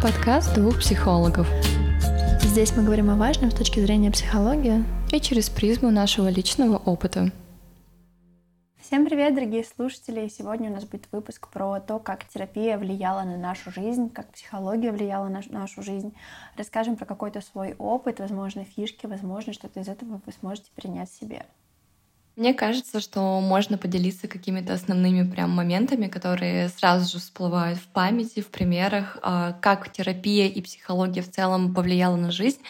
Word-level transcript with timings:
Подкаст 0.00 0.54
двух 0.54 0.78
психологов. 0.78 1.48
Здесь 2.40 2.72
мы 2.76 2.84
говорим 2.84 3.10
о 3.10 3.16
важном 3.16 3.50
с 3.50 3.54
точки 3.54 3.80
зрения 3.80 4.12
психологии 4.12 4.84
и 5.10 5.20
через 5.20 5.50
призму 5.50 5.90
нашего 5.90 6.28
личного 6.28 6.76
опыта. 6.76 7.32
Всем 8.80 9.04
привет, 9.04 9.34
дорогие 9.34 9.64
слушатели! 9.64 10.28
Сегодня 10.28 10.70
у 10.70 10.74
нас 10.74 10.84
будет 10.84 11.08
выпуск 11.10 11.48
про 11.48 11.80
то, 11.80 11.98
как 11.98 12.28
терапия 12.28 12.78
влияла 12.78 13.24
на 13.24 13.36
нашу 13.36 13.72
жизнь, 13.72 14.08
как 14.08 14.30
психология 14.30 14.92
влияла 14.92 15.26
на 15.26 15.42
нашу 15.50 15.82
жизнь. 15.82 16.14
Расскажем 16.56 16.94
про 16.94 17.04
какой-то 17.04 17.40
свой 17.40 17.74
опыт, 17.76 18.20
возможно, 18.20 18.64
фишки, 18.64 19.06
возможно, 19.06 19.52
что-то 19.52 19.80
из 19.80 19.88
этого 19.88 20.20
вы 20.24 20.32
сможете 20.32 20.70
принять 20.76 21.10
себе. 21.10 21.44
Мне 22.38 22.54
кажется, 22.54 23.00
что 23.00 23.40
можно 23.40 23.78
поделиться 23.78 24.28
какими-то 24.28 24.72
основными 24.72 25.28
прям 25.28 25.50
моментами, 25.50 26.06
которые 26.06 26.68
сразу 26.68 27.10
же 27.10 27.18
всплывают 27.18 27.80
в 27.80 27.88
памяти, 27.88 28.42
в 28.42 28.46
примерах, 28.46 29.18
а, 29.22 29.54
как 29.54 29.90
терапия 29.90 30.46
и 30.46 30.62
психология 30.62 31.22
в 31.22 31.32
целом 31.32 31.74
повлияла 31.74 32.14
на 32.14 32.30
жизнь. 32.30 32.60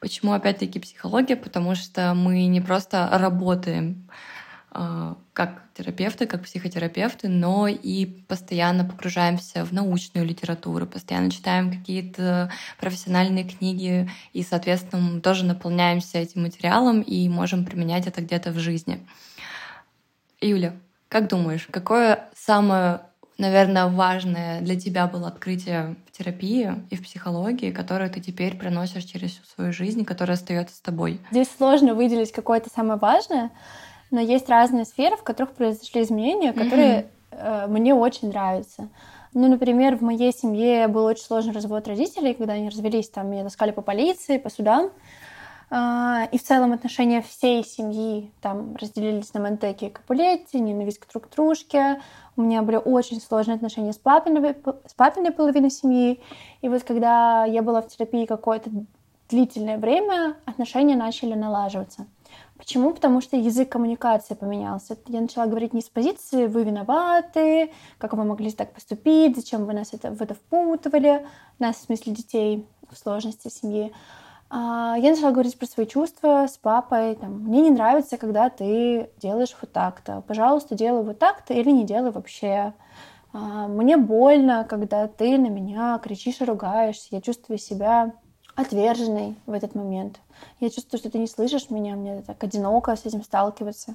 Почему 0.00 0.32
опять-таки 0.32 0.80
психология? 0.80 1.36
Потому 1.36 1.74
что 1.74 2.14
мы 2.14 2.46
не 2.46 2.62
просто 2.62 3.06
работаем 3.12 4.08
как 5.32 5.62
терапевты, 5.74 6.26
как 6.26 6.44
психотерапевты, 6.44 7.28
но 7.28 7.66
и 7.68 8.06
постоянно 8.06 8.84
погружаемся 8.84 9.64
в 9.64 9.72
научную 9.72 10.26
литературу, 10.26 10.86
постоянно 10.86 11.30
читаем 11.30 11.70
какие-то 11.70 12.50
профессиональные 12.78 13.44
книги 13.44 14.10
и, 14.32 14.42
соответственно, 14.42 15.20
тоже 15.20 15.44
наполняемся 15.44 16.18
этим 16.18 16.42
материалом 16.42 17.00
и 17.00 17.28
можем 17.28 17.64
применять 17.64 18.06
это 18.06 18.20
где-то 18.20 18.52
в 18.52 18.58
жизни. 18.58 19.06
Юля, 20.40 20.74
как 21.08 21.28
думаешь, 21.28 21.66
какое 21.70 22.28
самое, 22.36 23.00
наверное, 23.38 23.86
важное 23.86 24.60
для 24.60 24.78
тебя 24.78 25.06
было 25.06 25.28
открытие 25.28 25.96
в 26.06 26.16
терапии 26.16 26.74
и 26.90 26.96
в 26.96 27.02
психологии, 27.02 27.72
которое 27.72 28.10
ты 28.10 28.20
теперь 28.20 28.56
приносишь 28.56 29.04
через 29.04 29.32
всю 29.32 29.44
свою 29.44 29.72
жизнь, 29.72 30.04
которое 30.04 30.34
остается 30.34 30.76
с 30.76 30.80
тобой? 30.80 31.20
Здесь 31.30 31.48
сложно 31.56 31.94
выделить 31.94 32.30
какое-то 32.32 32.70
самое 32.70 32.98
важное, 33.00 33.50
но 34.10 34.20
есть 34.20 34.48
разные 34.48 34.84
сферы, 34.84 35.16
в 35.16 35.22
которых 35.22 35.52
произошли 35.52 36.02
изменения, 36.02 36.52
которые 36.52 37.10
mm-hmm. 37.30 37.64
э, 37.64 37.66
мне 37.68 37.94
очень 37.94 38.28
нравятся. 38.28 38.88
Ну, 39.34 39.48
например, 39.48 39.96
в 39.96 40.02
моей 40.02 40.32
семье 40.32 40.88
был 40.88 41.04
очень 41.04 41.24
сложный 41.24 41.52
развод 41.52 41.86
родителей, 41.86 42.34
когда 42.34 42.54
они 42.54 42.68
развелись, 42.68 43.10
там 43.10 43.30
меня 43.30 43.44
таскали 43.44 43.72
по 43.72 43.82
полиции, 43.82 44.38
по 44.38 44.48
судам. 44.48 44.90
Э, 45.70 46.26
и 46.32 46.38
в 46.38 46.42
целом 46.42 46.72
отношения 46.72 47.20
всей 47.22 47.64
семьи 47.64 48.32
там 48.40 48.74
разделились 48.76 49.34
на 49.34 49.40
Монтеки 49.40 49.86
и 49.86 49.90
Капулетти, 49.90 50.58
ненависть 50.58 50.98
к 50.98 51.10
друг 51.10 51.28
дружке. 51.34 52.00
У 52.36 52.42
меня 52.42 52.62
были 52.62 52.76
очень 52.76 53.20
сложные 53.20 53.56
отношения 53.56 53.92
с 53.92 53.98
папиной, 53.98 54.56
с 54.86 54.94
папиной 54.94 55.32
половиной 55.32 55.70
семьи. 55.70 56.20
И 56.62 56.68
вот 56.68 56.84
когда 56.84 57.44
я 57.44 57.62
была 57.62 57.82
в 57.82 57.88
терапии 57.88 58.24
какое-то 58.24 58.70
длительное 59.28 59.76
время, 59.76 60.36
отношения 60.46 60.96
начали 60.96 61.34
налаживаться. 61.34 62.06
Почему? 62.58 62.92
Потому 62.92 63.20
что 63.20 63.36
язык 63.36 63.70
коммуникации 63.70 64.34
поменялся. 64.34 64.98
Я 65.06 65.20
начала 65.20 65.46
говорить 65.46 65.72
не 65.72 65.80
с 65.80 65.88
позиции 65.88 66.46
«вы 66.46 66.64
виноваты», 66.64 67.72
«как 67.98 68.12
вы 68.12 68.24
могли 68.24 68.50
так 68.50 68.74
поступить», 68.74 69.36
«зачем 69.36 69.64
вы 69.64 69.72
нас 69.72 69.94
это, 69.94 70.10
в 70.10 70.20
это 70.20 70.34
впутывали», 70.34 71.24
нас, 71.60 71.76
в 71.76 71.82
смысле 71.82 72.14
детей, 72.14 72.66
в 72.90 72.98
сложности 72.98 73.48
семьи. 73.48 73.92
А, 74.50 74.96
я 74.98 75.10
начала 75.10 75.30
говорить 75.30 75.58
про 75.58 75.66
свои 75.66 75.86
чувства 75.86 76.46
с 76.48 76.56
папой. 76.58 77.14
Там, 77.16 77.42
Мне 77.44 77.60
не 77.62 77.70
нравится, 77.70 78.16
когда 78.16 78.48
ты 78.48 79.10
делаешь 79.18 79.54
вот 79.60 79.72
так-то. 79.72 80.22
Пожалуйста, 80.26 80.74
делай 80.74 81.04
вот 81.04 81.18
так-то 81.18 81.54
или 81.54 81.70
не 81.70 81.84
делай 81.84 82.10
вообще. 82.10 82.72
А, 83.32 83.68
мне 83.68 83.96
больно, 83.96 84.66
когда 84.68 85.06
ты 85.06 85.36
на 85.38 85.48
меня 85.48 85.98
кричишь 86.02 86.40
и 86.40 86.44
ругаешься. 86.44 87.08
Я 87.10 87.20
чувствую 87.20 87.58
себя 87.58 88.14
отверженной 88.58 89.36
в 89.46 89.52
этот 89.52 89.76
момент. 89.76 90.18
Я 90.58 90.68
чувствую, 90.68 90.98
что 90.98 91.10
ты 91.10 91.18
не 91.18 91.28
слышишь 91.28 91.70
меня, 91.70 91.94
мне 91.94 92.22
так 92.26 92.42
одиноко 92.42 92.96
с 92.96 93.06
этим 93.06 93.22
сталкиваться. 93.22 93.94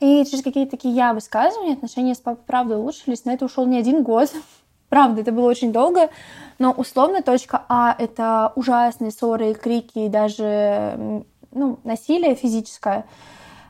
И 0.00 0.24
через 0.26 0.44
какие-то 0.44 0.72
такие 0.72 0.94
я 0.94 1.14
высказывания 1.14 1.72
отношения 1.72 2.14
с 2.14 2.18
папой 2.18 2.42
правда 2.46 2.78
улучшились. 2.78 3.24
На 3.24 3.32
это 3.32 3.46
ушел 3.46 3.64
не 3.66 3.78
один 3.78 4.02
год. 4.02 4.30
Правда, 4.88 5.22
это 5.22 5.32
было 5.32 5.48
очень 5.48 5.72
долго, 5.72 6.10
но 6.60 6.70
условно 6.70 7.20
точка 7.20 7.64
А— 7.68 7.92
это 7.98 8.52
ужасные 8.54 9.10
ссоры, 9.10 9.52
крики 9.52 9.98
и 9.98 10.08
даже 10.08 11.24
ну, 11.50 11.80
насилие 11.82 12.36
физическое— 12.36 13.04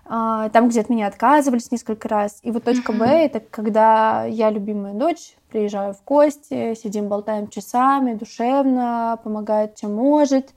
а, 0.08 0.48
там, 0.50 0.68
где 0.68 0.80
от 0.80 0.88
меня 0.88 1.08
отказывались 1.08 1.72
несколько 1.72 2.08
раз. 2.08 2.38
И 2.42 2.50
вот 2.50 2.64
точка 2.64 2.92
Б— 2.92 3.06
это 3.06 3.40
когда 3.40 4.24
я, 4.24 4.50
любимая 4.50 4.94
дочь, 4.94 5.35
приезжаю 5.48 5.94
в 5.94 6.04
гости, 6.04 6.74
сидим, 6.74 7.08
болтаем 7.08 7.48
часами, 7.48 8.14
душевно, 8.14 9.18
помогает, 9.22 9.76
чем 9.76 9.94
может, 9.94 10.52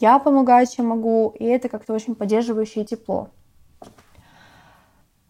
я 0.00 0.18
помогаю, 0.18 0.66
чем 0.66 0.86
могу, 0.86 1.34
и 1.38 1.44
это 1.44 1.68
как-то 1.68 1.92
очень 1.92 2.14
поддерживающее 2.14 2.84
тепло. 2.84 3.30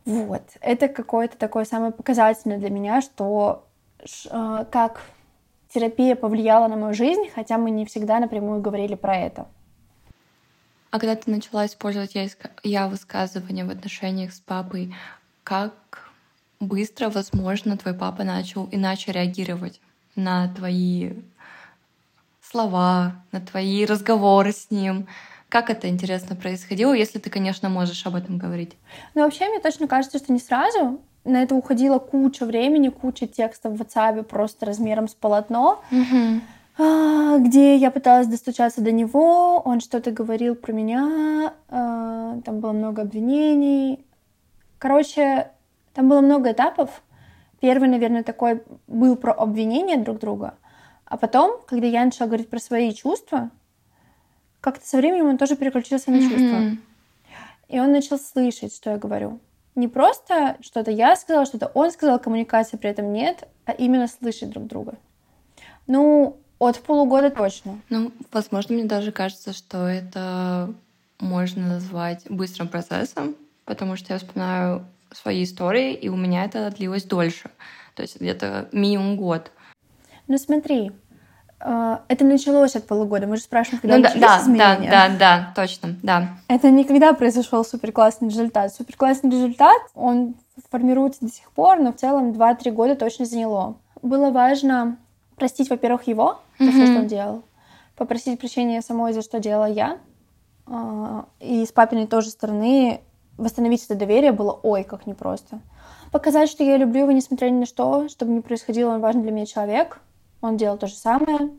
Вот, 0.04 0.42
это 0.60 0.88
какое-то 0.88 1.36
такое 1.36 1.64
самое 1.64 1.92
показательное 1.92 2.58
для 2.58 2.70
меня, 2.70 3.02
что 3.02 3.66
э, 4.00 4.64
как 4.70 5.02
терапия 5.72 6.16
повлияла 6.16 6.66
на 6.68 6.76
мою 6.76 6.94
жизнь, 6.94 7.28
хотя 7.34 7.58
мы 7.58 7.70
не 7.70 7.84
всегда 7.84 8.18
напрямую 8.18 8.60
говорили 8.62 8.94
про 8.94 9.16
это. 9.16 9.46
А 10.90 10.98
когда 10.98 11.14
ты 11.16 11.30
начала 11.30 11.66
использовать 11.66 12.14
я 12.62 12.88
высказывание 12.88 13.66
в 13.66 13.70
отношениях 13.70 14.32
с 14.32 14.40
папой, 14.40 14.94
как 15.44 16.07
быстро, 16.60 17.10
возможно, 17.10 17.76
твой 17.76 17.94
папа 17.94 18.24
начал 18.24 18.68
иначе 18.70 19.12
реагировать 19.12 19.80
на 20.16 20.52
твои 20.54 21.12
слова, 22.42 23.24
на 23.32 23.40
твои 23.40 23.84
разговоры 23.84 24.52
с 24.52 24.70
ним? 24.70 25.06
Как 25.48 25.70
это, 25.70 25.88
интересно, 25.88 26.36
происходило, 26.36 26.92
если 26.92 27.18
ты, 27.18 27.30
конечно, 27.30 27.68
можешь 27.68 28.04
об 28.06 28.14
этом 28.14 28.36
говорить? 28.36 28.76
Ну, 29.14 29.22
вообще, 29.22 29.48
мне 29.48 29.60
точно 29.60 29.88
кажется, 29.88 30.18
что 30.18 30.32
не 30.32 30.40
сразу. 30.40 31.00
На 31.24 31.42
это 31.42 31.54
уходила 31.54 31.98
куча 31.98 32.44
времени, 32.44 32.88
куча 32.88 33.26
текстов 33.26 33.74
в 33.74 33.82
WhatsApp 33.82 34.22
просто 34.24 34.66
размером 34.66 35.08
с 35.08 35.14
полотно. 35.14 35.82
А, 36.80 37.38
где 37.38 37.76
я 37.76 37.90
пыталась 37.90 38.28
достучаться 38.28 38.80
до 38.80 38.92
него, 38.92 39.58
он 39.58 39.80
что-то 39.80 40.12
говорил 40.12 40.54
про 40.54 40.72
меня, 40.72 41.54
а, 41.68 42.38
там 42.44 42.60
было 42.60 42.70
много 42.70 43.02
обвинений. 43.02 44.04
Короче, 44.78 45.50
там 45.94 46.08
было 46.08 46.20
много 46.20 46.52
этапов. 46.52 47.02
Первый, 47.60 47.88
наверное, 47.88 48.22
такой 48.22 48.62
был 48.86 49.16
про 49.16 49.32
обвинение 49.32 49.96
друг 49.96 50.18
друга, 50.18 50.54
а 51.04 51.16
потом, 51.16 51.60
когда 51.66 51.86
я 51.86 52.04
начала 52.04 52.28
говорить 52.28 52.48
про 52.48 52.58
свои 52.58 52.92
чувства, 52.94 53.50
как-то 54.60 54.86
со 54.86 54.98
временем 54.98 55.26
он 55.26 55.38
тоже 55.38 55.56
переключился 55.56 56.10
на 56.10 56.20
чувства. 56.20 56.36
Mm-hmm. 56.38 56.78
И 57.68 57.80
он 57.80 57.92
начал 57.92 58.18
слышать, 58.18 58.74
что 58.74 58.90
я 58.90 58.96
говорю. 58.96 59.40
Не 59.74 59.88
просто 59.88 60.56
что-то 60.60 60.90
я 60.90 61.14
сказала, 61.16 61.46
что-то 61.46 61.70
он 61.74 61.90
сказал, 61.90 62.18
коммуникации 62.18 62.76
при 62.76 62.90
этом 62.90 63.12
нет, 63.12 63.46
а 63.64 63.72
именно 63.72 64.08
слышать 64.08 64.50
друг 64.50 64.66
друга. 64.66 64.94
Ну, 65.86 66.36
от 66.58 66.80
полугода 66.80 67.30
точно. 67.30 67.80
Ну, 67.88 68.12
возможно, 68.32 68.74
мне 68.74 68.84
даже 68.84 69.12
кажется, 69.12 69.52
что 69.52 69.86
это 69.86 70.74
можно 71.20 71.68
назвать 71.68 72.28
быстрым 72.28 72.68
процессом, 72.68 73.36
потому 73.64 73.96
что 73.96 74.12
я 74.12 74.18
вспоминаю 74.18 74.84
свои 75.12 75.44
истории, 75.44 75.94
и 75.94 76.08
у 76.08 76.16
меня 76.16 76.44
это 76.44 76.70
длилось 76.70 77.04
дольше. 77.04 77.50
То 77.94 78.02
есть 78.02 78.20
где-то 78.20 78.68
минимум 78.72 79.16
год. 79.16 79.50
Ну 80.28 80.38
смотри, 80.38 80.92
э, 81.60 81.96
это 82.08 82.24
началось 82.24 82.76
от 82.76 82.86
полугода. 82.86 83.26
Мы 83.26 83.36
же 83.36 83.42
спрашиваем, 83.42 83.80
когда 83.80 83.96
ну, 83.96 84.02
начались 84.02 84.22
да, 84.22 84.40
изменения. 84.40 84.90
Да, 84.90 85.08
да, 85.08 85.16
да, 85.18 85.52
точно, 85.56 85.96
да. 86.02 86.28
Это 86.48 86.70
никогда 86.70 87.12
произошел 87.12 87.64
супер 87.64 87.92
классный 87.92 88.28
результат. 88.28 88.74
Супер 88.74 88.96
классный 88.96 89.30
результат, 89.30 89.80
он 89.94 90.36
формируется 90.70 91.20
до 91.22 91.32
сих 91.32 91.50
пор, 91.52 91.78
но 91.78 91.92
в 91.92 91.96
целом 91.96 92.32
2-3 92.32 92.70
года 92.70 92.94
точно 92.94 93.24
заняло. 93.24 93.76
Было 94.02 94.30
важно 94.30 94.98
простить, 95.36 95.70
во-первых, 95.70 96.06
его 96.06 96.40
за 96.58 96.66
mm-hmm. 96.66 96.70
все, 96.70 96.86
что 96.86 96.98
он 96.98 97.06
делал, 97.06 97.42
попросить 97.96 98.38
прощения 98.38 98.82
самой 98.82 99.12
за 99.12 99.22
что 99.22 99.40
делала 99.40 99.66
я, 99.70 99.98
а, 100.66 101.26
и 101.40 101.64
с 101.64 101.72
папиной 101.72 102.06
тоже 102.06 102.30
стороны 102.30 103.00
восстановить 103.38 103.84
это 103.84 103.94
доверие 103.94 104.32
было 104.32 104.52
ой, 104.62 104.84
как 104.84 105.06
непросто. 105.06 105.60
Показать, 106.12 106.50
что 106.50 106.62
я 106.64 106.76
люблю 106.76 107.02
его, 107.02 107.12
несмотря 107.12 107.48
ни 107.48 107.60
на 107.60 107.66
что, 107.66 108.08
чтобы 108.08 108.32
не 108.32 108.40
происходило, 108.40 108.90
он 108.90 109.00
важный 109.00 109.22
для 109.22 109.32
меня 109.32 109.46
человек. 109.46 110.00
Он 110.40 110.56
делал 110.56 110.76
то 110.76 110.86
же 110.86 110.94
самое. 110.94 111.50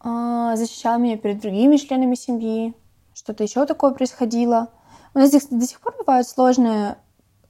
А, 0.00 0.56
защищал 0.56 0.98
меня 0.98 1.16
перед 1.16 1.40
другими 1.40 1.76
членами 1.76 2.14
семьи. 2.14 2.74
Что-то 3.14 3.42
еще 3.42 3.66
такое 3.66 3.92
происходило. 3.92 4.68
У 5.14 5.18
нас 5.18 5.30
до 5.30 5.66
сих 5.66 5.80
пор 5.80 5.94
бывает 5.98 6.26
сложное 6.26 6.98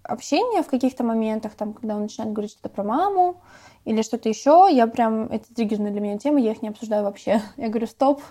общение 0.02 0.62
в 0.62 0.68
каких-то 0.68 1.04
моментах, 1.04 1.52
там, 1.54 1.72
когда 1.72 1.94
он 1.94 2.02
начинает 2.02 2.32
говорить 2.32 2.52
что-то 2.52 2.70
про 2.70 2.84
маму, 2.84 3.40
или 3.84 4.02
что-то 4.02 4.28
еще, 4.28 4.68
я 4.70 4.86
прям, 4.86 5.26
это 5.26 5.52
триггерная 5.54 5.90
для 5.90 6.00
меня 6.00 6.18
тема, 6.18 6.40
я 6.40 6.52
их 6.52 6.62
не 6.62 6.68
обсуждаю 6.68 7.04
вообще. 7.04 7.40
Я 7.56 7.68
говорю, 7.68 7.86
стоп. 7.86 8.22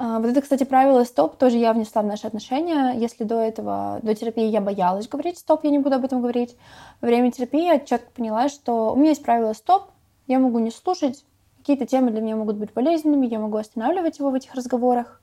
А, 0.00 0.20
вот 0.20 0.28
это, 0.28 0.40
кстати, 0.40 0.62
правило 0.62 1.02
стоп 1.02 1.36
тоже 1.36 1.58
я 1.58 1.72
внесла 1.72 2.02
в 2.02 2.06
наши 2.06 2.24
отношения. 2.24 2.92
Если 2.96 3.24
до 3.24 3.40
этого, 3.40 3.98
до 4.02 4.14
терапии 4.14 4.46
я 4.46 4.60
боялась 4.60 5.08
говорить 5.08 5.38
стоп, 5.38 5.64
я 5.64 5.70
не 5.70 5.80
буду 5.80 5.96
об 5.96 6.04
этом 6.04 6.20
говорить. 6.20 6.56
Во 7.00 7.08
время 7.08 7.32
терапии 7.32 7.64
я 7.64 7.80
четко 7.80 8.08
поняла, 8.12 8.48
что 8.48 8.92
у 8.92 8.96
меня 8.96 9.10
есть 9.10 9.24
правило 9.24 9.52
стоп, 9.54 9.90
я 10.28 10.38
могу 10.38 10.60
не 10.60 10.70
слушать, 10.70 11.24
какие-то 11.58 11.84
темы 11.84 12.12
для 12.12 12.20
меня 12.20 12.36
могут 12.36 12.56
быть 12.56 12.72
болезненными, 12.72 13.26
я 13.26 13.40
могу 13.40 13.56
останавливать 13.56 14.20
его 14.20 14.30
в 14.30 14.34
этих 14.34 14.54
разговорах. 14.54 15.20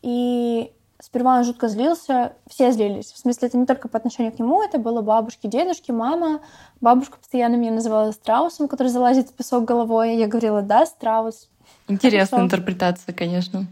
И 0.00 0.72
сперва 0.98 1.36
он 1.36 1.44
жутко 1.44 1.68
злился, 1.68 2.32
все 2.48 2.72
злились. 2.72 3.12
В 3.12 3.18
смысле, 3.18 3.48
это 3.48 3.58
не 3.58 3.66
только 3.66 3.88
по 3.88 3.98
отношению 3.98 4.32
к 4.32 4.38
нему, 4.38 4.62
это 4.62 4.78
было 4.78 5.02
бабушки, 5.02 5.46
дедушки, 5.46 5.90
мама. 5.90 6.40
Бабушка 6.80 7.18
постоянно 7.18 7.56
меня 7.56 7.72
называла 7.72 8.12
страусом, 8.12 8.66
который 8.66 8.88
залазит 8.88 9.28
в 9.28 9.34
песок 9.34 9.66
головой. 9.66 10.16
Я 10.16 10.26
говорила, 10.26 10.62
да, 10.62 10.86
страус. 10.86 11.50
Интересная 11.86 12.38
Хорошо. 12.38 12.46
интерпретация, 12.46 13.12
конечно. 13.12 13.66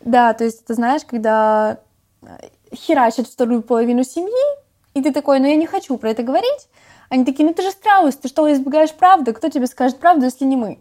Да, 0.00 0.32
то 0.34 0.44
есть, 0.44 0.64
ты 0.64 0.74
знаешь, 0.74 1.02
когда 1.04 1.78
херачат 2.74 3.26
вторую 3.26 3.62
половину 3.62 4.04
семьи, 4.04 4.60
и 4.94 5.02
ты 5.02 5.12
такой, 5.12 5.40
ну 5.40 5.46
я 5.46 5.56
не 5.56 5.66
хочу 5.66 5.96
про 5.96 6.10
это 6.10 6.22
говорить. 6.22 6.68
Они 7.08 7.24
такие, 7.24 7.46
ну 7.46 7.54
ты 7.54 7.62
же 7.62 7.70
страус, 7.70 8.16
ты 8.16 8.28
что, 8.28 8.50
избегаешь 8.52 8.92
правды? 8.92 9.32
Кто 9.32 9.48
тебе 9.48 9.66
скажет 9.66 9.98
правду, 9.98 10.24
если 10.24 10.44
не 10.44 10.56
мы? 10.56 10.80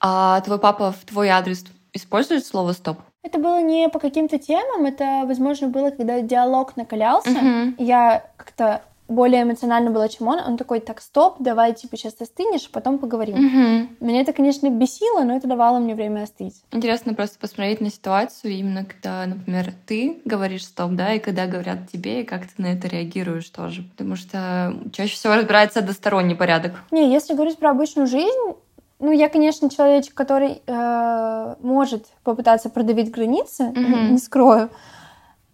А 0.00 0.40
твой 0.40 0.58
папа 0.58 0.92
в 0.92 1.04
твой 1.04 1.28
адрес 1.28 1.64
использует 1.92 2.46
слово 2.46 2.72
«стоп»? 2.72 2.98
Это 3.22 3.38
было 3.38 3.60
не 3.60 3.88
по 3.88 4.00
каким-то 4.00 4.38
темам, 4.38 4.84
это, 4.84 5.22
возможно, 5.26 5.68
было, 5.68 5.90
когда 5.90 6.20
диалог 6.20 6.76
накалялся. 6.76 7.30
Uh-huh. 7.30 7.74
Я 7.78 8.24
как-то 8.36 8.82
более 9.12 9.42
эмоционально 9.42 9.90
была, 9.90 10.08
чем 10.08 10.28
он. 10.28 10.40
Он 10.40 10.56
такой, 10.56 10.80
так, 10.80 11.00
стоп, 11.00 11.36
давай, 11.38 11.74
типа, 11.74 11.96
сейчас 11.96 12.20
остынешь, 12.20 12.68
а 12.70 12.74
потом 12.74 12.98
поговорим. 12.98 13.34
Угу. 13.34 14.06
Меня 14.06 14.20
это, 14.20 14.32
конечно, 14.32 14.68
бесило, 14.68 15.22
но 15.22 15.36
это 15.36 15.46
давало 15.46 15.78
мне 15.78 15.94
время 15.94 16.22
остыть. 16.22 16.62
Интересно 16.72 17.14
просто 17.14 17.38
посмотреть 17.38 17.80
на 17.80 17.90
ситуацию, 17.90 18.52
именно 18.52 18.84
когда, 18.84 19.26
например, 19.26 19.72
ты 19.86 20.20
говоришь 20.24 20.64
стоп, 20.64 20.92
да, 20.92 21.14
и 21.14 21.18
когда 21.18 21.46
говорят 21.46 21.90
тебе, 21.90 22.22
и 22.22 22.24
как 22.24 22.42
ты 22.42 22.62
на 22.62 22.66
это 22.66 22.88
реагируешь 22.88 23.48
тоже. 23.48 23.82
Потому 23.82 24.16
что 24.16 24.74
чаще 24.92 25.14
всего 25.14 25.34
разбирается 25.34 25.80
односторонний 25.80 26.34
порядок. 26.34 26.82
Не, 26.90 27.12
если 27.12 27.34
говорить 27.34 27.58
про 27.58 27.70
обычную 27.70 28.06
жизнь, 28.06 28.56
ну, 29.02 29.10
я, 29.10 29.28
конечно, 29.28 29.68
человечек, 29.68 30.14
который 30.14 30.62
э, 30.64 31.54
может 31.60 32.06
попытаться 32.22 32.70
продавить 32.70 33.10
границы, 33.10 33.64
mm-hmm. 33.64 34.10
не 34.10 34.18
скрою. 34.18 34.70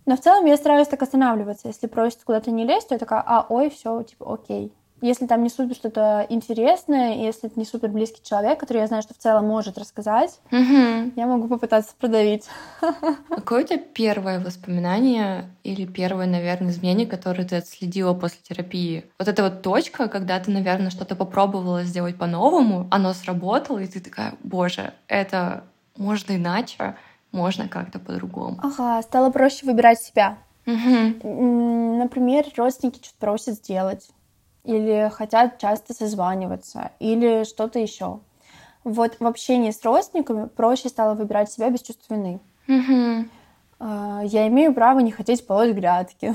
Но 0.09 0.17
в 0.17 0.21
целом 0.21 0.47
я 0.47 0.57
стараюсь 0.57 0.89
так 0.89 1.03
останавливаться. 1.03 1.69
Если 1.69 1.87
просят 1.87 2.25
куда-то 2.25 2.51
не 2.51 2.65
лезть, 2.65 2.89
то 2.89 2.95
я 2.95 2.99
такая, 2.99 3.23
а, 3.27 3.45
ой, 3.47 3.69
все, 3.69 4.03
типа, 4.03 4.33
окей. 4.33 4.73
Если 5.03 5.27
там 5.27 5.43
не 5.43 5.51
супер 5.51 5.75
что-то 5.75 6.25
интересное, 6.31 7.15
если 7.17 7.51
это 7.51 7.61
не 7.61 7.67
супер 7.67 7.91
близкий 7.91 8.23
человек, 8.25 8.59
который 8.59 8.79
я 8.79 8.87
знаю, 8.87 9.03
что 9.03 9.13
в 9.13 9.19
целом 9.19 9.45
может 9.45 9.77
рассказать, 9.77 10.41
угу. 10.51 11.13
я 11.15 11.27
могу 11.27 11.47
попытаться 11.47 11.95
продавить. 12.01 12.49
Какое 13.29 13.65
у 13.65 13.67
тебя 13.67 13.79
первое 13.79 14.41
воспоминание 14.41 15.51
или 15.63 15.85
первое, 15.85 16.25
наверное, 16.25 16.71
изменение, 16.71 17.07
которое 17.07 17.45
ты 17.45 17.57
отследила 17.57 18.15
после 18.15 18.41
терапии? 18.43 19.05
Вот 19.19 19.29
эта 19.29 19.43
вот 19.43 19.61
точка, 19.61 20.09
когда 20.09 20.41
ты, 20.41 20.51
наверное, 20.51 20.89
что-то 20.89 21.17
попробовала 21.17 21.85
сделать 21.85 22.17
по-новому, 22.17 22.89
оно 22.91 23.13
сработало, 23.13 23.79
и 23.79 23.87
ты 23.87 24.01
такая, 24.01 24.37
боже, 24.43 24.95
это 25.07 25.65
можно 25.99 26.35
иначе 26.35 26.97
можно 27.33 27.69
как-то 27.69 27.99
по-другому. 27.99 28.59
Ага, 28.63 29.03
стало 29.03 29.31
проще 29.31 29.67
выбирать 29.67 30.01
себя. 30.01 30.39
Угу. 30.67 31.99
Например, 31.99 32.45
родственники 32.57 32.99
что-то 33.03 33.19
просят 33.19 33.55
сделать, 33.55 34.09
или 34.65 35.11
хотят 35.15 35.59
часто 35.59 35.95
созваниваться, 35.95 36.91
или 36.99 37.45
что-то 37.45 37.79
еще. 37.79 38.21
Вот 38.85 39.17
в 39.19 39.27
общении 39.27 39.71
с 39.71 39.83
родственниками 39.85 40.47
проще 40.47 40.89
стало 40.89 41.15
выбирать 41.15 41.51
себя 41.51 41.71
без 41.71 41.81
чувства 41.83 42.15
вины. 42.15 42.41
Угу. 42.69 43.29
Я 43.81 44.49
имею 44.49 44.75
право 44.75 44.99
не 45.01 45.11
хотеть 45.11 45.47
полоть 45.47 45.75
грядки. 45.75 46.35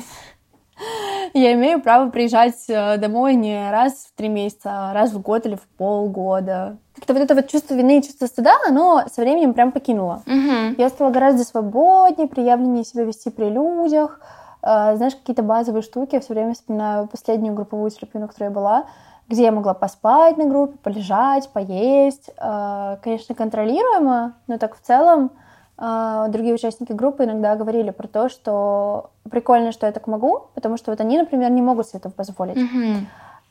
Я 1.33 1.53
имею 1.53 1.81
право 1.81 2.09
приезжать 2.09 2.65
э, 2.69 2.97
домой 2.97 3.33
не 3.33 3.71
раз 3.71 4.07
в 4.07 4.15
три 4.15 4.29
месяца, 4.29 4.69
а 4.71 4.93
раз 4.93 5.11
в 5.11 5.21
год 5.21 5.47
или 5.47 5.55
в 5.55 5.67
полгода. 5.77 6.77
Как-то 6.95 7.13
вот 7.13 7.23
это 7.23 7.33
вот 7.33 7.47
чувство 7.47 7.73
вины 7.73 7.99
и 7.99 8.03
чувство 8.03 8.27
стыда, 8.27 8.53
оно 8.67 9.03
со 9.11 9.21
временем 9.21 9.55
прям 9.55 9.71
покинуло. 9.71 10.21
Угу. 10.27 10.75
Я 10.77 10.89
стала 10.89 11.09
гораздо 11.09 11.43
свободнее, 11.43 12.27
приявленнее 12.27 12.83
себя 12.83 13.03
вести 13.03 13.31
при 13.31 13.49
людях. 13.49 14.19
Э, 14.61 14.95
знаешь, 14.95 15.15
какие-то 15.15 15.41
базовые 15.41 15.81
штуки. 15.81 16.13
Я 16.13 16.21
все 16.21 16.33
время 16.33 16.53
вспоминаю 16.53 17.07
последнюю 17.07 17.55
групповую 17.55 17.89
терапию, 17.89 18.21
на 18.21 18.27
которой 18.27 18.45
я 18.45 18.51
была, 18.51 18.85
где 19.27 19.43
я 19.43 19.51
могла 19.51 19.73
поспать 19.73 20.37
на 20.37 20.45
группе, 20.45 20.77
полежать, 20.83 21.49
поесть. 21.49 22.29
Э, 22.37 22.97
конечно, 23.01 23.33
контролируемо, 23.33 24.35
но 24.45 24.59
так 24.59 24.75
в 24.75 24.81
целом 24.81 25.31
другие 25.77 26.53
участники 26.53 26.91
группы 26.91 27.23
иногда 27.23 27.55
говорили 27.55 27.89
про 27.91 28.07
то, 28.07 28.29
что 28.29 29.11
прикольно, 29.29 29.71
что 29.71 29.85
я 29.85 29.91
так 29.91 30.07
могу, 30.07 30.47
потому 30.53 30.77
что 30.77 30.91
вот 30.91 31.01
они, 31.01 31.17
например, 31.17 31.49
не 31.51 31.61
могут 31.61 31.87
себе 31.87 31.99
этого 31.99 32.13
позволить. 32.13 32.57
Mm-hmm. 32.57 33.05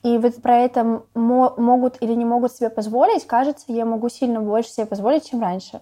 И 0.05 0.19
вот 0.19 0.43
про 0.43 0.57
это 0.59 1.03
могут 1.15 1.97
или 2.01 2.13
не 2.13 2.25
могут 2.25 2.53
себе 2.53 2.71
позволить, 2.71 3.27
кажется, 3.27 3.67
я 3.69 3.85
могу 3.85 4.09
сильно 4.09 4.41
больше 4.41 4.71
себе 4.71 4.87
позволить, 4.87 5.31
чем 5.31 5.41
раньше. 5.41 5.81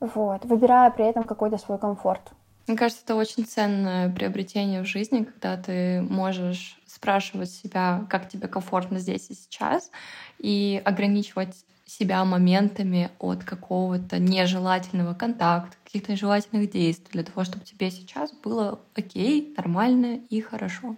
Вот, 0.00 0.44
выбирая 0.44 0.90
при 0.90 1.06
этом 1.06 1.24
какой-то 1.24 1.58
свой 1.58 1.78
комфорт. 1.78 2.20
Мне 2.66 2.76
кажется, 2.76 3.02
это 3.04 3.14
очень 3.14 3.44
ценное 3.44 4.08
приобретение 4.12 4.82
в 4.82 4.86
жизни, 4.86 5.24
когда 5.24 5.56
ты 5.56 6.00
можешь 6.02 6.80
спрашивать 6.86 7.50
себя, 7.50 8.06
как 8.08 8.28
тебе 8.28 8.46
комфортно 8.46 8.98
здесь 8.98 9.30
и 9.30 9.34
сейчас, 9.34 9.90
и 10.38 10.80
ограничивать 10.84 11.64
себя 11.86 12.24
моментами 12.24 13.10
от 13.18 13.44
какого-то 13.44 14.18
нежелательного 14.18 15.14
контакта, 15.14 15.76
каких-то 15.84 16.12
нежелательных 16.12 16.70
действий, 16.70 17.10
для 17.12 17.24
того, 17.24 17.44
чтобы 17.44 17.64
тебе 17.64 17.90
сейчас 17.90 18.32
было 18.32 18.80
окей, 18.94 19.54
нормально 19.56 20.20
и 20.30 20.40
хорошо. 20.40 20.96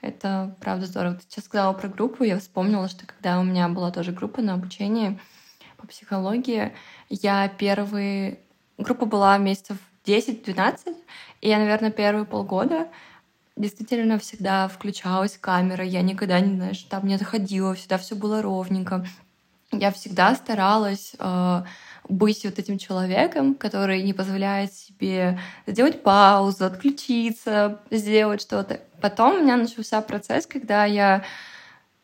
Это 0.00 0.56
правда 0.60 0.86
здорово. 0.86 1.14
Ты 1.14 1.22
сейчас 1.28 1.44
сказала 1.44 1.72
про 1.74 1.88
группу, 1.88 2.24
я 2.24 2.38
вспомнила, 2.38 2.88
что 2.88 3.06
когда 3.06 3.38
у 3.38 3.44
меня 3.44 3.68
была 3.68 3.92
тоже 3.92 4.12
группа 4.12 4.42
на 4.42 4.54
обучении 4.54 5.18
по 5.76 5.86
психологии, 5.86 6.72
я 7.08 7.48
первые... 7.48 8.40
Группа 8.78 9.06
была 9.06 9.38
месяцев 9.38 9.76
10-12, 10.06 10.96
и 11.40 11.48
я, 11.48 11.58
наверное, 11.58 11.92
первые 11.92 12.24
полгода 12.24 12.88
действительно 13.56 14.18
всегда 14.18 14.66
включалась 14.66 15.36
камера, 15.38 15.84
я 15.84 16.02
никогда 16.02 16.40
не, 16.40 16.56
знаешь, 16.56 16.82
там 16.84 17.06
не 17.06 17.14
отходила, 17.14 17.74
всегда 17.74 17.98
все 17.98 18.16
было 18.16 18.42
ровненько 18.42 19.06
я 19.72 19.90
всегда 19.90 20.34
старалась 20.34 21.14
э, 21.18 21.62
быть 22.08 22.44
вот 22.44 22.58
этим 22.58 22.78
человеком, 22.78 23.54
который 23.54 24.02
не 24.02 24.12
позволяет 24.12 24.72
себе 24.72 25.38
сделать 25.66 26.02
паузу, 26.02 26.64
отключиться, 26.64 27.80
сделать 27.90 28.42
что-то. 28.42 28.80
Потом 29.00 29.36
у 29.36 29.42
меня 29.42 29.56
начался 29.56 30.00
процесс, 30.00 30.46
когда 30.46 30.84
я 30.84 31.24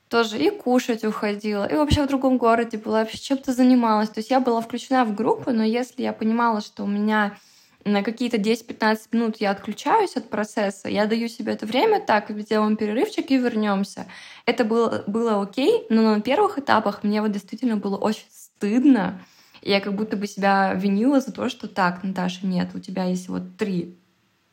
тоже 0.08 0.38
и 0.38 0.50
кушать 0.50 1.04
уходила, 1.04 1.66
и 1.66 1.74
вообще 1.74 2.02
в 2.02 2.08
другом 2.08 2.38
городе 2.38 2.78
была, 2.78 3.00
вообще 3.00 3.18
чем-то 3.18 3.52
занималась. 3.52 4.08
То 4.08 4.20
есть 4.20 4.30
я 4.30 4.40
была 4.40 4.60
включена 4.60 5.04
в 5.04 5.14
группу, 5.14 5.50
но 5.50 5.62
если 5.62 6.02
я 6.02 6.12
понимала, 6.12 6.62
что 6.62 6.84
у 6.84 6.86
меня 6.86 7.36
на 7.84 8.02
какие-то 8.02 8.36
10-15 8.36 8.98
минут 9.12 9.36
я 9.38 9.50
отключаюсь 9.50 10.16
от 10.16 10.28
процесса, 10.28 10.88
я 10.88 11.06
даю 11.06 11.28
себе 11.28 11.52
это 11.52 11.66
время, 11.66 12.00
так, 12.00 12.30
сделаем 12.30 12.76
перерывчик 12.76 13.30
и 13.30 13.36
вернемся. 13.36 14.06
Это 14.46 14.64
было, 14.64 15.04
было 15.06 15.42
окей, 15.42 15.86
но 15.88 16.02
на 16.02 16.20
первых 16.20 16.58
этапах 16.58 17.02
мне 17.02 17.22
вот 17.22 17.32
действительно 17.32 17.76
было 17.76 17.96
очень 17.96 18.26
стыдно. 18.30 19.20
Я 19.62 19.80
как 19.80 19.94
будто 19.94 20.16
бы 20.16 20.26
себя 20.26 20.72
винила 20.74 21.20
за 21.20 21.32
то, 21.32 21.48
что 21.48 21.68
так, 21.68 22.02
Наташа, 22.04 22.46
нет, 22.46 22.70
у 22.74 22.78
тебя 22.78 23.04
есть 23.04 23.28
вот 23.28 23.56
три 23.56 23.96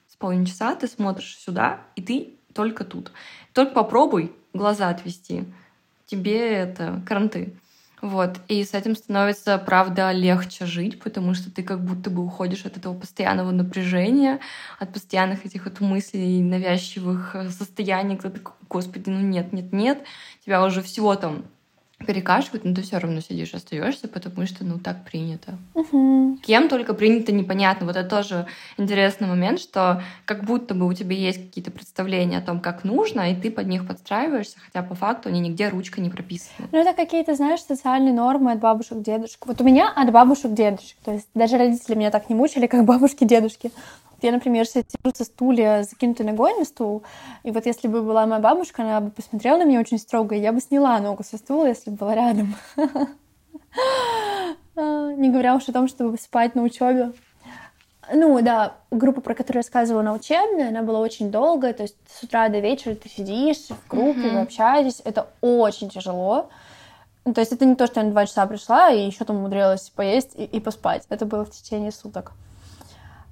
с 0.07 0.15
половиной 0.15 0.45
часа, 0.45 0.75
ты 0.75 0.87
смотришь 0.87 1.37
сюда, 1.37 1.81
и 1.95 2.01
ты 2.01 2.35
только 2.53 2.85
тут. 2.85 3.11
Только 3.53 3.73
попробуй 3.73 4.31
глаза 4.53 4.89
отвести. 4.89 5.45
Тебе 6.05 6.39
это 6.39 7.01
кранты. 7.05 7.57
Вот. 8.05 8.39
И 8.47 8.63
с 8.63 8.75
этим 8.75 8.95
становится, 8.95 9.57
правда, 9.57 10.11
легче 10.11 10.67
жить, 10.67 10.99
потому 11.01 11.33
что 11.33 11.49
ты 11.49 11.63
как 11.63 11.83
будто 11.83 12.11
бы 12.11 12.23
уходишь 12.23 12.63
от 12.63 12.77
этого 12.77 12.93
постоянного 12.93 13.49
напряжения, 13.49 14.41
от 14.77 14.93
постоянных 14.93 15.43
этих 15.43 15.65
вот 15.65 15.79
мыслей, 15.79 16.43
навязчивых 16.43 17.33
э, 17.33 17.49
состояний, 17.49 18.15
когда 18.15 18.37
ты, 18.37 18.45
господи, 18.69 19.09
ну 19.09 19.21
нет, 19.21 19.53
нет, 19.53 19.73
нет, 19.73 20.03
тебя 20.45 20.63
уже 20.63 20.83
всего 20.83 21.15
там 21.15 21.45
перекашивают, 21.99 22.65
но 22.65 22.73
ты 22.73 22.81
все 22.81 22.97
равно 22.97 23.21
сидишь, 23.21 23.53
остаешься, 23.53 24.07
потому 24.07 24.45
что, 24.45 24.65
ну, 24.65 24.79
так 24.79 25.05
принято. 25.05 25.57
Угу. 25.73 26.39
Кем 26.45 26.67
только 26.67 26.93
принято, 26.93 27.31
непонятно. 27.31 27.85
Вот 27.85 27.95
это 27.95 28.09
тоже 28.09 28.47
интересный 28.77 29.27
момент, 29.27 29.59
что 29.59 30.03
как 30.25 30.43
будто 30.43 30.73
бы 30.73 30.87
у 30.87 30.93
тебя 30.93 31.15
есть 31.15 31.45
какие-то 31.45 31.71
представления 31.71 32.39
о 32.39 32.41
том, 32.41 32.59
как 32.59 32.83
нужно, 32.83 33.31
и 33.31 33.35
ты 33.35 33.49
под 33.49 33.67
них 33.67 33.87
подстраиваешься, 33.87 34.57
хотя 34.59 34.85
по 34.85 34.95
факту 34.95 35.29
они 35.29 35.39
нигде 35.39 35.69
ручкой 35.69 36.01
не 36.01 36.09
прописаны. 36.09 36.67
Ну, 36.71 36.79
это 36.79 36.93
какие-то, 36.93 37.35
знаешь, 37.35 37.61
социальные 37.61 38.13
нормы 38.13 38.51
от 38.51 38.59
бабушек, 38.59 39.01
дедушек. 39.01 39.45
Вот 39.45 39.61
у 39.61 39.63
меня 39.63 39.91
от 39.95 40.11
бабушек, 40.11 40.53
дедушек. 40.53 40.97
То 41.03 41.13
есть 41.13 41.27
даже 41.33 41.57
родители 41.57 41.95
меня 41.95 42.11
так 42.11 42.29
не 42.29 42.35
мучили, 42.35 42.67
как 42.67 42.83
бабушки, 42.85 43.23
дедушки. 43.23 43.71
Я, 44.21 44.31
например, 44.31 44.65
сижу 44.65 44.85
со 45.13 45.23
стулья, 45.23 45.83
закинутой 45.83 46.25
ногой 46.25 46.57
на 46.57 46.65
стул, 46.65 47.03
и 47.43 47.51
вот 47.51 47.65
если 47.65 47.87
бы 47.87 48.01
была 48.01 48.25
моя 48.25 48.41
бабушка, 48.41 48.83
она 48.83 49.01
бы 49.01 49.11
посмотрела 49.11 49.57
на 49.57 49.65
меня 49.65 49.79
очень 49.79 49.99
строго, 49.99 50.35
и 50.35 50.39
я 50.39 50.51
бы 50.51 50.59
сняла 50.59 50.99
ногу 50.99 51.23
со 51.23 51.37
стула, 51.37 51.67
если 51.67 51.89
бы 51.89 51.97
была 51.97 52.15
рядом. 52.15 52.55
Не 54.75 55.29
говоря 55.29 55.55
уж 55.55 55.67
о 55.69 55.73
том, 55.73 55.87
чтобы 55.87 56.17
спать 56.17 56.55
на 56.55 56.63
учебе. 56.63 57.13
Ну, 58.13 58.39
да, 58.41 58.75
группа, 58.91 59.21
про 59.21 59.33
которую 59.33 59.61
я 59.61 59.63
рассказывала 59.63 60.03
на 60.03 60.13
учебной, 60.13 60.67
она 60.67 60.83
была 60.83 60.99
очень 60.99 61.31
долгая, 61.31 61.73
то 61.73 61.83
есть 61.83 61.95
с 62.07 62.23
утра 62.23 62.49
до 62.49 62.59
вечера 62.59 62.93
ты 62.93 63.09
сидишь 63.09 63.67
в 63.69 63.87
группе, 63.87 64.29
вы 64.29 64.41
общаетесь, 64.41 65.01
это 65.03 65.27
очень 65.41 65.89
тяжело. 65.89 66.49
Ну, 67.25 67.33
то 67.33 67.41
есть 67.41 67.51
это 67.51 67.65
не 67.65 67.75
то, 67.75 67.87
что 67.87 67.99
я 67.99 68.05
на 68.05 68.11
два 68.11 68.27
часа 68.27 68.45
пришла 68.45 68.91
и 68.91 69.07
еще 69.07 69.25
там 69.25 69.37
умудрилась 69.37 69.89
поесть 69.89 70.35
и, 70.35 70.43
и 70.43 70.59
поспать. 70.59 71.05
Это 71.09 71.25
было 71.25 71.43
в 71.43 71.49
течение 71.49 71.91
суток. 71.91 72.33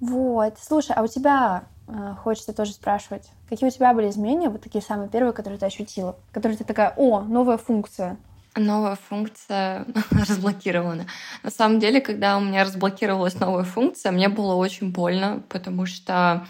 Вот. 0.03 0.55
Слушай, 0.59 0.97
а 0.97 1.01
у 1.01 1.07
тебя, 1.07 1.63
э, 1.87 2.15
хочется 2.21 2.51
тоже 2.51 2.73
спрашивать, 2.73 3.29
какие 3.47 3.69
у 3.69 3.71
тебя 3.71 3.93
были 3.93 4.09
изменения, 4.09 4.49
вот 4.49 4.61
такие 4.61 4.83
самые 4.83 5.07
первые, 5.07 5.31
которые 5.31 5.57
ты 5.57 5.65
ощутила? 5.65 6.17
Которые 6.33 6.57
ты 6.57 6.65
такая, 6.65 6.93
о, 6.97 7.21
новая 7.21 7.57
функция. 7.57 8.17
Новая 8.57 8.97
функция 8.97 9.85
разблокирована. 10.11 11.05
На 11.41 11.49
самом 11.49 11.79
деле, 11.79 12.01
когда 12.01 12.37
у 12.37 12.41
меня 12.41 12.65
разблокировалась 12.65 13.39
новая 13.39 13.63
функция, 13.63 14.11
мне 14.11 14.27
было 14.27 14.55
очень 14.55 14.91
больно, 14.91 15.41
потому 15.47 15.85
что 15.85 16.45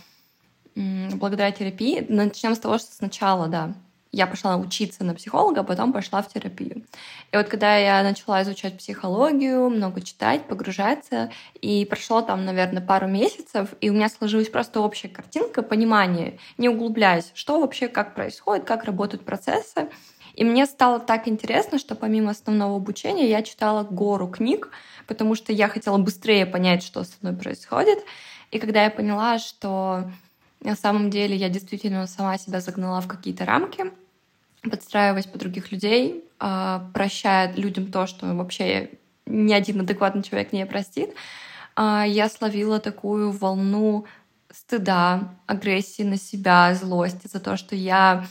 благодаря 0.76 1.52
терапии, 1.52 2.04
начнем 2.10 2.56
с 2.56 2.60
того, 2.60 2.80
что 2.80 2.92
сначала, 2.92 3.48
да, 3.48 3.76
я 4.14 4.28
пошла 4.28 4.56
учиться 4.58 5.04
на 5.04 5.16
психолога, 5.16 5.62
а 5.62 5.64
потом 5.64 5.92
пошла 5.92 6.22
в 6.22 6.32
терапию. 6.32 6.86
И 7.32 7.36
вот 7.36 7.50
когда 7.50 7.76
я 7.76 8.04
начала 8.04 8.44
изучать 8.44 8.78
психологию, 8.78 9.70
много 9.70 10.02
читать, 10.02 10.48
погружаться, 10.48 11.32
и 11.60 11.84
прошло 11.86 12.22
там, 12.22 12.46
наверное, 12.46 12.82
пару 12.82 13.08
месяцев, 13.08 13.74
и 13.82 13.90
у 13.90 13.94
меня 13.94 14.10
сложилась 14.10 14.50
просто 14.50 14.82
общая 14.82 15.10
картинка, 15.10 15.64
понимание, 15.64 16.38
не 16.60 16.70
углубляясь, 16.70 17.32
что 17.34 17.60
вообще, 17.60 17.88
как 17.88 18.14
происходит, 18.14 18.66
как 18.66 18.84
работают 18.84 19.26
процессы. 19.26 19.90
И 20.36 20.44
мне 20.44 20.68
стало 20.68 21.00
так 21.00 21.28
интересно, 21.28 21.80
что 21.80 21.96
помимо 21.96 22.32
основного 22.32 22.76
обучения 22.76 23.28
я 23.28 23.42
читала 23.42 23.84
гору 23.84 24.28
книг, 24.28 24.70
потому 25.08 25.34
что 25.34 25.52
я 25.52 25.68
хотела 25.68 25.98
быстрее 25.98 26.46
понять, 26.46 26.84
что 26.84 27.04
со 27.04 27.14
мной 27.22 27.36
происходит. 27.36 28.00
И 28.52 28.60
когда 28.60 28.84
я 28.84 28.92
поняла, 28.92 29.40
что 29.40 30.04
на 30.62 30.76
самом 30.76 31.10
деле 31.10 31.36
я 31.36 31.50
действительно 31.50 32.06
сама 32.08 32.38
себя 32.38 32.62
загнала 32.62 33.02
в 33.02 33.08
какие-то 33.08 33.46
рамки, 33.46 33.92
подстраиваясь 34.70 35.26
под 35.26 35.42
других 35.42 35.72
людей, 35.72 36.24
а, 36.40 36.90
прощая 36.94 37.54
людям 37.56 37.92
то, 37.92 38.08
что 38.08 38.34
вообще 38.34 38.92
ни 39.26 39.54
один 39.54 39.82
адекватный 39.82 40.24
человек 40.24 40.54
не 40.54 40.66
простит, 40.66 41.14
а, 41.76 42.06
я 42.06 42.30
словила 42.30 42.80
такую 42.80 43.32
волну 43.32 44.06
стыда, 44.52 45.36
агрессии 45.48 46.04
на 46.04 46.18
себя, 46.18 46.76
злости 46.76 47.28
за 47.28 47.40
то, 47.40 47.58
что 47.58 47.76
я 47.76 48.26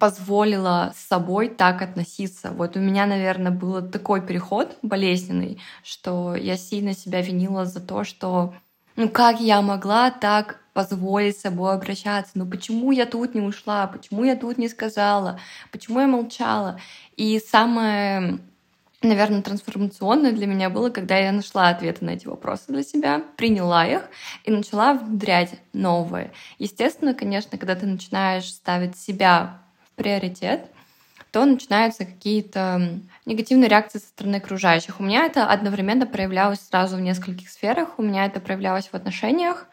позволила 0.00 0.92
с 0.96 1.06
собой 1.06 1.48
так 1.48 1.82
относиться. 1.82 2.50
Вот 2.50 2.76
у 2.76 2.80
меня, 2.80 3.04
наверное, 3.04 3.52
был 3.52 3.86
такой 3.86 4.22
переход 4.22 4.78
болезненный, 4.80 5.60
что 5.82 6.34
я 6.34 6.56
сильно 6.56 6.94
себя 6.94 7.20
винила 7.20 7.66
за 7.66 7.80
то, 7.80 8.04
что 8.04 8.54
ну 8.96 9.08
как 9.08 9.40
я 9.40 9.60
могла 9.60 10.10
так 10.10 10.63
позволить 10.74 11.38
с 11.38 11.42
собой 11.42 11.72
обращаться? 11.72 12.32
Ну 12.34 12.46
почему 12.46 12.92
я 12.92 13.06
тут 13.06 13.34
не 13.34 13.40
ушла? 13.40 13.86
Почему 13.86 14.24
я 14.24 14.36
тут 14.36 14.58
не 14.58 14.68
сказала? 14.68 15.40
Почему 15.72 16.00
я 16.00 16.06
молчала? 16.06 16.78
И 17.16 17.40
самое 17.40 18.38
наверное, 19.04 19.42
трансформационное 19.42 20.32
для 20.32 20.46
меня 20.46 20.70
было, 20.70 20.88
когда 20.88 21.16
я 21.18 21.30
нашла 21.30 21.68
ответы 21.68 22.04
на 22.04 22.10
эти 22.10 22.26
вопросы 22.26 22.64
для 22.68 22.82
себя, 22.82 23.22
приняла 23.36 23.86
их 23.86 24.02
и 24.44 24.50
начала 24.50 24.94
внедрять 24.94 25.60
новые. 25.72 26.32
Естественно, 26.58 27.12
конечно, 27.12 27.58
когда 27.58 27.74
ты 27.74 27.86
начинаешь 27.86 28.50
ставить 28.50 28.96
себя 28.96 29.58
в 29.84 29.96
приоритет, 29.96 30.70
то 31.32 31.44
начинаются 31.44 32.04
какие-то 32.04 33.00
негативные 33.26 33.68
реакции 33.68 33.98
со 33.98 34.06
стороны 34.06 34.36
окружающих. 34.36 35.00
У 35.00 35.02
меня 35.02 35.26
это 35.26 35.46
одновременно 35.46 36.06
проявлялось 36.06 36.60
сразу 36.60 36.96
в 36.96 37.00
нескольких 37.00 37.50
сферах. 37.50 37.98
У 37.98 38.02
меня 38.02 38.24
это 38.24 38.40
проявлялось 38.40 38.86
в 38.86 38.94
отношениях, 38.94 39.66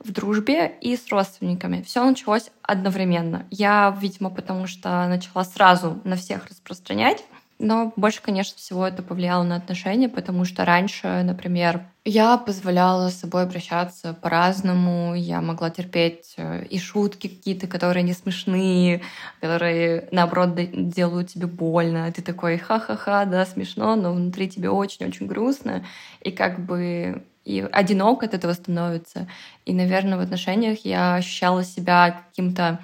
в 0.00 0.12
дружбе 0.12 0.72
и 0.80 0.96
с 0.96 1.08
родственниками. 1.10 1.82
Все 1.82 2.04
началось 2.04 2.50
одновременно. 2.62 3.46
Я, 3.50 3.96
видимо, 4.00 4.30
потому 4.30 4.66
что 4.66 5.06
начала 5.08 5.44
сразу 5.44 6.00
на 6.04 6.16
всех 6.16 6.46
распространять. 6.46 7.24
Но 7.62 7.92
больше, 7.94 8.22
конечно, 8.22 8.56
всего 8.56 8.86
это 8.86 9.02
повлияло 9.02 9.42
на 9.42 9.56
отношения, 9.56 10.08
потому 10.08 10.46
что 10.46 10.64
раньше, 10.64 11.22
например, 11.22 11.82
я 12.06 12.38
позволяла 12.38 13.10
с 13.10 13.20
собой 13.20 13.42
обращаться 13.42 14.14
по-разному, 14.14 15.14
я 15.14 15.42
могла 15.42 15.68
терпеть 15.68 16.32
э, 16.38 16.64
и 16.64 16.78
шутки 16.78 17.28
какие-то, 17.28 17.66
которые 17.66 18.02
не 18.02 18.14
смешные, 18.14 19.02
которые, 19.42 20.08
наоборот, 20.10 20.54
делают 20.72 21.28
тебе 21.28 21.46
больно. 21.46 22.10
Ты 22.10 22.22
такой, 22.22 22.56
ха-ха-ха, 22.56 23.26
да, 23.26 23.44
смешно, 23.44 23.94
но 23.94 24.14
внутри 24.14 24.48
тебе 24.48 24.70
очень-очень 24.70 25.26
грустно, 25.26 25.84
и 26.22 26.30
как 26.30 26.64
бы 26.64 27.22
и 27.44 27.66
одиноко 27.72 28.26
от 28.26 28.34
этого 28.34 28.52
становится. 28.52 29.28
И, 29.64 29.72
наверное, 29.72 30.18
в 30.18 30.20
отношениях 30.20 30.84
я 30.84 31.16
ощущала 31.16 31.64
себя 31.64 32.22
каким-то 32.28 32.78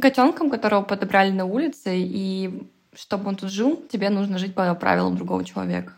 котенком, 0.00 0.50
которого 0.50 0.82
подобрали 0.82 1.30
на 1.30 1.44
улице, 1.44 1.96
и 1.96 2.62
чтобы 2.94 3.28
он 3.28 3.36
тут 3.36 3.50
жил, 3.50 3.82
тебе 3.90 4.10
нужно 4.10 4.38
жить 4.38 4.54
по 4.54 4.74
правилам 4.74 5.16
другого 5.16 5.44
человека. 5.44 5.92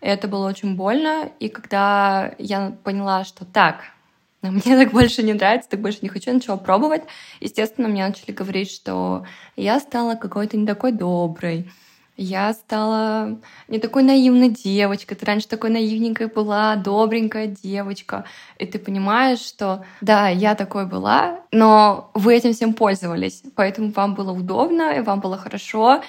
И 0.00 0.06
это 0.06 0.28
было 0.28 0.48
очень 0.48 0.76
больно. 0.76 1.30
И 1.40 1.48
когда 1.48 2.34
я 2.38 2.76
поняла, 2.84 3.24
что 3.24 3.44
так, 3.44 3.84
мне 4.42 4.76
так 4.76 4.92
больше 4.92 5.22
не 5.22 5.32
нравится, 5.32 5.70
так 5.70 5.80
больше 5.80 6.00
не 6.02 6.08
хочу 6.08 6.32
ничего 6.32 6.56
пробовать, 6.56 7.02
естественно, 7.40 7.88
мне 7.88 8.06
начали 8.06 8.32
говорить, 8.32 8.70
что 8.70 9.24
я 9.56 9.80
стала 9.80 10.14
какой-то 10.14 10.56
не 10.56 10.66
такой 10.66 10.92
доброй, 10.92 11.70
я 12.16 12.52
стала 12.52 13.38
не 13.68 13.78
такой 13.78 14.02
наивной 14.02 14.48
девочкой. 14.48 15.16
Ты 15.16 15.26
раньше 15.26 15.48
такой 15.48 15.70
наивненькая 15.70 16.28
была, 16.28 16.76
добренькая 16.76 17.48
девочка. 17.48 18.24
И 18.58 18.66
ты 18.66 18.78
понимаешь, 18.78 19.40
что 19.40 19.84
да, 20.00 20.28
я 20.28 20.54
такой 20.54 20.86
была, 20.86 21.40
но 21.50 22.10
вы 22.14 22.36
этим 22.36 22.52
всем 22.52 22.72
пользовались. 22.72 23.42
Поэтому 23.56 23.90
вам 23.90 24.14
было 24.14 24.32
удобно, 24.32 24.92
и 24.92 25.00
вам 25.00 25.20
было 25.20 25.36
хорошо. 25.36 26.02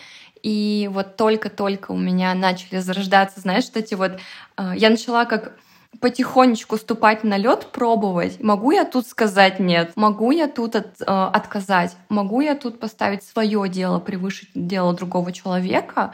И 0.43 0.87
вот 0.93 1.15
только-только 1.15 1.91
у 1.91 1.97
меня 1.97 2.35
начали 2.35 2.77
зарождаться, 2.77 3.39
знаешь, 3.39 3.65
вот 3.65 3.77
эти 3.77 3.95
вот... 3.95 4.19
Э, 4.57 4.73
я 4.75 4.91
начала 4.91 5.25
как 5.25 5.57
потихонечку 6.01 6.77
ступать 6.77 7.23
на 7.23 7.37
лед, 7.37 7.67
пробовать. 7.71 8.41
Могу 8.41 8.71
я 8.71 8.85
тут 8.85 9.07
сказать 9.07 9.59
нет? 9.59 9.91
Могу 9.95 10.31
я 10.31 10.47
тут 10.47 10.75
от, 10.75 11.01
э, 11.01 11.05
отказать? 11.05 11.95
Могу 12.09 12.41
я 12.41 12.55
тут 12.55 12.79
поставить 12.79 13.23
свое 13.23 13.67
дело 13.69 13.99
превыше 13.99 14.47
дела 14.53 14.93
другого 14.93 15.31
человека? 15.31 16.13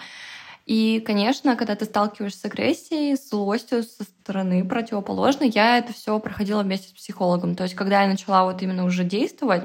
И, 0.66 1.04
конечно, 1.06 1.56
когда 1.56 1.76
ты 1.76 1.86
сталкиваешься 1.86 2.40
с 2.40 2.46
агрессией, 2.46 3.16
с 3.16 3.30
злостью 3.30 3.84
со 3.84 4.04
стороны 4.04 4.64
противоположной, 4.64 5.50
я 5.50 5.78
это 5.78 5.92
все 5.92 6.18
проходила 6.20 6.62
вместе 6.62 6.90
с 6.90 6.94
психологом. 6.94 7.56
То 7.56 7.64
есть, 7.64 7.76
когда 7.76 8.04
я 8.04 8.08
начала 8.08 8.46
вот 8.46 8.62
именно 8.62 8.86
уже 8.86 9.04
действовать, 9.04 9.64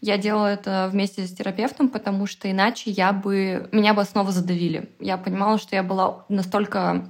я 0.00 0.16
делала 0.16 0.46
это 0.46 0.88
вместе 0.90 1.26
с 1.26 1.32
терапевтом, 1.32 1.88
потому 1.88 2.26
что 2.26 2.50
иначе 2.50 2.90
я 2.90 3.12
бы 3.12 3.68
меня 3.70 3.92
бы 3.92 4.02
снова 4.04 4.32
задавили. 4.32 4.90
Я 4.98 5.18
понимала, 5.18 5.58
что 5.58 5.76
я 5.76 5.82
была 5.82 6.24
настолько 6.28 7.06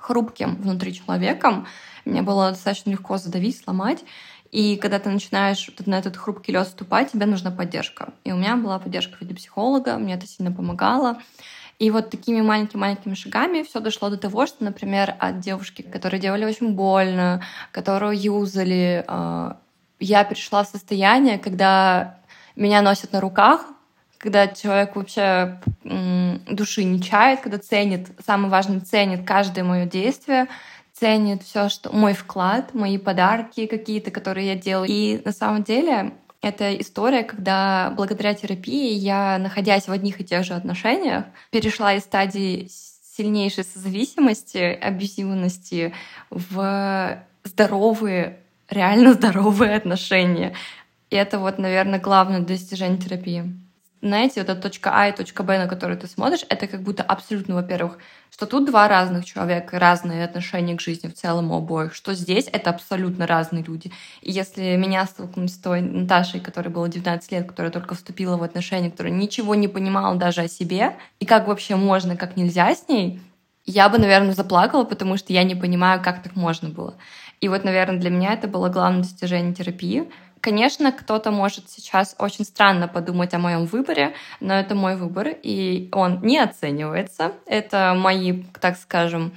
хрупким 0.00 0.56
внутри 0.56 0.94
человеком, 0.94 1.66
мне 2.04 2.22
было 2.22 2.50
достаточно 2.50 2.90
легко 2.90 3.18
задавить, 3.18 3.62
сломать. 3.62 4.04
И 4.50 4.76
когда 4.76 4.98
ты 4.98 5.10
начинаешь 5.10 5.70
на 5.84 5.98
этот 5.98 6.16
хрупкий 6.16 6.52
лед 6.52 6.66
ступать, 6.68 7.12
тебе 7.12 7.26
нужна 7.26 7.50
поддержка. 7.50 8.14
И 8.24 8.32
у 8.32 8.36
меня 8.36 8.56
была 8.56 8.78
поддержка 8.78 9.16
в 9.16 9.20
виде 9.20 9.34
психолога, 9.34 9.98
мне 9.98 10.14
это 10.14 10.26
сильно 10.26 10.50
помогало. 10.50 11.18
И 11.78 11.90
вот 11.90 12.10
такими 12.10 12.40
маленькими-маленькими 12.40 13.14
шагами 13.14 13.62
все 13.62 13.80
дошло 13.80 14.10
до 14.10 14.16
того, 14.16 14.46
что, 14.46 14.64
например, 14.64 15.14
от 15.18 15.38
девушки, 15.38 15.82
которой 15.82 16.18
делали 16.18 16.44
очень 16.44 16.72
больно, 16.72 17.42
которую 17.70 18.20
юзали, 18.20 19.04
а, 19.06 19.58
я 20.00 20.24
перешла 20.24 20.64
в 20.64 20.68
состояние, 20.68 21.38
когда 21.38 22.18
меня 22.56 22.82
носят 22.82 23.12
на 23.12 23.20
руках, 23.20 23.66
когда 24.18 24.48
человек 24.48 24.96
вообще 24.96 25.60
души 25.84 26.84
не 26.84 27.00
чает, 27.00 27.40
когда 27.40 27.58
ценит, 27.58 28.08
самое 28.24 28.50
важное, 28.50 28.80
ценит 28.80 29.26
каждое 29.26 29.64
мое 29.64 29.86
действие, 29.86 30.48
ценит 30.92 31.42
все, 31.44 31.68
что 31.68 31.94
мой 31.94 32.12
вклад, 32.12 32.74
мои 32.74 32.98
подарки 32.98 33.66
какие-то, 33.66 34.10
которые 34.10 34.48
я 34.48 34.54
делаю. 34.56 34.88
И 34.90 35.22
на 35.24 35.32
самом 35.32 35.62
деле 35.62 36.12
это 36.42 36.74
история, 36.80 37.22
когда 37.22 37.92
благодаря 37.96 38.34
терапии 38.34 38.92
я, 38.92 39.38
находясь 39.38 39.88
в 39.88 39.92
одних 39.92 40.20
и 40.20 40.24
тех 40.24 40.44
же 40.44 40.54
отношениях, 40.54 41.24
перешла 41.50 41.94
из 41.94 42.02
стадии 42.02 42.68
сильнейшей 43.16 43.64
созависимости, 43.64 44.58
абьюзивности 44.58 45.92
в 46.30 47.18
здоровые 47.44 48.38
реально 48.68 49.14
здоровые 49.14 49.74
отношения. 49.76 50.54
И 51.10 51.16
это 51.16 51.38
вот, 51.38 51.58
наверное, 51.58 51.98
главное 51.98 52.40
достижение 52.40 52.98
терапии. 52.98 53.44
Знаете, 54.00 54.40
вот 54.40 54.48
эта 54.48 54.60
точка 54.60 54.92
А 54.94 55.08
и 55.08 55.12
точка 55.12 55.42
Б, 55.42 55.58
на 55.58 55.66
которую 55.66 55.98
ты 55.98 56.06
смотришь, 56.06 56.44
это 56.48 56.68
как 56.68 56.82
будто 56.82 57.02
абсолютно, 57.02 57.56
во-первых, 57.56 57.98
что 58.30 58.46
тут 58.46 58.64
два 58.64 58.86
разных 58.86 59.24
человека, 59.24 59.80
разные 59.80 60.24
отношения 60.24 60.76
к 60.76 60.80
жизни 60.80 61.08
в 61.08 61.14
целом 61.14 61.50
у 61.50 61.56
обоих, 61.56 61.94
что 61.94 62.14
здесь 62.14 62.48
это 62.52 62.70
абсолютно 62.70 63.26
разные 63.26 63.64
люди. 63.64 63.90
И 64.22 64.30
если 64.30 64.76
меня 64.76 65.04
столкнуть 65.06 65.52
с 65.52 65.58
той 65.58 65.80
Наташей, 65.80 66.38
которой 66.38 66.68
было 66.68 66.88
19 66.88 67.32
лет, 67.32 67.48
которая 67.48 67.72
только 67.72 67.96
вступила 67.96 68.36
в 68.36 68.44
отношения, 68.44 68.90
которая 68.90 69.12
ничего 69.12 69.56
не 69.56 69.66
понимала 69.66 70.14
даже 70.14 70.42
о 70.42 70.48
себе, 70.48 70.96
и 71.18 71.26
как 71.26 71.48
вообще 71.48 71.74
можно, 71.74 72.16
как 72.16 72.36
нельзя 72.36 72.72
с 72.76 72.88
ней, 72.88 73.20
я 73.64 73.88
бы, 73.88 73.98
наверное, 73.98 74.32
заплакала, 74.32 74.84
потому 74.84 75.16
что 75.16 75.32
я 75.32 75.42
не 75.42 75.54
понимаю, 75.56 76.00
как 76.02 76.22
так 76.22 76.36
можно 76.36 76.68
было. 76.68 76.94
И 77.40 77.48
вот, 77.48 77.64
наверное, 77.64 78.00
для 78.00 78.10
меня 78.10 78.32
это 78.32 78.48
было 78.48 78.68
главное 78.68 79.02
достижение 79.02 79.54
терапии. 79.54 80.10
Конечно, 80.40 80.92
кто-то 80.92 81.30
может 81.30 81.68
сейчас 81.70 82.14
очень 82.18 82.44
странно 82.44 82.86
подумать 82.86 83.34
о 83.34 83.38
моем 83.38 83.66
выборе, 83.66 84.14
но 84.40 84.54
это 84.54 84.74
мой 84.74 84.96
выбор, 84.96 85.28
и 85.42 85.88
он 85.92 86.20
не 86.22 86.38
оценивается. 86.38 87.32
Это 87.46 87.94
мои, 87.96 88.44
так 88.60 88.76
скажем, 88.76 89.32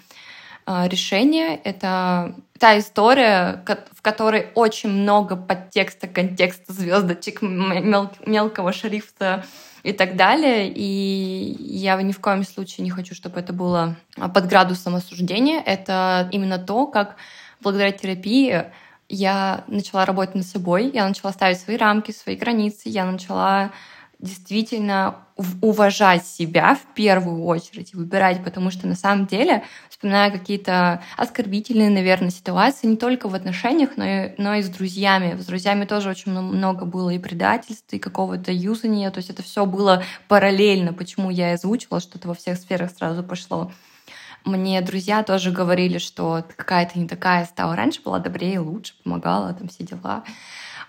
а, 0.65 0.87
решения. 0.87 1.55
Это 1.63 2.35
та 2.59 2.77
история, 2.77 3.63
в 3.91 4.01
которой 4.01 4.49
очень 4.53 4.89
много 4.89 5.35
подтекста, 5.35 6.07
контекста, 6.07 6.71
звездочек, 6.71 7.41
мел 7.41 8.11
мелкого 8.25 8.71
шрифта 8.71 9.45
и 9.83 9.93
так 9.93 10.15
далее. 10.15 10.71
И 10.73 11.55
я 11.59 11.99
ни 12.01 12.11
в 12.11 12.19
коем 12.19 12.43
случае 12.43 12.83
не 12.83 12.91
хочу, 12.91 13.15
чтобы 13.15 13.39
это 13.39 13.53
было 13.53 13.95
под 14.15 14.47
градусом 14.47 14.95
осуждения. 14.95 15.59
Это 15.59 16.29
именно 16.31 16.59
то, 16.59 16.85
как 16.85 17.15
благодаря 17.59 17.91
терапии 17.91 18.65
я 19.11 19.63
начала 19.67 20.05
работать 20.05 20.35
над 20.35 20.45
собой, 20.45 20.89
я 20.93 21.07
начала 21.07 21.31
ставить 21.33 21.59
свои 21.59 21.77
рамки, 21.77 22.11
свои 22.11 22.35
границы, 22.35 22.83
я 22.85 23.05
начала 23.05 23.71
действительно 24.19 25.15
уважать 25.61 26.25
себя 26.25 26.75
в 26.75 26.93
первую 26.93 27.43
очередь 27.43 27.93
и 27.93 27.97
выбирать, 27.97 28.43
потому 28.43 28.69
что 28.69 28.85
на 28.87 28.95
самом 28.95 29.25
деле, 29.25 29.63
вспоминая 29.89 30.29
какие-то 30.29 31.01
оскорбительные, 31.17 31.89
наверное, 31.89 32.29
ситуации, 32.29 32.87
не 32.87 32.97
только 32.97 33.27
в 33.27 33.33
отношениях, 33.33 33.91
но 33.97 34.05
и, 34.05 34.33
но 34.37 34.53
и 34.53 34.61
с 34.61 34.69
друзьями. 34.69 35.39
С 35.41 35.45
друзьями 35.45 35.85
тоже 35.85 36.09
очень 36.09 36.31
много 36.31 36.85
было 36.85 37.09
и 37.09 37.17
предательств, 37.17 37.91
и 37.93 37.99
какого-то 37.99 38.51
юзания, 38.51 39.09
то 39.09 39.17
есть 39.17 39.31
это 39.31 39.41
все 39.41 39.65
было 39.65 40.03
параллельно, 40.27 40.93
почему 40.93 41.31
я 41.31 41.53
озвучила, 41.53 41.99
что 41.99 42.19
это 42.19 42.27
во 42.27 42.35
всех 42.35 42.57
сферах 42.59 42.91
сразу 42.91 43.23
пошло. 43.23 43.71
Мне 44.45 44.81
друзья 44.81 45.23
тоже 45.23 45.51
говорили, 45.51 45.97
что 45.97 46.43
какая-то 46.55 46.99
не 46.99 47.07
такая 47.07 47.45
стала. 47.45 47.75
Раньше 47.75 48.01
была 48.01 48.19
добрее, 48.19 48.59
лучше, 48.59 48.93
помогала, 49.03 49.53
там 49.53 49.67
все 49.67 49.83
дела. 49.83 50.23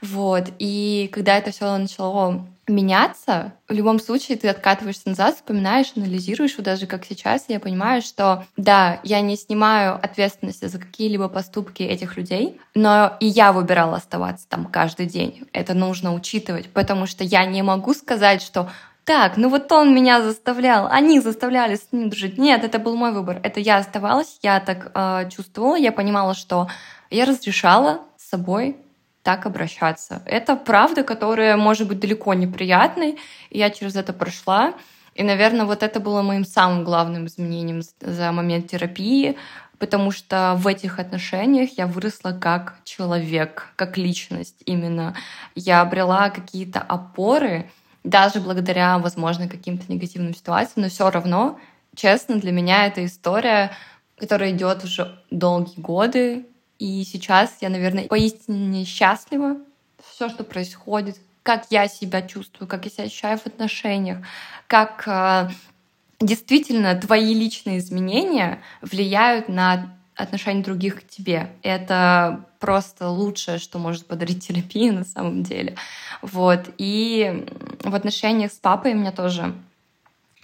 Вот. 0.01 0.49
И 0.59 1.09
когда 1.13 1.37
это 1.39 1.53
все 1.53 1.77
начало 1.77 2.47
меняться, 2.69 3.55
в 3.69 3.73
любом 3.73 3.99
случае 4.01 4.37
ты 4.37 4.49
откатываешься 4.49 5.09
назад, 5.09 5.37
вспоминаешь, 5.37 5.93
анализируешь, 5.97 6.57
вот 6.57 6.65
даже 6.65 6.87
как 6.87 7.05
сейчас, 7.05 7.45
я 7.49 7.61
понимаю, 7.61 8.03
что 8.03 8.47
да, 8.57 9.01
я 9.03 9.21
не 9.21 9.37
снимаю 9.37 9.95
ответственности 9.95 10.67
за 10.67 10.79
какие-либо 10.79 11.29
поступки 11.29 11.83
этих 11.83 12.17
людей, 12.17 12.61
но 12.75 13.17
и 13.21 13.27
я 13.27 13.53
выбирала 13.53 13.97
оставаться 13.97 14.47
там 14.49 14.67
каждый 14.67 15.07
день. 15.07 15.45
Это 15.53 15.75
нужно 15.75 16.15
учитывать, 16.15 16.69
потому 16.71 17.07
что 17.07 17.25
я 17.25 17.45
не 17.47 17.63
могу 17.63 17.95
сказать, 17.95 18.43
что 18.43 18.71
так, 19.05 19.37
ну 19.37 19.49
вот 19.49 19.71
он 19.73 19.95
меня 19.95 20.23
заставлял, 20.23 20.87
они 20.87 21.21
заставляли 21.21 21.75
с 21.75 21.89
ним 21.91 22.09
дружить. 22.09 22.39
Нет, 22.39 22.63
это 22.63 22.79
был 22.79 22.97
мой 22.97 23.13
выбор. 23.13 23.41
Это 23.43 23.59
я 23.59 23.79
оставалась, 23.79 24.39
я 24.43 24.61
так 24.61 24.93
э, 24.95 25.29
чувствовала, 25.29 25.77
я 25.77 25.91
понимала, 25.91 26.35
что 26.35 26.69
я 27.11 27.25
разрешала 27.25 28.03
с 28.17 28.29
собой 28.31 28.77
так 29.23 29.47
обращаться. 29.47 30.23
Это 30.27 30.57
правда, 30.57 31.03
которая 31.03 31.57
может 31.57 31.89
быть 31.89 32.01
далеко 32.01 32.35
неприятной. 32.35 33.19
И 33.51 33.59
я 33.59 33.71
через 33.71 33.97
это 33.97 34.13
прошла. 34.13 34.75
И, 35.15 35.23
наверное, 35.23 35.67
вот 35.67 35.83
это 35.83 36.01
было 36.01 36.23
моим 36.23 36.45
самым 36.45 36.85
главным 36.85 37.27
изменением 37.27 37.83
за 38.01 38.33
момент 38.33 38.69
терапии, 38.71 39.37
потому 39.79 40.11
что 40.11 40.55
в 40.57 40.67
этих 40.67 40.99
отношениях 40.99 41.71
я 41.77 41.87
выросла 41.87 42.33
как 42.33 42.77
человек, 42.85 43.73
как 43.77 43.99
личность 43.99 44.63
именно. 44.65 45.15
Я 45.55 45.83
обрела 45.83 46.31
какие-то 46.31 46.81
опоры, 46.81 47.71
даже 48.05 48.41
благодаря, 48.41 48.99
возможно, 48.99 49.49
каким-то 49.49 49.91
негативным 49.93 50.35
ситуациям, 50.35 50.83
но 50.83 50.89
все 50.89 51.11
равно, 51.11 51.59
честно, 51.95 52.37
для 52.37 52.53
меня 52.53 52.87
эта 52.87 53.05
история, 53.05 53.73
которая 54.19 54.51
идет 54.53 54.85
уже 54.85 55.21
долгие 55.31 55.81
годы, 55.81 56.47
и 56.79 57.05
сейчас 57.05 57.59
я, 57.61 57.69
наверное, 57.69 58.09
поистине 58.09 58.85
счастлива. 58.85 59.57
Все, 60.05 60.29
что 60.29 60.43
происходит, 60.43 61.17
как 61.43 61.67
я 61.71 61.87
себя 61.87 62.23
чувствую, 62.23 62.69
как 62.69 62.85
я 62.85 62.91
себя 62.91 63.05
ощущаю 63.05 63.39
в 63.39 63.47
отношениях, 63.47 64.19
как 64.67 65.05
э, 65.07 65.49
действительно 66.21 66.95
твои 66.97 67.35
личные 67.35 67.79
изменения 67.79 68.61
влияют 68.81 69.49
на 69.49 69.97
отношение 70.23 70.65
других 70.65 71.01
к 71.01 71.09
тебе. 71.09 71.51
Это 71.63 72.45
просто 72.59 73.09
лучшее, 73.09 73.59
что 73.59 73.79
может 73.79 74.07
подарить 74.07 74.47
терапия 74.47 74.93
на 74.93 75.05
самом 75.05 75.43
деле. 75.43 75.77
Вот. 76.23 76.71
И 76.79 77.47
в 77.83 77.95
отношениях 77.95 78.53
с 78.53 78.57
папой 78.57 78.95
у 78.95 78.97
меня 78.97 79.13
тоже 79.13 79.55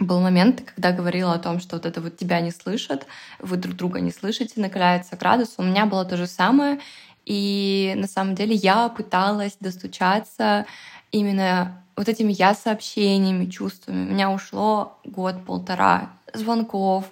был 0.01 0.21
момент, 0.21 0.63
когда 0.75 0.93
говорила 0.93 1.35
о 1.35 1.39
том, 1.39 1.61
что 1.61 1.77
вот 1.77 1.87
это 1.87 2.01
вот 2.01 2.17
тебя 2.17 2.41
не 2.41 2.51
слышат, 2.51 3.07
вы 3.41 3.57
друг 3.57 3.77
друга 3.77 4.01
не 4.01 4.13
слышите, 4.13 4.61
накаляется 4.61 5.17
градус. 5.17 5.55
У 5.59 5.63
меня 5.63 5.87
было 5.87 6.05
то 6.05 6.17
же 6.17 6.27
самое. 6.27 6.79
И 7.27 7.95
на 7.97 8.07
самом 8.07 8.35
деле 8.35 8.55
я 8.55 8.89
пыталась 8.89 9.57
достучаться 9.61 10.67
именно 11.11 11.83
вот 11.97 12.09
этими 12.09 12.33
я 12.33 12.55
сообщениями, 12.55 13.51
чувствами. 13.51 14.09
У 14.09 14.13
меня 14.13 14.31
ушло 14.31 14.99
год-полтора 15.05 16.11
звонков, 16.33 17.07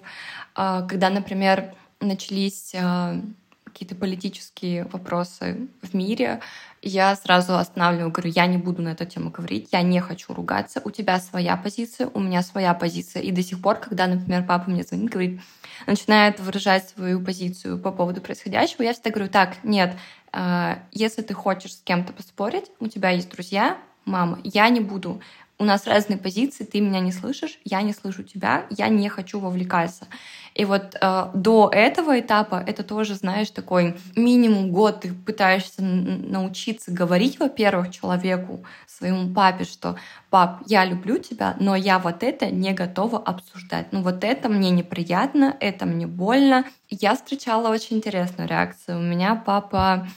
а, 0.55 0.83
когда, 0.83 1.09
например, 1.09 1.73
начались 1.99 2.73
а, 2.75 3.21
какие-то 3.65 3.95
политические 3.95 4.85
вопросы 4.85 5.67
в 5.81 5.93
мире, 5.93 6.41
я 6.81 7.15
сразу 7.15 7.57
останавливаю, 7.57 8.11
говорю, 8.11 8.31
я 8.33 8.47
не 8.47 8.57
буду 8.57 8.81
на 8.81 8.89
эту 8.89 9.05
тему 9.05 9.29
говорить, 9.29 9.69
я 9.71 9.81
не 9.81 9.99
хочу 9.99 10.33
ругаться, 10.33 10.81
у 10.83 10.91
тебя 10.91 11.19
своя 11.19 11.57
позиция, 11.57 12.09
у 12.13 12.19
меня 12.19 12.41
своя 12.43 12.73
позиция. 12.73 13.21
И 13.21 13.31
до 13.31 13.43
сих 13.43 13.61
пор, 13.61 13.75
когда, 13.75 14.07
например, 14.07 14.45
папа 14.47 14.69
мне 14.69 14.83
звонит, 14.83 15.11
говорит, 15.11 15.41
начинает 15.85 16.39
выражать 16.39 16.89
свою 16.89 17.19
позицию 17.19 17.77
по 17.77 17.91
поводу 17.91 18.21
происходящего, 18.21 18.83
я 18.83 18.93
всегда 18.93 19.11
говорю, 19.11 19.29
так, 19.29 19.63
нет, 19.63 19.95
а, 20.31 20.79
если 20.91 21.21
ты 21.21 21.33
хочешь 21.33 21.75
с 21.75 21.81
кем-то 21.81 22.13
поспорить, 22.13 22.65
у 22.79 22.87
тебя 22.87 23.09
есть 23.11 23.29
друзья, 23.29 23.77
мама, 24.05 24.39
я 24.43 24.69
не 24.69 24.79
буду 24.79 25.21
у 25.59 25.63
нас 25.63 25.87
разные 25.87 26.17
позиции, 26.17 26.63
ты 26.63 26.79
меня 26.81 26.99
не 26.99 27.11
слышишь, 27.11 27.59
я 27.63 27.81
не 27.81 27.93
слышу 27.93 28.23
тебя, 28.23 28.65
я 28.69 28.89
не 28.89 29.09
хочу 29.09 29.39
вовлекаться. 29.39 30.07
И 30.53 30.65
вот 30.65 30.95
э, 30.99 31.31
до 31.33 31.69
этого 31.73 32.19
этапа 32.19 32.63
это 32.65 32.83
тоже, 32.83 33.15
знаешь, 33.15 33.49
такой 33.49 33.97
минимум 34.15 34.71
год 34.71 35.01
ты 35.01 35.13
пытаешься 35.13 35.81
научиться 35.81 36.91
говорить, 36.91 37.39
во-первых, 37.39 37.91
человеку, 37.91 38.63
своему 38.87 39.33
папе, 39.33 39.65
что 39.65 39.97
пап, 40.29 40.61
я 40.67 40.85
люблю 40.85 41.17
тебя, 41.17 41.55
но 41.59 41.75
я 41.75 41.99
вот 41.99 42.23
это 42.23 42.47
не 42.47 42.73
готова 42.73 43.19
обсуждать. 43.19 43.87
Ну 43.91 44.01
вот 44.01 44.23
это 44.23 44.49
мне 44.49 44.69
неприятно, 44.69 45.55
это 45.59 45.85
мне 45.85 46.07
больно. 46.07 46.65
Я 46.89 47.15
встречала 47.15 47.69
очень 47.69 47.97
интересную 47.97 48.47
реакцию. 48.47 48.99
У 48.99 49.03
меня 49.03 49.35
папа, 49.35 50.07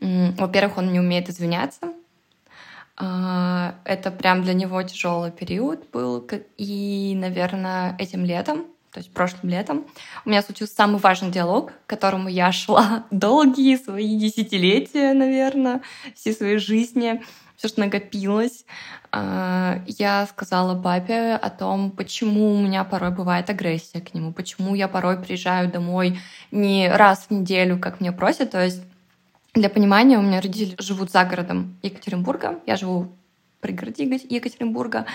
во-первых, 0.00 0.78
он 0.78 0.92
не 0.92 1.00
умеет 1.00 1.28
извиняться, 1.28 1.92
это 2.96 4.10
прям 4.10 4.42
для 4.42 4.54
него 4.54 4.82
тяжелый 4.82 5.30
период 5.30 5.90
был. 5.90 6.28
И, 6.58 7.14
наверное, 7.16 7.96
этим 7.98 8.24
летом, 8.24 8.66
то 8.92 8.98
есть 8.98 9.12
прошлым 9.12 9.50
летом, 9.50 9.86
у 10.24 10.28
меня 10.28 10.42
случился 10.42 10.74
самый 10.74 10.98
важный 10.98 11.30
диалог, 11.30 11.72
к 11.86 11.90
которому 11.90 12.28
я 12.28 12.52
шла 12.52 13.06
долгие 13.10 13.76
свои 13.76 14.18
десятилетия, 14.18 15.14
наверное, 15.14 15.80
все 16.14 16.32
свои 16.32 16.58
жизни, 16.58 17.22
все, 17.56 17.68
что 17.68 17.80
накопилось. 17.80 18.66
А, 19.10 19.82
я 19.86 20.26
сказала 20.26 20.80
папе 20.80 21.34
о 21.34 21.48
том, 21.48 21.90
почему 21.90 22.52
у 22.54 22.58
меня 22.58 22.84
порой 22.84 23.10
бывает 23.10 23.48
агрессия 23.48 24.00
к 24.00 24.12
нему, 24.14 24.32
почему 24.32 24.74
я 24.74 24.88
порой 24.88 25.16
приезжаю 25.16 25.70
домой 25.70 26.18
не 26.50 26.90
раз 26.90 27.26
в 27.28 27.30
неделю, 27.30 27.78
как 27.78 28.00
мне 28.00 28.12
просят, 28.12 28.50
то 28.50 28.62
есть 28.62 28.82
для 29.54 29.68
понимания, 29.68 30.18
у 30.18 30.22
меня 30.22 30.40
родители 30.40 30.74
живут 30.78 31.10
за 31.10 31.24
городом 31.24 31.78
Екатеринбурга. 31.82 32.60
Я 32.66 32.76
живу 32.76 33.02
в 33.02 33.60
пригороде 33.60 34.04
Екатеринбурга. 34.04 35.06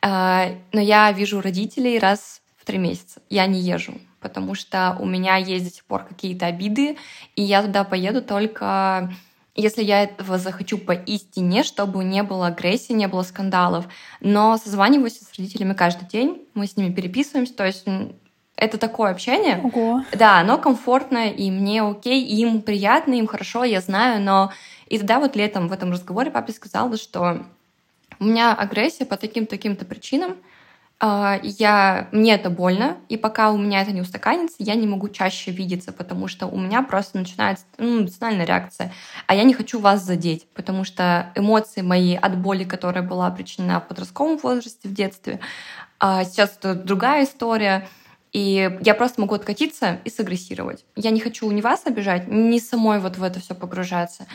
А, 0.00 0.48
но 0.72 0.80
я 0.80 1.10
вижу 1.12 1.40
родителей 1.40 1.98
раз 1.98 2.40
в 2.56 2.64
три 2.64 2.78
месяца. 2.78 3.20
Я 3.28 3.46
не 3.46 3.60
езжу, 3.60 3.94
потому 4.20 4.54
что 4.54 4.96
у 5.00 5.06
меня 5.06 5.36
есть 5.36 5.64
до 5.64 5.74
сих 5.74 5.84
пор 5.84 6.04
какие-то 6.04 6.46
обиды, 6.46 6.96
и 7.34 7.42
я 7.42 7.62
туда 7.62 7.84
поеду 7.84 8.22
только 8.22 9.12
если 9.56 9.82
я 9.82 10.04
этого 10.04 10.38
захочу 10.38 10.78
поистине, 10.78 11.64
чтобы 11.64 12.04
не 12.04 12.22
было 12.22 12.46
агрессии, 12.46 12.92
не 12.92 13.08
было 13.08 13.22
скандалов. 13.22 13.86
Но 14.20 14.56
созваниваюсь 14.56 15.18
с 15.18 15.36
родителями 15.36 15.74
каждый 15.74 16.08
день, 16.08 16.46
мы 16.54 16.66
с 16.66 16.76
ними 16.76 16.94
переписываемся, 16.94 17.54
то 17.54 17.66
есть 17.66 17.84
это 18.60 18.78
такое 18.78 19.10
общение. 19.10 19.60
Ого. 19.64 20.04
Да, 20.12 20.38
оно 20.38 20.58
комфортное, 20.58 21.30
и 21.30 21.50
мне 21.50 21.82
окей, 21.82 22.22
и 22.22 22.42
им 22.42 22.60
приятно, 22.62 23.14
им 23.14 23.26
хорошо, 23.26 23.64
я 23.64 23.80
знаю, 23.80 24.22
но... 24.22 24.52
И 24.86 24.98
тогда 24.98 25.18
вот 25.18 25.36
летом 25.36 25.68
в 25.68 25.72
этом 25.72 25.92
разговоре 25.92 26.30
папе 26.30 26.52
сказала, 26.52 26.96
что 26.96 27.46
у 28.18 28.24
меня 28.24 28.52
агрессия 28.52 29.06
по 29.06 29.16
таким-таким-то 29.16 29.84
причинам, 29.84 30.36
а, 30.98 31.40
я, 31.42 32.08
мне 32.12 32.34
это 32.34 32.50
больно, 32.50 32.98
и 33.08 33.16
пока 33.16 33.50
у 33.52 33.56
меня 33.56 33.80
это 33.80 33.92
не 33.92 34.02
устаканится, 34.02 34.56
я 34.58 34.74
не 34.74 34.86
могу 34.86 35.08
чаще 35.08 35.52
видеться, 35.52 35.92
потому 35.92 36.28
что 36.28 36.46
у 36.46 36.58
меня 36.58 36.82
просто 36.82 37.18
начинается 37.18 37.64
ну, 37.78 38.02
эмоциональная 38.02 38.44
реакция, 38.44 38.92
а 39.26 39.34
я 39.34 39.44
не 39.44 39.54
хочу 39.54 39.78
вас 39.78 40.02
задеть, 40.02 40.46
потому 40.52 40.84
что 40.84 41.32
эмоции 41.36 41.80
мои 41.80 42.14
от 42.16 42.36
боли, 42.36 42.64
которая 42.64 43.02
была 43.02 43.30
причинена 43.30 43.80
в 43.80 43.88
подростковом 43.88 44.36
возрасте, 44.36 44.88
в 44.88 44.92
детстве, 44.92 45.40
а 45.98 46.24
сейчас 46.24 46.56
это 46.58 46.74
другая 46.74 47.24
история— 47.24 47.88
и 48.32 48.78
я 48.80 48.94
просто 48.94 49.20
могу 49.20 49.34
откатиться 49.34 50.00
и 50.04 50.10
сагрессировать. 50.10 50.84
Я 50.96 51.10
не 51.10 51.20
хочу 51.20 51.50
ни 51.50 51.60
вас 51.60 51.86
обижать, 51.86 52.28
ни 52.28 52.58
самой 52.58 53.00
вот 53.00 53.16
в 53.16 53.22
это 53.22 53.40
все 53.40 53.54
погружаться. 53.54 54.26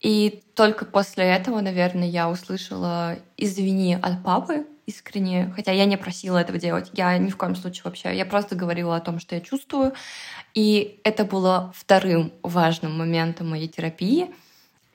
И 0.00 0.42
только 0.54 0.84
после 0.84 1.24
этого, 1.24 1.60
наверное, 1.60 2.08
я 2.08 2.28
услышала 2.28 3.16
«извини» 3.36 3.94
от 3.94 4.22
папы 4.22 4.66
искренне, 4.86 5.50
хотя 5.56 5.72
я 5.72 5.86
не 5.86 5.96
просила 5.96 6.38
этого 6.38 6.58
делать. 6.58 6.90
Я 6.92 7.16
ни 7.16 7.30
в 7.30 7.36
коем 7.36 7.56
случае 7.56 7.82
вообще. 7.84 8.14
Я 8.14 8.26
просто 8.26 8.54
говорила 8.54 8.96
о 8.96 9.00
том, 9.00 9.18
что 9.18 9.34
я 9.34 9.40
чувствую. 9.40 9.94
И 10.52 11.00
это 11.04 11.24
было 11.24 11.72
вторым 11.74 12.32
важным 12.42 12.98
моментом 12.98 13.48
моей 13.48 13.68
терапии. 13.68 14.30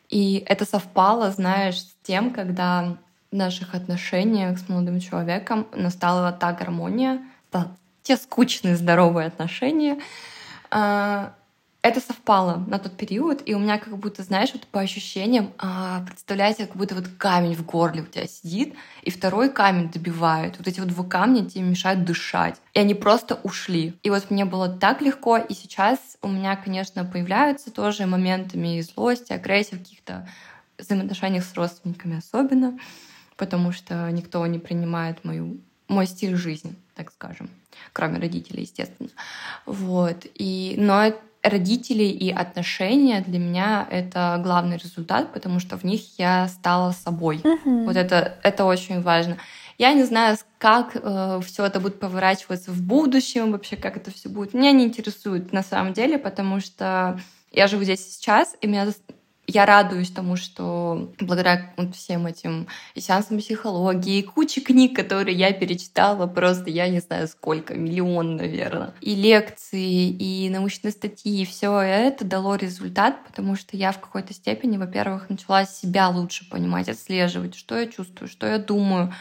И 0.10 0.44
это 0.46 0.66
совпало, 0.66 1.32
знаешь, 1.32 1.80
с 1.80 1.96
тем, 2.04 2.32
когда 2.32 2.98
в 3.32 3.36
наших 3.36 3.76
отношениях 3.76 4.58
с 4.58 4.70
молодым 4.70 5.00
человеком 5.00 5.68
настала 5.74 6.32
та 6.32 6.54
гармония, 6.54 7.20
та, 7.52 7.76
те 8.04 8.18
скучные 8.18 8.76
здоровые 8.76 9.28
отношения, 9.28 10.00
а, 10.72 11.34
это 11.82 12.02
совпало 12.02 12.64
на 12.68 12.78
тот 12.78 12.98
период, 12.98 13.42
и 13.46 13.54
у 13.54 13.60
меня 13.60 13.78
как 13.78 13.98
будто, 13.98 14.22
знаешь, 14.22 14.50
вот 14.54 14.68
по 14.68 14.82
ощущениям, 14.82 15.54
а, 15.58 16.04
представляете, 16.06 16.66
как 16.66 16.76
будто 16.76 16.94
вот 16.94 17.08
камень 17.18 17.56
в 17.56 17.66
горле 17.66 18.02
у 18.02 18.06
тебя 18.06 18.28
сидит, 18.28 18.76
и 19.02 19.10
второй 19.10 19.50
камень 19.50 19.90
добивает. 19.90 20.58
Вот 20.58 20.68
эти 20.68 20.82
вот 20.82 20.90
два 20.90 21.06
камня 21.06 21.46
тебе 21.46 21.64
мешают 21.64 22.04
дышать. 22.04 22.58
И 22.74 22.80
они 22.80 22.96
просто 22.96 23.36
ушли. 23.44 23.98
И 24.04 24.10
вот 24.10 24.30
мне 24.30 24.44
было 24.44 24.68
так 24.68 25.02
легко, 25.02 25.38
и 25.38 25.54
сейчас 25.54 26.00
у 26.22 26.28
меня, 26.28 26.58
конечно, 26.58 27.06
появляются 27.06 27.72
тоже 27.72 28.06
моментами 28.06 28.78
и 28.78 28.82
злости, 28.82 29.32
агрессии 29.32 29.76
в 29.76 29.80
каких-то 29.80 30.28
взаимоотношениях 30.78 31.46
с 31.46 31.54
родственниками 31.54 32.18
особенно, 32.18 32.78
потому 33.38 33.72
что 33.72 34.10
никто 34.12 34.46
не 34.48 34.60
принимает 34.60 35.24
мою, 35.24 35.62
мой 35.88 36.08
стиль 36.08 36.36
жизни, 36.36 36.76
так 36.96 37.12
скажем 37.12 37.50
кроме 37.94 38.20
родителей, 38.20 38.64
естественно. 38.64 39.10
Вот. 39.66 40.26
И, 40.36 40.76
но 40.78 41.14
родители 41.42 42.04
и 42.04 42.32
отношения 42.32 43.22
для 43.22 43.40
меня 43.40 43.88
это 43.90 44.40
главный 44.44 44.78
результат, 44.78 45.32
потому 45.34 45.60
что 45.60 45.78
в 45.78 45.84
них 45.84 46.02
я 46.18 46.48
стала 46.48 46.92
собой. 46.92 47.38
Uh-huh. 47.38 47.86
Вот 47.86 47.96
это, 47.96 48.38
это 48.44 48.66
очень 48.66 49.02
важно. 49.02 49.38
Я 49.78 49.94
не 49.94 50.04
знаю, 50.04 50.38
как 50.58 50.92
э, 50.96 51.40
все 51.46 51.66
это 51.66 51.80
будет 51.80 52.00
поворачиваться 52.00 52.72
в 52.72 52.82
будущем, 52.82 53.54
вообще 53.54 53.78
как 53.78 53.96
это 53.96 54.12
все 54.12 54.28
будет. 54.28 54.54
Меня 54.54 54.74
не 54.74 54.84
интересует 54.84 55.54
на 55.54 55.64
самом 55.64 55.94
деле, 55.94 56.18
потому 56.18 56.60
что 56.60 57.20
я 57.52 57.68
живу 57.68 57.84
здесь 57.84 58.06
сейчас, 58.06 58.56
и 58.60 58.68
меня 58.68 58.86
я 59.50 59.66
радуюсь 59.66 60.12
тому, 60.12 60.36
что 60.36 61.12
благодаря 61.20 61.74
вот 61.78 61.96
всем 61.96 62.28
этим 62.28 62.68
сеансам 62.96 63.40
психологии, 63.40 64.20
и 64.20 64.24
куче 64.24 64.62
книг, 64.62 64.96
которые 64.96 65.36
я 65.36 65.52
перечитала, 65.52 66.28
просто 66.28 66.70
я 66.70 66.88
не 66.88 67.00
знаю 67.00 67.28
сколько, 67.28 67.74
миллион, 67.74 68.36
наверное, 68.36 68.94
и 69.02 69.16
лекции, 69.16 70.10
и 70.10 70.50
научные 70.50 70.92
статьи, 70.92 71.42
и 71.42 71.46
все 71.46 71.80
это 71.80 72.26
дало 72.26 72.56
результат, 72.56 73.26
потому 73.26 73.56
что 73.56 73.76
я 73.76 73.92
в 73.92 74.00
какой-то 74.00 74.34
степени, 74.34 74.78
во-первых, 74.78 75.30
начала 75.30 75.66
себя 75.66 76.10
лучше 76.10 76.50
понимать, 76.50 76.90
отслеживать, 76.90 77.56
что 77.56 77.78
я 77.80 77.88
чувствую, 77.88 78.28
что 78.28 78.46
я 78.48 78.60
думаю, 78.60 79.14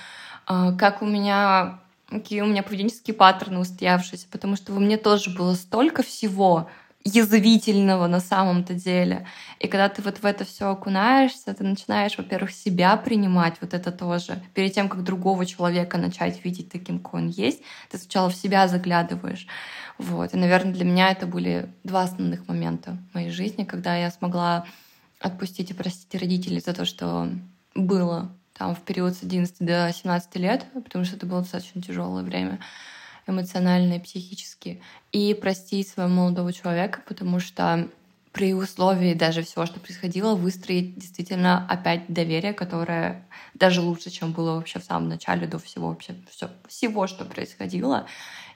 а, 0.47 0.73
как 0.73 1.03
у 1.03 1.07
меня 1.07 1.81
какие 2.11 2.41
у 2.41 2.47
меня 2.47 2.63
поведенческие 2.63 3.15
паттерны 3.15 3.59
устоявшиеся, 3.59 4.29
потому 4.31 4.57
что 4.57 4.73
во 4.73 4.81
мне 4.81 4.97
тоже 4.97 5.29
было 5.31 5.55
столько 5.55 6.03
всего, 6.03 6.71
язвительного 7.09 8.07
на 8.07 8.21
самом-то 8.21 8.75
деле. 8.75 9.27
И 9.59 9.69
когда 9.69 9.89
ты 9.89 10.03
вот 10.03 10.19
в 10.19 10.25
это 10.25 10.45
все 10.45 10.71
окунаешься, 10.71 11.55
ты 11.55 11.65
начинаешь, 11.65 12.17
во-первых, 12.19 12.51
себя 12.51 12.97
принимать, 12.97 13.55
вот 13.61 13.75
это 13.75 13.91
тоже. 13.91 14.43
Перед 14.55 14.75
тем, 14.75 14.89
как 14.89 15.05
другого 15.05 15.47
человека 15.47 15.99
начать 15.99 16.45
видеть 16.45 16.71
таким, 16.71 16.99
какой 16.99 17.23
он 17.23 17.29
есть, 17.29 17.63
ты 17.91 17.99
сначала 17.99 18.31
в 18.31 18.35
себя 18.35 18.69
заглядываешь. 18.69 19.47
Вот. 19.99 20.35
И, 20.35 20.37
наверное, 20.37 20.73
для 20.73 20.85
меня 20.85 21.11
это 21.11 21.27
были 21.27 21.69
два 21.85 22.03
основных 22.03 22.47
момента 22.49 22.97
в 23.11 23.15
моей 23.15 23.31
жизни, 23.31 23.65
когда 23.65 23.97
я 23.97 24.11
смогла 24.11 24.65
отпустить 25.21 25.71
и 25.71 25.75
простить 25.75 26.21
родителей 26.21 26.61
за 26.61 26.73
то, 26.75 26.85
что 26.85 27.29
было 27.75 28.31
там 28.57 28.75
в 28.75 28.81
период 28.81 29.15
с 29.15 29.23
11 29.23 29.57
до 29.61 29.93
17 29.93 30.37
лет, 30.37 30.67
потому 30.73 31.05
что 31.05 31.17
это 31.17 31.27
было 31.27 31.41
достаточно 31.41 31.81
тяжелое 31.81 32.23
время 32.23 32.59
эмоционально 33.29 33.95
и 33.95 34.01
психически, 34.01 34.81
и 35.13 35.35
простить 35.35 35.89
своего 35.89 36.11
молодого 36.11 36.53
человека, 36.53 37.03
потому 37.07 37.41
что 37.41 37.89
при 38.33 38.55
условии 38.55 39.15
даже 39.15 39.43
всего, 39.43 39.67
что 39.67 39.81
происходило, 39.81 40.35
выстроить 40.35 40.97
действительно 40.97 41.67
опять 41.69 42.05
доверие, 42.09 42.53
которое 42.53 43.27
даже 43.55 43.81
лучше, 43.81 44.11
чем 44.11 44.33
было 44.33 44.55
вообще 44.55 44.79
в 44.79 44.85
самом 44.85 45.09
начале, 45.09 45.47
до 45.47 45.59
всего 45.59 45.89
вообще 45.89 46.15
все, 46.31 46.49
всего, 46.69 47.07
что 47.07 47.25
происходило. 47.25 48.07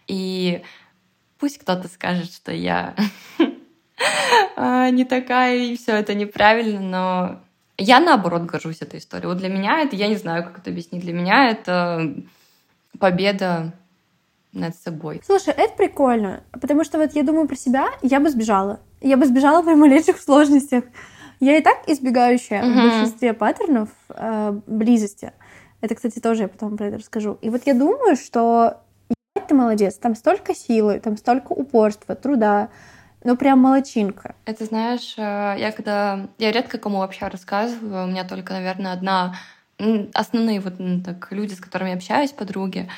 И 0.06 0.62
пусть 1.38 1.58
кто-то 1.58 1.88
скажет, 1.88 2.32
что 2.32 2.52
я 2.52 2.94
а, 4.56 4.90
не 4.90 5.04
такая, 5.04 5.56
и 5.56 5.76
все 5.76 5.96
это 5.96 6.14
неправильно, 6.14 6.80
но 6.80 7.40
я 7.78 7.98
наоборот 7.98 8.42
горжусь 8.42 8.82
этой 8.82 9.00
историей. 9.00 9.26
Вот 9.26 9.38
для 9.38 9.48
меня 9.48 9.80
это, 9.80 9.96
я 9.96 10.08
не 10.08 10.16
знаю, 10.16 10.44
как 10.44 10.58
это 10.58 10.70
объяснить, 10.70 11.02
для 11.02 11.12
меня 11.12 11.50
это 11.50 12.14
победа 12.98 13.72
над 14.52 14.76
собой. 14.76 15.20
Слушай, 15.24 15.54
это 15.56 15.74
прикольно, 15.76 16.42
потому 16.52 16.84
что 16.84 16.98
вот 16.98 17.12
я 17.14 17.22
думаю 17.22 17.48
про 17.48 17.56
себя, 17.56 17.88
я 18.02 18.20
бы 18.20 18.30
сбежала. 18.30 18.80
Я 19.00 19.16
бы 19.16 19.26
сбежала 19.26 19.62
при 19.62 19.74
малейших 19.74 20.20
сложностях. 20.20 20.84
Я 21.40 21.56
и 21.56 21.62
так 21.62 21.88
избегающая 21.88 22.62
mm-hmm. 22.62 22.72
в 22.72 22.76
большинстве 22.76 23.32
паттернов 23.32 23.88
э, 24.10 24.60
близости. 24.66 25.32
Это, 25.80 25.96
кстати, 25.96 26.20
тоже 26.20 26.42
я 26.42 26.48
потом 26.48 26.76
про 26.76 26.86
это 26.86 26.98
расскажу. 26.98 27.38
И 27.40 27.50
вот 27.50 27.62
я 27.66 27.74
думаю, 27.74 28.14
что 28.16 28.82
ты 29.48 29.54
молодец, 29.54 29.96
там 29.96 30.14
столько 30.14 30.54
силы, 30.54 31.00
там 31.00 31.16
столько 31.16 31.52
упорства, 31.52 32.14
труда, 32.14 32.68
ну 33.24 33.36
прям 33.36 33.58
молочинка. 33.58 34.36
Это 34.44 34.64
знаешь, 34.64 35.14
э, 35.16 35.56
я 35.58 35.72
когда... 35.72 36.28
Я 36.38 36.52
редко 36.52 36.78
кому 36.78 36.98
вообще 36.98 37.26
рассказываю, 37.26 38.04
у 38.04 38.06
меня 38.06 38.24
только, 38.24 38.52
наверное, 38.52 38.92
одна 38.92 39.34
основные 40.14 40.60
вот 40.60 40.74
так 41.04 41.32
люди, 41.32 41.54
с 41.54 41.60
которыми 41.60 41.90
я 41.90 41.96
общаюсь, 41.96 42.30
подруги, 42.30 42.88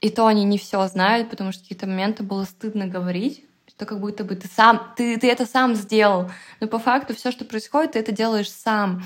и 0.00 0.10
то 0.10 0.26
они 0.26 0.44
не 0.44 0.58
все 0.58 0.86
знают, 0.88 1.30
потому 1.30 1.52
что 1.52 1.62
какие-то 1.62 1.86
моменты 1.86 2.22
было 2.22 2.44
стыдно 2.44 2.86
говорить, 2.86 3.44
что 3.68 3.86
как 3.86 4.00
будто 4.00 4.24
бы 4.24 4.36
ты 4.36 4.48
сам, 4.48 4.92
ты, 4.96 5.18
ты 5.18 5.30
это 5.30 5.46
сам 5.46 5.74
сделал. 5.74 6.30
Но 6.60 6.66
по 6.66 6.78
факту 6.78 7.14
все, 7.14 7.30
что 7.30 7.44
происходит, 7.44 7.92
ты 7.92 7.98
это 7.98 8.12
делаешь 8.12 8.50
сам. 8.50 9.02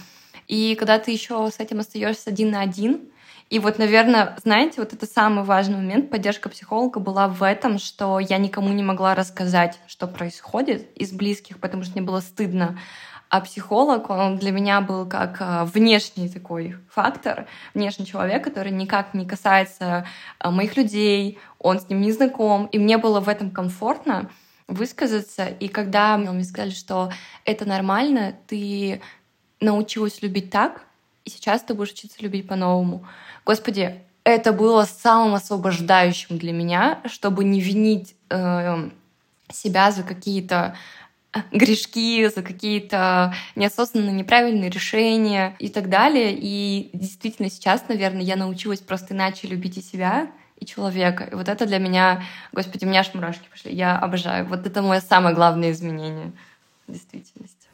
И 0.48 0.74
когда 0.74 0.98
ты 0.98 1.10
еще 1.10 1.48
с 1.50 1.60
этим 1.60 1.80
остаешься 1.80 2.30
один 2.30 2.50
на 2.50 2.60
один, 2.60 3.10
и 3.50 3.58
вот, 3.58 3.78
наверное, 3.78 4.36
знаете, 4.44 4.74
вот 4.80 4.92
это 4.92 5.06
самый 5.06 5.44
важный 5.44 5.76
момент, 5.76 6.08
поддержка 6.08 6.48
психолога 6.48 7.00
была 7.00 7.26
в 7.26 7.42
этом, 7.42 7.80
что 7.80 8.20
я 8.20 8.38
никому 8.38 8.68
не 8.72 8.84
могла 8.84 9.16
рассказать, 9.16 9.78
что 9.88 10.06
происходит 10.06 10.88
из 10.96 11.10
близких, 11.10 11.58
потому 11.58 11.82
что 11.82 11.94
мне 11.94 12.02
было 12.02 12.20
стыдно. 12.20 12.78
А 13.30 13.40
психолог, 13.40 14.10
он 14.10 14.38
для 14.38 14.50
меня 14.50 14.80
был 14.80 15.06
как 15.06 15.36
а, 15.38 15.64
внешний 15.64 16.28
такой 16.28 16.74
фактор, 16.90 17.46
внешний 17.74 18.04
человек, 18.04 18.42
который 18.42 18.72
никак 18.72 19.14
не 19.14 19.24
касается 19.24 20.04
а, 20.40 20.50
моих 20.50 20.76
людей, 20.76 21.38
он 21.60 21.78
с 21.78 21.88
ним 21.88 22.00
не 22.00 22.10
знаком, 22.10 22.66
и 22.66 22.78
мне 22.80 22.98
было 22.98 23.20
в 23.20 23.28
этом 23.28 23.52
комфортно 23.52 24.28
высказаться. 24.66 25.46
И 25.46 25.68
когда 25.68 26.16
мне 26.16 26.42
сказали, 26.42 26.70
что 26.70 27.12
это 27.44 27.64
нормально, 27.66 28.34
ты 28.48 29.00
научилась 29.60 30.22
любить 30.22 30.50
так, 30.50 30.82
и 31.24 31.30
сейчас 31.30 31.62
ты 31.62 31.74
будешь 31.74 31.92
учиться 31.92 32.20
любить 32.20 32.48
по-новому. 32.48 33.06
Господи, 33.46 34.02
это 34.24 34.52
было 34.52 34.86
самым 34.86 35.34
освобождающим 35.34 36.36
для 36.36 36.52
меня, 36.52 37.00
чтобы 37.04 37.44
не 37.44 37.60
винить 37.60 38.16
э, 38.28 38.90
себя 39.52 39.92
за 39.92 40.02
какие-то 40.02 40.74
грешки, 41.52 42.28
за 42.28 42.42
какие-то 42.42 43.34
неосознанные 43.54 44.12
неправильные 44.12 44.70
решения 44.70 45.54
и 45.58 45.68
так 45.68 45.88
далее. 45.88 46.36
И 46.36 46.90
действительно 46.92 47.50
сейчас, 47.50 47.88
наверное, 47.88 48.22
я 48.22 48.36
научилась 48.36 48.80
просто 48.80 49.14
иначе 49.14 49.48
любить 49.48 49.78
и 49.78 49.82
себя, 49.82 50.30
и 50.56 50.66
человека. 50.66 51.24
И 51.24 51.34
вот 51.34 51.48
это 51.48 51.66
для 51.66 51.78
меня, 51.78 52.22
господи, 52.52 52.84
у 52.84 52.88
меня 52.88 53.00
аж 53.00 53.14
мурашки 53.14 53.48
пошли. 53.48 53.72
Я 53.72 53.98
обожаю. 53.98 54.46
Вот 54.46 54.66
это 54.66 54.82
мое 54.82 55.00
самое 55.00 55.34
главное 55.34 55.70
изменение 55.70 56.32
в 56.86 56.92
действительности. 56.92 57.68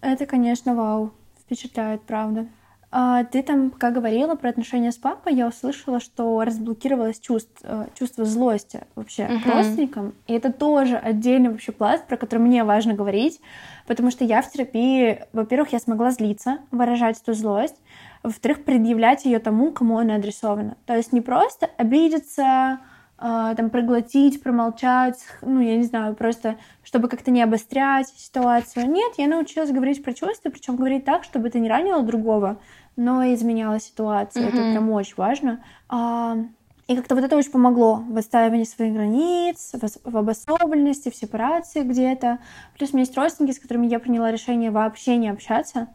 Это, 0.00 0.26
конечно, 0.26 0.74
вау. 0.74 1.12
Впечатляет, 1.40 2.02
правда. 2.02 2.46
А, 2.90 3.24
ты 3.24 3.42
там, 3.42 3.70
пока 3.70 3.90
говорила 3.90 4.34
про 4.34 4.48
отношения 4.48 4.92
с 4.92 4.96
папой, 4.96 5.34
я 5.34 5.46
услышала, 5.46 6.00
что 6.00 6.42
разблокировалось 6.42 7.20
чувство, 7.20 7.52
э, 7.62 7.86
чувство 7.98 8.24
злости 8.24 8.80
вообще 8.94 9.24
uh-huh. 9.24 9.42
к 9.42 9.46
родственникам. 9.46 10.14
И 10.26 10.32
это 10.32 10.50
тоже 10.50 10.96
отдельный 10.96 11.50
вообще 11.50 11.72
пласт, 11.72 12.06
про 12.06 12.16
который 12.16 12.38
мне 12.38 12.64
важно 12.64 12.94
говорить, 12.94 13.40
потому 13.86 14.10
что 14.10 14.24
я 14.24 14.40
в 14.40 14.50
терапии, 14.50 15.20
во-первых, 15.34 15.72
я 15.72 15.80
смогла 15.80 16.10
злиться, 16.12 16.60
выражать 16.70 17.20
эту 17.20 17.34
злость, 17.34 17.76
во-вторых, 18.22 18.64
предъявлять 18.64 19.26
ее 19.26 19.38
тому, 19.38 19.70
кому 19.70 19.98
она 19.98 20.14
адресована. 20.14 20.76
То 20.86 20.96
есть 20.96 21.12
не 21.12 21.20
просто 21.20 21.68
обидеться, 21.76 22.78
там 23.18 23.70
проглотить, 23.70 24.42
промолчать, 24.42 25.18
ну, 25.42 25.60
я 25.60 25.76
не 25.76 25.82
знаю, 25.82 26.14
просто 26.14 26.56
чтобы 26.84 27.08
как-то 27.08 27.30
не 27.30 27.42
обострять 27.42 28.08
ситуацию. 28.16 28.88
Нет, 28.88 29.14
я 29.18 29.26
научилась 29.26 29.70
говорить 29.70 30.02
про 30.02 30.14
чувства, 30.14 30.50
причем 30.50 30.76
говорить 30.76 31.04
так, 31.04 31.24
чтобы 31.24 31.48
это 31.48 31.58
не 31.58 31.68
ранило 31.68 32.02
другого, 32.02 32.60
но 32.96 33.22
изменяла 33.34 33.80
ситуацию. 33.80 34.46
Mm-hmm. 34.46 34.48
Это 34.48 34.72
прям 34.72 34.90
очень 34.90 35.14
важно. 35.16 35.64
А, 35.88 36.36
и 36.86 36.96
как-то 36.96 37.14
вот 37.14 37.24
это 37.24 37.36
очень 37.36 37.50
помогло 37.50 37.96
в 38.08 38.16
отстаивании 38.16 38.64
своих 38.64 38.94
границ, 38.94 39.72
в, 39.74 40.10
в 40.10 40.16
обособленности, 40.16 41.10
в 41.10 41.14
сепарации 41.14 41.82
где-то. 41.82 42.38
Плюс 42.78 42.90
у 42.90 42.96
меня 42.96 43.04
есть 43.04 43.16
родственники, 43.16 43.54
с 43.54 43.58
которыми 43.58 43.86
я 43.86 43.98
приняла 43.98 44.32
решение 44.32 44.70
вообще 44.70 45.16
не 45.16 45.28
общаться. 45.28 45.88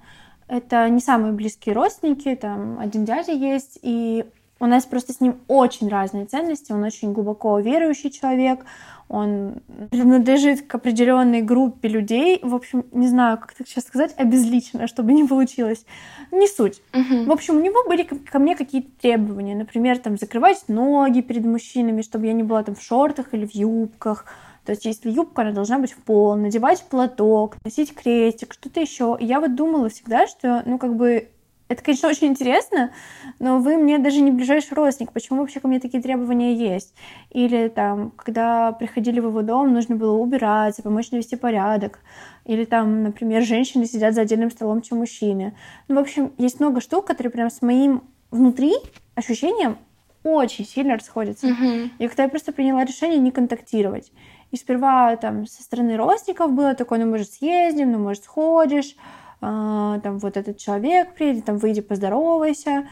Это 0.47 0.87
не 0.89 0.99
самые 0.99 1.33
близкие 1.33 1.73
родственники, 1.73 2.35
там 2.35 2.77
один 2.79 3.05
дядя 3.05 3.31
есть, 3.31 3.79
и 3.81 4.25
у 4.63 4.67
нас 4.67 4.85
просто 4.85 5.11
с 5.11 5.19
ним 5.19 5.41
очень 5.47 5.89
разные 5.89 6.25
ценности. 6.25 6.71
Он 6.71 6.83
очень 6.83 7.11
глубоко 7.11 7.59
верующий 7.59 8.09
человек, 8.09 8.65
он 9.09 9.55
принадлежит 9.91 10.65
к 10.65 10.75
определенной 10.75 11.41
группе 11.41 11.89
людей. 11.89 12.39
В 12.41 12.55
общем, 12.55 12.85
не 12.93 13.07
знаю, 13.07 13.37
как 13.37 13.53
это 13.53 13.69
сейчас 13.69 13.83
сказать, 13.83 14.15
обезличенно, 14.17 14.87
чтобы 14.87 15.11
не 15.11 15.25
получилось. 15.25 15.85
Не 16.31 16.47
суть. 16.47 16.81
Мгм. 16.93 17.25
В 17.25 17.31
общем, 17.31 17.57
у 17.57 17.59
него 17.59 17.83
были 17.87 18.03
ко 18.03 18.15
ко 18.15 18.39
мне 18.39 18.55
какие-то 18.55 18.89
требования. 19.01 19.55
Например, 19.55 19.99
там, 19.99 20.17
закрывать 20.17 20.63
ноги 20.69 21.19
перед 21.19 21.45
мужчинами, 21.45 22.01
чтобы 22.01 22.27
я 22.27 22.33
не 22.33 22.43
была 22.43 22.63
там 22.63 22.75
в 22.75 22.81
шортах 22.81 23.33
или 23.33 23.45
в 23.45 23.53
юбках. 23.53 24.25
То 24.65 24.71
есть, 24.71 24.85
если 24.85 25.11
юбка, 25.11 25.41
она 25.41 25.51
должна 25.51 25.77
быть 25.77 25.91
в 25.91 25.97
пол, 25.97 26.35
надевать 26.37 26.83
платок, 26.89 27.57
носить 27.65 27.93
крестик, 27.93 28.53
что-то 28.53 28.79
еще. 28.79 29.17
И 29.19 29.25
я 29.25 29.41
вот 29.41 29.55
думала 29.55 29.89
всегда, 29.89 30.25
что, 30.25 30.63
ну, 30.65 30.77
как 30.77 30.95
бы, 30.95 31.27
это, 31.73 31.83
конечно, 31.83 32.09
очень 32.09 32.27
интересно, 32.27 32.91
но 33.39 33.59
вы 33.59 33.77
мне 33.77 33.99
даже 33.99 34.21
не 34.21 34.31
ближайший 34.31 34.73
родственник. 34.73 35.11
Почему 35.11 35.41
вообще 35.41 35.59
ко 35.59 35.67
мне 35.67 35.79
такие 35.79 36.01
требования 36.01 36.55
есть? 36.55 36.93
Или 37.31 37.67
там, 37.67 38.11
когда 38.11 38.71
приходили 38.71 39.19
в 39.19 39.27
его 39.27 39.41
дом, 39.41 39.73
нужно 39.73 39.95
было 39.95 40.17
убираться, 40.17 40.81
помочь 40.81 41.11
навести 41.11 41.35
порядок. 41.35 41.99
Или 42.45 42.65
там, 42.65 43.03
например, 43.03 43.43
женщины 43.43 43.85
сидят 43.85 44.13
за 44.13 44.21
отдельным 44.21 44.51
столом, 44.51 44.81
чем 44.81 44.99
мужчины. 44.99 45.55
Ну, 45.87 45.95
в 45.95 45.99
общем, 45.99 46.31
есть 46.37 46.59
много 46.59 46.81
штук, 46.81 47.05
которые 47.05 47.31
прям 47.31 47.49
с 47.49 47.61
моим 47.61 48.03
внутри 48.31 48.73
ощущением 49.15 49.77
очень 50.23 50.65
сильно 50.65 50.93
расходятся. 50.93 51.47
Мгм. 51.47 51.91
И 51.99 52.07
когда 52.07 52.23
я 52.23 52.29
просто 52.29 52.51
приняла 52.51 52.85
решение 52.85 53.19
не 53.19 53.31
контактировать. 53.31 54.11
И 54.51 54.55
сперва 54.55 55.15
там 55.17 55.47
со 55.47 55.63
стороны 55.63 55.97
родственников 55.97 56.51
было 56.53 56.75
такое, 56.75 56.99
ну, 56.99 57.09
может, 57.09 57.31
съездим, 57.31 57.91
ну, 57.91 57.99
может, 57.99 58.23
сходишь, 58.23 58.95
там 59.43 60.19
вот 60.19 60.37
этот 60.37 60.57
человек 60.57 61.13
приедет, 61.15 61.45
там 61.45 61.57
выйди, 61.57 61.81
поздоровайся. 61.81 62.87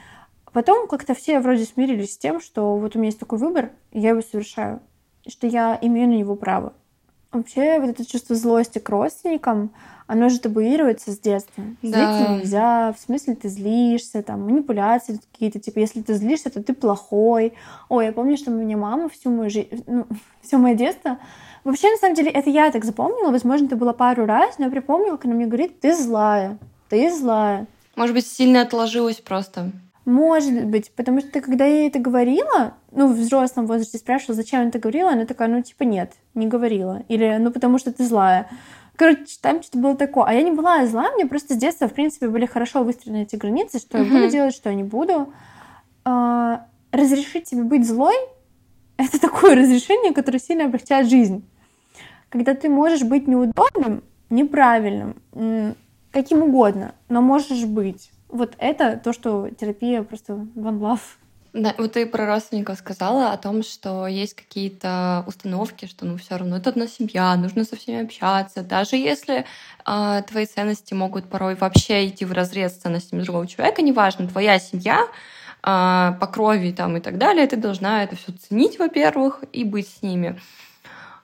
Потом 0.54 0.88
как-то 0.88 1.14
все 1.14 1.40
вроде 1.40 1.64
смирились 1.66 2.14
с 2.14 2.18
тем, 2.18 2.42
что 2.42 2.76
вот 2.78 2.96
у 2.96 3.00
меня 3.00 3.08
есть 3.08 3.20
такой 3.20 3.40
выбор, 3.40 3.72
и 3.92 4.00
я 4.00 4.10
его 4.10 4.22
совершаю, 4.22 4.82
что 5.28 5.48
я 5.48 5.78
имею 5.82 6.10
на 6.10 6.14
него 6.14 6.36
право. 6.36 6.74
Вообще 7.32 7.80
вот 7.80 7.90
это 7.90 8.06
чувство 8.06 8.36
злости 8.36 8.80
к 8.80 8.90
родственникам, 8.90 9.72
оно 10.08 10.28
же 10.28 10.40
табуируется 10.42 11.14
с 11.14 11.20
детства. 11.20 11.64
Злиться 11.82 12.26
Да. 12.28 12.36
нельзя, 12.36 12.94
в 12.94 13.00
смысле 13.00 13.36
ты 13.36 13.48
злишься, 13.48 14.22
там 14.22 14.42
манипуляции 14.44 15.22
какие-то, 15.32 15.58
типа 15.58 15.80
если 15.80 16.02
ты 16.02 16.16
злишься, 16.16 16.50
то 16.50 16.62
ты 16.62 16.74
плохой. 16.74 17.54
Ой, 17.88 18.08
я 18.08 18.12
помню, 18.12 18.36
что 18.36 18.52
у 18.52 18.54
меня 18.54 18.76
мама 18.76 19.08
всю 19.08 19.30
мою 19.30 19.50
жизнь, 19.50 19.82
ну, 19.88 20.06
все 20.42 20.58
мое 20.58 20.76
детство 20.76 21.18
Вообще, 21.63 21.91
на 21.91 21.97
самом 21.97 22.15
деле, 22.15 22.32
это 22.32 22.50
я 22.50 22.71
так 22.71 22.84
запомнила. 22.84 23.32
Возможно, 23.32 23.65
это 23.65 23.76
было 23.76 23.93
пару 23.93 24.26
раз, 24.26 24.58
но 24.58 24.65
я 24.65 24.71
припомнила, 24.71 25.17
когда 25.17 25.36
мне 25.36 25.45
говорит, 25.45 25.80
ты 25.80 25.95
злая, 25.95 26.58
ты 26.89 27.12
злая. 27.12 27.67
Может 27.95 28.15
быть, 28.15 28.26
сильно 28.26 28.62
отложилось 28.62 29.17
просто. 29.17 29.71
Может 30.06 30.65
быть, 30.65 30.91
потому 30.95 31.21
что 31.21 31.39
когда 31.41 31.65
я 31.65 31.82
ей 31.82 31.88
это 31.89 32.00
говорила, 32.00 32.74
ну, 32.91 33.08
в 33.08 33.15
взрослом 33.15 33.67
возрасте 33.67 34.00
спрашивала, 34.00 34.36
зачем 34.36 34.62
она 34.62 34.69
это 34.69 34.80
говорила, 34.80 35.12
она 35.12 35.26
такая, 35.26 35.47
ну, 35.47 35.62
типа, 35.62 35.84
нет, 35.84 36.13
не 36.34 36.47
говорила. 36.47 37.04
Или, 37.08 37.38
ну, 37.39 37.52
потому 37.52 37.78
что 37.78 37.93
ты 37.93 38.04
злая. 38.06 38.50
Короче, 38.95 39.38
там 39.41 39.62
что-то 39.62 39.78
было 39.78 39.95
такое. 39.95 40.26
А 40.26 40.34
я 40.34 40.41
не 40.41 40.52
была 40.52 40.86
зла, 40.88 41.12
мне 41.12 41.28
просто 41.28 41.54
с 41.54 41.58
детства, 41.58 41.88
в 41.88 41.93
принципе, 41.93 42.30
были 42.30 42.47
хорошо 42.47 42.84
выстроены 42.84 43.24
эти 43.24 43.36
границы, 43.36 43.78
что 43.78 44.00
я 44.00 44.04
Мгм. 44.04 44.13
буду 44.13 44.30
делать, 44.32 44.56
что 44.56 44.69
я 44.69 44.76
не 44.76 44.84
буду. 44.84 45.32
А, 46.04 46.65
разрешить 46.91 47.47
себе 47.47 47.62
быть 47.63 47.88
злой— 47.88 48.15
это 49.04 49.20
такое 49.20 49.56
разрешение, 49.56 50.14
которое 50.14 50.40
сильно 50.40 50.66
облегчает 50.66 51.10
жизнь. 51.10 51.44
Когда 52.30 52.56
ты 52.56 52.70
можешь 52.70 53.04
быть 53.04 53.28
неудобным, 53.28 54.04
неправильным, 54.30 55.16
каким 56.12 56.44
угодно, 56.44 56.96
но 57.10 57.22
можешь 57.22 57.66
быть. 57.66 58.12
Вот 58.30 58.54
это 58.58 59.00
то, 59.04 59.12
что 59.12 59.50
терапия 59.50 60.04
просто 60.04 60.34
one 60.56 60.80
love. 60.80 61.02
Да, 61.54 61.76
вот 61.78 61.94
ты 61.94 62.06
про 62.06 62.26
родственников 62.26 62.78
сказала 62.78 63.34
о 63.34 63.38
том, 63.38 63.62
что 63.62 64.08
есть 64.08 64.36
какие-то 64.36 65.26
установки, 65.28 65.86
что 65.86 66.06
ну 66.06 66.16
все 66.16 66.38
равно 66.38 66.56
это 66.56 66.70
одна 66.70 66.88
семья, 66.88 67.36
нужно 67.36 67.66
со 67.66 67.76
всеми 67.76 68.06
общаться, 68.06 68.62
даже 68.62 68.96
если 68.96 69.46
а, 69.84 70.22
твои 70.22 70.46
ценности 70.46 70.94
могут 70.94 71.26
порой 71.26 71.56
вообще 71.56 72.08
идти 72.08 72.24
в 72.24 72.32
разрез 72.32 72.72
с 72.72 72.78
ценностями 72.78 73.24
другого 73.24 73.48
человека, 73.48 73.82
неважно, 73.82 74.30
твоя 74.30 74.60
семья 74.60 75.10
по 75.62 76.28
крови 76.34 76.71
там 76.71 76.97
и 76.97 77.00
так 77.00 77.17
далее, 77.17 77.45
ты 77.47 77.56
должна 77.56 78.04
это 78.04 78.15
все 78.15 78.32
ценить, 78.32 78.80
во-первых, 78.80 79.43
и 79.54 79.63
быть 79.63 79.88
с 79.88 80.02
ними. 80.02 80.39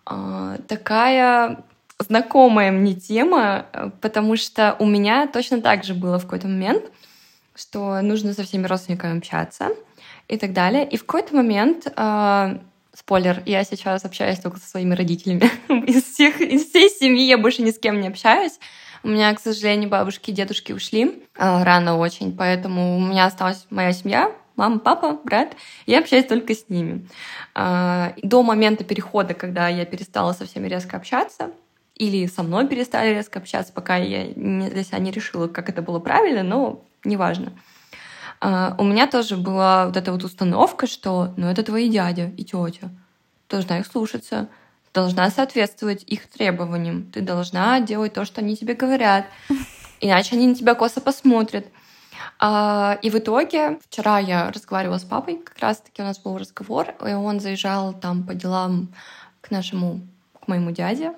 А, 0.06 0.58
такая 0.68 1.64
знакомая 2.00 2.72
мне 2.72 2.94
тема, 2.94 3.66
э, 3.74 3.90
потому 4.02 4.38
что 4.38 4.76
у 4.80 4.86
меня 4.86 5.28
точно 5.28 5.62
так 5.62 5.84
же 5.84 5.94
было 5.94 6.20
в 6.20 6.24
какой-то 6.24 6.48
момент, 6.48 6.86
что 7.56 8.02
нужно 8.02 8.34
со 8.34 8.44
всеми 8.44 8.68
родственниками 8.68 9.18
общаться 9.18 9.70
и 10.28 10.38
так 10.38 10.54
далее. 10.54 10.88
И 10.88 10.98
в 10.98 11.06
какой-то 11.06 11.36
момент, 11.36 11.88
э, 11.88 12.58
спойлер, 12.94 13.42
я 13.46 13.64
сейчас 13.64 14.06
общаюсь 14.06 14.40
только 14.40 14.60
со 14.60 14.70
своими 14.70 14.94
родителями. 14.94 15.50
из, 15.88 16.04
всех, 16.04 16.40
из 16.40 16.70
всей 16.70 16.90
семьи 16.90 17.26
я 17.26 17.38
больше 17.38 17.62
ни 17.64 17.72
с 17.72 17.80
кем 17.80 18.00
не 18.00 18.08
общаюсь. 18.08 18.60
У 19.08 19.10
меня, 19.10 19.34
к 19.34 19.40
сожалению, 19.40 19.90
бабушки 19.90 20.32
и 20.32 20.34
дедушки 20.34 20.74
ушли 20.74 21.24
э, 21.38 21.64
рано 21.64 21.98
очень, 21.98 22.36
поэтому 22.36 22.98
у 22.98 23.00
меня 23.00 23.28
осталась 23.28 23.66
моя 23.70 23.94
семья, 23.94 24.34
мама, 24.58 24.80
папа, 24.80 25.18
брат. 25.24 25.56
Я 25.86 26.00
общаюсь 26.00 26.26
только 26.26 26.54
с 26.54 26.68
ними. 26.68 27.08
Э, 27.56 28.12
до 28.22 28.44
момента 28.44 28.84
перехода, 28.84 29.34
когда 29.34 29.70
я 29.70 29.86
перестала 29.86 30.34
со 30.34 30.46
всеми 30.46 30.68
резко 30.68 30.98
общаться, 30.98 31.52
или 31.96 32.26
со 32.26 32.44
мной 32.44 32.68
перестали 32.68 33.14
резко 33.14 33.40
общаться, 33.40 33.72
пока 33.72 33.96
я 33.96 34.26
для 34.36 34.84
себя 34.84 35.00
не 35.00 35.12
решила, 35.12 35.48
как 35.48 35.70
это 35.70 35.82
было 35.82 36.00
правильно, 36.00 36.44
но 36.44 36.84
неважно. 37.06 37.54
А, 38.42 38.76
у 38.78 38.84
меня 38.84 39.08
тоже 39.08 39.38
была 39.38 39.86
вот 39.86 39.96
эта 39.96 40.12
вот 40.12 40.26
установка, 40.26 40.86
что 40.86 41.34
ну 41.38 41.48
это 41.48 41.64
твои 41.64 41.88
дядя 41.88 42.34
и 42.36 42.44
тетя. 42.44 42.90
Должна 43.50 43.80
их 43.80 43.88
слушаться, 43.88 44.50
должна 44.98 45.30
соответствовать 45.30 46.04
их 46.08 46.28
требованиям, 46.28 47.12
ты 47.12 47.22
должна 47.22 47.80
делать 47.80 48.14
то, 48.14 48.26
что 48.26 48.42
они 48.42 48.58
тебе 48.58 48.74
говорят, 48.74 49.28
иначе 50.02 50.36
они 50.36 50.48
на 50.48 50.56
тебя 50.56 50.74
косо 50.74 51.02
посмотрят. 51.02 51.68
А, 52.40 52.98
и 53.04 53.12
в 53.12 53.16
итоге 53.16 53.78
вчера 53.88 54.18
я 54.18 54.52
разговаривала 54.52 54.98
с 54.98 55.04
папой, 55.04 55.38
как 55.38 55.60
раз-таки 55.60 56.02
у 56.02 56.06
нас 56.06 56.18
был 56.18 56.40
разговор, 56.40 56.96
и 57.08 57.14
он 57.14 57.40
заезжал 57.40 57.94
там 57.94 58.24
по 58.24 58.34
делам 58.34 58.88
к 59.42 59.52
нашему, 59.52 60.02
к 60.42 60.48
моему 60.48 60.72
дяде, 60.72 61.14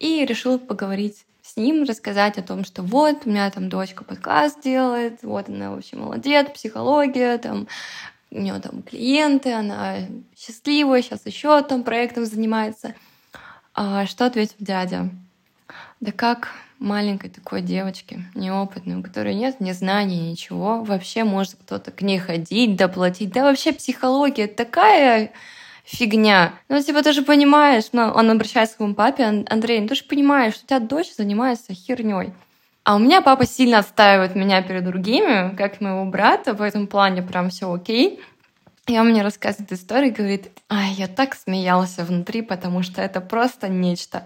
и 0.00 0.24
решил 0.24 0.58
поговорить 0.58 1.26
с 1.42 1.56
ним, 1.56 1.82
рассказать 1.82 2.38
о 2.38 2.42
том, 2.42 2.64
что 2.64 2.82
вот, 2.82 3.26
у 3.26 3.28
меня 3.28 3.50
там 3.50 3.68
дочка 3.68 4.04
подкаст 4.04 4.62
делает, 4.62 5.18
вот 5.22 5.50
она 5.50 5.72
вообще 5.72 5.96
молодец, 5.96 6.48
психология, 6.54 7.36
там, 7.36 7.68
у 8.30 8.40
нее 8.40 8.58
там 8.60 8.82
клиенты, 8.82 9.52
она 9.52 9.96
счастливая, 10.34 11.02
сейчас 11.02 11.26
еще 11.26 11.62
там 11.62 11.82
проектом 11.82 12.24
занимается. 12.24 12.94
А 13.80 14.06
что 14.06 14.26
ответил 14.26 14.56
дядя? 14.58 15.08
Да 16.00 16.10
как 16.10 16.48
маленькой 16.80 17.30
такой 17.30 17.62
девочке, 17.62 18.24
неопытной, 18.34 18.96
у 18.96 19.04
которой 19.04 19.36
нет 19.36 19.60
ни 19.60 19.70
знаний, 19.70 20.32
ничего, 20.32 20.82
вообще 20.82 21.22
может 21.22 21.54
кто-то 21.54 21.92
к 21.92 22.02
ней 22.02 22.18
ходить, 22.18 22.74
доплатить. 22.74 23.30
Да 23.30 23.44
вообще 23.44 23.72
психология 23.72 24.48
такая 24.48 25.30
фигня. 25.84 26.54
Ну, 26.68 26.82
типа, 26.82 27.04
ты 27.04 27.12
же 27.12 27.22
понимаешь, 27.22 27.84
ну, 27.92 28.10
он 28.10 28.28
обращается 28.32 28.74
к 28.74 28.76
своему 28.78 28.96
папе, 28.96 29.44
Андрей, 29.48 29.80
ну 29.80 29.86
ты 29.86 29.94
же 29.94 30.02
понимаешь, 30.02 30.54
что 30.54 30.64
у 30.64 30.66
тебя 30.66 30.80
дочь 30.80 31.14
занимается 31.14 31.72
херней. 31.72 32.32
А 32.82 32.96
у 32.96 32.98
меня 32.98 33.20
папа 33.20 33.46
сильно 33.46 33.78
отстаивает 33.78 34.34
меня 34.34 34.60
перед 34.60 34.82
другими, 34.82 35.54
как 35.54 35.80
моего 35.80 36.04
брата, 36.04 36.52
в 36.52 36.62
этом 36.62 36.88
плане 36.88 37.22
прям 37.22 37.50
все 37.50 37.72
окей. 37.72 38.18
И 38.88 38.98
он 38.98 39.10
мне 39.10 39.22
рассказывает 39.22 39.70
историю 39.70 40.14
говорит, 40.14 40.50
ай, 40.70 40.92
я 40.92 41.08
так 41.08 41.34
смеялся 41.34 42.04
внутри, 42.04 42.40
потому 42.40 42.82
что 42.82 43.02
это 43.02 43.20
просто 43.20 43.68
нечто. 43.68 44.24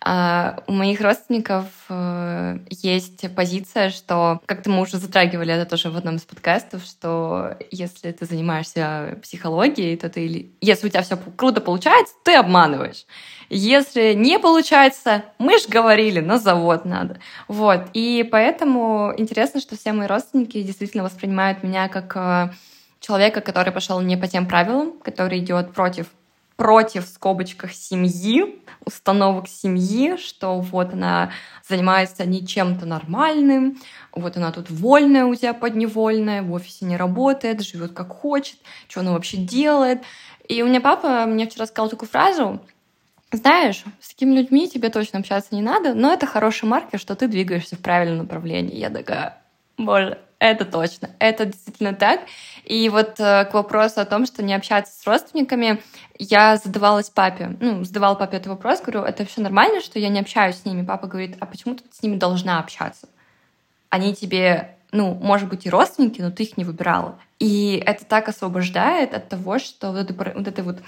А 0.00 0.62
у 0.66 0.72
моих 0.72 1.00
родственников 1.00 1.66
э, 1.88 2.58
есть 2.70 3.34
позиция, 3.34 3.90
что, 3.90 4.40
как-то 4.46 4.70
мы 4.70 4.82
уже 4.82 4.96
затрагивали 4.96 5.52
это 5.52 5.68
тоже 5.68 5.90
в 5.90 5.96
одном 5.96 6.16
из 6.16 6.22
подкастов, 6.22 6.84
что 6.84 7.56
если 7.70 8.12
ты 8.12 8.24
занимаешься 8.24 9.18
психологией, 9.22 9.96
то 9.96 10.08
ты, 10.08 10.52
если 10.60 10.86
у 10.86 10.90
тебя 10.90 11.02
все 11.02 11.18
круто 11.36 11.60
получается, 11.60 12.14
ты 12.22 12.36
обманываешь. 12.36 13.06
Если 13.50 14.14
не 14.14 14.38
получается, 14.38 15.24
мы 15.38 15.58
же 15.58 15.68
говорили, 15.68 16.20
на 16.20 16.38
завод 16.38 16.84
надо. 16.84 17.18
Вот. 17.48 17.88
И 17.92 18.26
поэтому 18.30 19.12
интересно, 19.18 19.60
что 19.60 19.76
все 19.76 19.92
мои 19.92 20.06
родственники 20.06 20.62
действительно 20.62 21.02
воспринимают 21.02 21.62
меня 21.64 21.88
как 21.88 22.16
э, 22.16 22.50
человека, 23.00 23.40
который 23.40 23.72
пошел 23.72 24.00
не 24.00 24.16
по 24.16 24.26
тем 24.26 24.46
правилам, 24.46 24.98
который 25.00 25.38
идет 25.38 25.72
против 25.72 26.08
против, 26.58 27.06
в 27.06 27.08
скобочках, 27.08 27.72
семьи, 27.72 28.60
установок 28.84 29.46
семьи, 29.46 30.16
что 30.16 30.58
вот 30.58 30.92
она 30.92 31.30
занимается 31.66 32.26
не 32.26 32.44
чем-то 32.44 32.84
нормальным, 32.84 33.78
вот 34.12 34.36
она 34.36 34.50
тут 34.50 34.68
вольная 34.68 35.24
у 35.24 35.36
тебя 35.36 35.54
подневольная, 35.54 36.42
в 36.42 36.52
офисе 36.52 36.84
не 36.84 36.96
работает, 36.96 37.62
живет 37.62 37.92
как 37.92 38.08
хочет, 38.08 38.56
что 38.88 39.00
она 39.00 39.12
вообще 39.12 39.36
делает. 39.36 40.02
И 40.48 40.60
у 40.62 40.66
меня 40.66 40.80
папа 40.80 41.26
мне 41.26 41.46
вчера 41.46 41.64
сказал 41.66 41.90
такую 41.90 42.08
фразу, 42.08 42.60
знаешь, 43.30 43.84
с 44.00 44.08
такими 44.08 44.34
людьми 44.34 44.68
тебе 44.68 44.88
точно 44.88 45.20
общаться 45.20 45.54
не 45.54 45.62
надо, 45.62 45.94
но 45.94 46.12
это 46.12 46.26
хороший 46.26 46.64
маркер, 46.64 46.98
что 46.98 47.14
ты 47.14 47.28
двигаешься 47.28 47.76
в 47.76 47.80
правильном 47.80 48.18
направлении. 48.18 48.74
Я 48.74 48.90
такая, 48.90 49.38
Боже, 49.76 50.18
это 50.38 50.64
точно, 50.64 51.10
это 51.18 51.46
действительно 51.46 51.94
так. 51.94 52.20
И 52.64 52.88
вот 52.88 53.18
э, 53.18 53.44
к 53.46 53.54
вопросу 53.54 54.00
о 54.00 54.04
том, 54.04 54.24
что 54.24 54.42
не 54.42 54.54
общаться 54.54 54.92
с 54.96 55.06
родственниками, 55.06 55.82
я 56.18 56.56
задавалась 56.56 57.10
папе, 57.10 57.56
ну, 57.60 57.82
задавала 57.84 58.14
папе 58.14 58.36
этот 58.36 58.48
вопрос, 58.48 58.80
говорю, 58.80 59.02
это 59.02 59.24
все 59.24 59.40
нормально, 59.40 59.80
что 59.80 59.98
я 59.98 60.08
не 60.08 60.20
общаюсь 60.20 60.56
с 60.56 60.64
ними? 60.64 60.84
Папа 60.84 61.06
говорит, 61.06 61.36
а 61.40 61.46
почему 61.46 61.74
ты 61.74 61.84
с 61.90 62.02
ними 62.02 62.16
должна 62.16 62.60
общаться? 62.60 63.08
Они 63.90 64.14
тебе, 64.14 64.76
ну, 64.92 65.14
может 65.14 65.48
быть, 65.48 65.66
и 65.66 65.70
родственники, 65.70 66.20
но 66.20 66.30
ты 66.30 66.44
их 66.44 66.56
не 66.56 66.64
выбирала. 66.64 67.18
И 67.38 67.82
это 67.84 68.04
так 68.04 68.28
освобождает 68.28 69.14
от 69.14 69.28
того, 69.28 69.58
что 69.58 69.90
вот, 69.92 69.98
это, 69.98 70.14
вот 70.34 70.46
этой 70.46 70.62
вот 70.62 70.78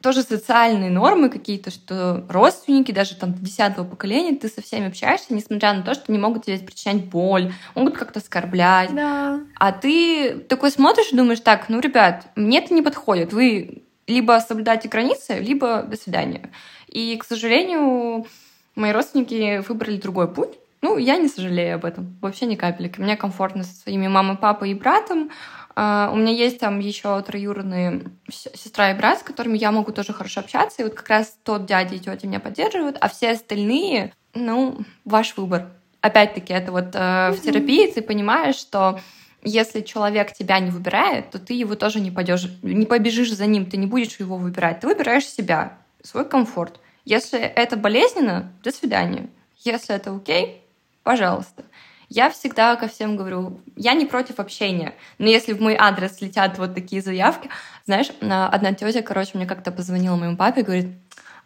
тоже 0.00 0.22
социальные 0.22 0.90
нормы 0.90 1.28
какие-то, 1.28 1.70
что 1.70 2.24
родственники, 2.28 2.92
даже 2.92 3.16
там 3.16 3.34
десятого 3.34 3.84
поколения, 3.84 4.36
ты 4.36 4.48
со 4.48 4.62
всеми 4.62 4.88
общаешься, 4.88 5.34
несмотря 5.34 5.72
на 5.72 5.82
то, 5.82 5.94
что 5.94 6.12
не 6.12 6.18
могут 6.18 6.44
тебе 6.46 6.58
причинять 6.58 7.06
боль, 7.06 7.52
могут 7.74 7.96
как-то 7.96 8.20
оскорблять. 8.20 8.94
Да. 8.94 9.40
А 9.56 9.72
ты 9.72 10.38
такой 10.48 10.70
смотришь 10.70 11.12
и 11.12 11.16
думаешь, 11.16 11.40
так, 11.40 11.68
ну, 11.68 11.80
ребят, 11.80 12.28
мне 12.36 12.58
это 12.58 12.72
не 12.74 12.82
подходит. 12.82 13.32
Вы 13.32 13.82
либо 14.06 14.40
соблюдайте 14.46 14.88
границы, 14.88 15.38
либо 15.40 15.82
до 15.82 15.96
свидания. 15.96 16.50
И, 16.88 17.16
к 17.16 17.24
сожалению, 17.24 18.26
мои 18.74 18.92
родственники 18.92 19.62
выбрали 19.68 19.96
другой 19.96 20.32
путь. 20.32 20.58
Ну, 20.82 20.96
я 20.96 21.16
не 21.16 21.28
сожалею 21.28 21.74
об 21.74 21.84
этом, 21.84 22.16
вообще 22.22 22.46
ни 22.46 22.54
капельки. 22.54 23.00
Мне 23.00 23.16
комфортно 23.16 23.64
со 23.64 23.74
своими 23.74 24.08
мамой, 24.08 24.38
папой 24.38 24.70
и 24.70 24.74
братом. 24.74 25.30
Uh, 25.76 26.12
у 26.12 26.16
меня 26.16 26.32
есть 26.32 26.58
там 26.58 26.80
еще 26.80 27.20
троюродные 27.22 28.02
сестра 28.28 28.90
и 28.90 28.94
брат, 28.94 29.20
с 29.20 29.22
которыми 29.22 29.56
я 29.56 29.70
могу 29.70 29.92
тоже 29.92 30.12
хорошо 30.12 30.40
общаться. 30.40 30.82
И 30.82 30.84
вот 30.84 30.94
как 30.94 31.08
раз 31.08 31.36
тот 31.44 31.66
дядя 31.66 31.94
и 31.94 31.98
тетя 31.98 32.26
меня 32.26 32.40
поддерживают, 32.40 32.96
а 33.00 33.08
все 33.08 33.30
остальные, 33.30 34.12
ну, 34.34 34.78
ваш 35.04 35.36
выбор. 35.36 35.68
Опять-таки, 36.00 36.52
это 36.52 36.72
вот 36.72 36.94
uh, 36.94 37.32
в 37.32 37.40
терапии 37.40 37.90
ты 37.90 38.02
понимаешь, 38.02 38.56
что 38.56 39.00
если 39.42 39.80
человек 39.80 40.32
тебя 40.32 40.58
не 40.58 40.70
выбирает, 40.70 41.30
то 41.30 41.38
ты 41.38 41.54
его 41.54 41.74
тоже 41.74 42.00
не 42.00 42.10
пойдешь, 42.10 42.48
не 42.62 42.84
побежишь 42.84 43.32
за 43.32 43.46
ним, 43.46 43.66
ты 43.66 43.76
не 43.76 43.86
будешь 43.86 44.18
его 44.18 44.36
выбирать. 44.36 44.80
Ты 44.80 44.86
выбираешь 44.86 45.26
себя, 45.26 45.78
свой 46.02 46.24
комфорт. 46.24 46.80
Если 47.04 47.38
это 47.38 47.76
болезненно, 47.76 48.52
до 48.62 48.72
свидания. 48.72 49.28
Если 49.58 49.94
это 49.94 50.14
окей, 50.14 50.62
пожалуйста. 51.02 51.64
Я 52.12 52.28
всегда 52.28 52.74
ко 52.74 52.88
всем 52.88 53.16
говорю, 53.16 53.60
я 53.76 53.94
не 53.94 54.04
против 54.04 54.40
общения, 54.40 54.94
но 55.18 55.28
если 55.28 55.52
в 55.52 55.62
мой 55.62 55.76
адрес 55.78 56.20
летят 56.20 56.58
вот 56.58 56.74
такие 56.74 57.02
заявки, 57.02 57.48
знаешь, 57.86 58.10
одна 58.20 58.72
тетя, 58.74 59.00
короче, 59.00 59.30
мне 59.34 59.46
как-то 59.46 59.70
позвонила 59.70 60.16
моему 60.16 60.36
папе 60.36 60.62
и 60.62 60.64
говорит, 60.64 60.88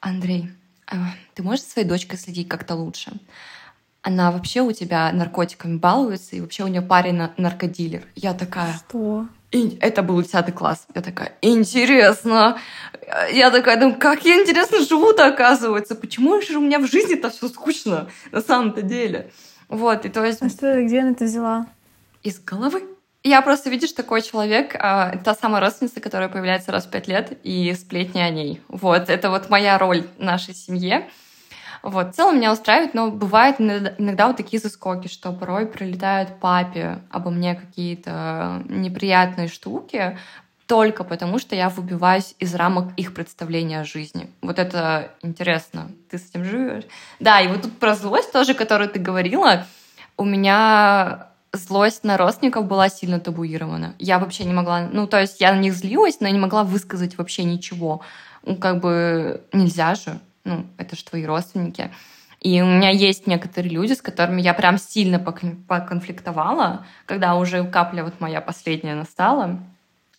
Андрей, 0.00 0.50
а 0.87 0.96
ты 1.35 1.42
можешь 1.42 1.66
за 1.66 1.70
своей 1.70 1.87
дочкой 1.87 2.18
следить 2.18 2.48
как-то 2.48 2.77
лучше? 2.77 3.12
Она 4.00 4.31
вообще 4.31 4.62
у 4.62 4.72
тебя 4.72 5.12
наркотиками 5.12 5.77
балуется, 5.77 6.35
и 6.35 6.40
вообще 6.40 6.64
у 6.64 6.68
нее 6.68 6.83
парень 6.83 7.29
наркодилер. 7.37 8.07
Я 8.14 8.33
такая... 8.33 8.72
Что? 8.72 9.27
Это 9.53 10.03
был 10.03 10.20
10 10.22 10.55
класс. 10.55 10.87
Я 10.94 11.03
такая, 11.03 11.35
интересно. 11.42 12.59
Я 13.31 13.50
такая, 13.50 13.79
ну 13.79 13.94
как 13.94 14.24
я 14.24 14.40
интересно 14.40 14.81
живу-то, 14.81 15.27
оказывается. 15.27 15.94
Почему 15.94 16.40
же 16.40 16.57
у 16.57 16.62
меня 16.62 16.79
в 16.79 16.87
жизни-то 16.87 17.29
все 17.29 17.48
скучно 17.48 18.09
на 18.33 18.40
самом-то 18.40 18.81
деле? 18.81 19.31
Вот, 19.68 20.05
и 20.05 20.09
то 20.09 20.24
есть... 20.24 20.42
А 20.42 20.48
что, 20.48 20.83
где 20.83 21.00
она 21.00 21.11
это 21.11 21.24
взяла? 21.24 21.66
Из 22.22 22.38
головы. 22.40 22.83
Я 23.22 23.40
просто, 23.40 23.70
видишь, 23.70 23.92
такой 23.92 24.20
человек, 24.20 24.77
а, 24.79 25.16
та 25.16 25.35
самая 25.35 25.61
родственница, 25.62 26.00
которая 26.00 26.29
появляется 26.29 26.72
раз 26.72 26.85
в 26.85 26.90
пять 26.90 27.09
лет, 27.09 27.38
и 27.42 27.72
сплетни 27.74 28.20
о 28.20 28.29
ней. 28.29 28.61
Вот, 28.68 29.09
это 29.09 29.31
вот 29.31 29.48
моя 29.48 29.79
роль 29.79 30.07
в 30.18 30.22
нашей 30.22 30.55
семье. 30.55 31.09
Вот, 31.83 32.12
в 32.12 32.16
целом 32.16 32.37
меня 32.37 32.53
устраивает, 32.53 32.94
но 32.94 33.09
иногда, 33.09 33.94
иногда 33.98 34.27
вот 34.27 34.37
такие 34.37 34.61
заскоки, 34.61 35.09
что 35.09 35.33
порой 35.33 35.66
прилетают 35.66 36.38
папе 36.40 37.00
обо 37.11 37.31
мне 37.31 37.55
какие-то 37.55 38.62
неприятные 38.68 39.48
штуки, 39.48 40.18
только 40.66 41.05
потому, 41.05 41.38
что 41.38 41.55
я 41.55 41.68
выбиваюсь 41.68 42.35
из 42.38 42.55
рамок 42.55 42.92
их 42.96 43.14
представления 43.14 43.81
о 43.81 43.85
жизни. 43.85 44.31
Вот 44.40 44.59
это 44.59 45.11
интересно. 45.22 45.90
Ты 46.11 46.18
с 46.18 46.31
этим 46.31 46.44
живешь? 46.44 46.85
Да, 47.20 47.40
и 47.40 47.48
вот 47.48 47.62
тут 47.62 47.79
про 47.79 47.94
злость 47.94 48.33
тоже, 48.33 48.55
которую 48.55 48.88
ты 48.88 48.98
говорила, 48.98 49.66
у 50.16 50.24
меня 50.24 51.29
злость 51.53 52.05
на 52.05 52.16
родственников 52.16 52.66
была 52.66 52.88
сильно 52.88 53.20
табуирована. 53.20 53.94
Я 53.98 54.18
вообще 54.18 54.44
не 54.44 54.55
могла... 54.55 54.88
Ну, 54.90 55.07
то 55.07 55.20
есть 55.20 55.40
я 55.40 55.53
на 55.53 55.59
них 55.59 55.74
злилась, 55.74 56.20
но 56.20 56.29
не 56.29 56.38
могла 56.38 56.64
высказать 56.64 57.18
вообще 57.18 57.44
ничего. 57.44 58.00
Ну, 58.44 58.57
как 58.57 58.81
бы 58.81 59.42
нельзя 59.53 59.94
же. 59.94 60.18
Ну, 60.44 60.66
это 60.79 60.96
же 60.96 61.05
твои 61.05 61.24
родственники. 61.24 61.90
И 62.40 62.61
у 62.61 62.66
меня 62.66 62.90
есть 62.90 63.27
некоторые 63.27 63.72
люди, 63.72 63.94
с 63.94 64.03
которыми 64.03 64.42
я 64.42 64.53
прям 64.53 64.77
сильно 64.77 65.18
поконфликтовала, 65.18 66.85
когда 67.07 67.37
уже 67.37 67.64
капля 67.64 68.05
вот 68.05 68.20
моя 68.20 68.42
последняя 68.42 68.94
настала. 68.94 69.59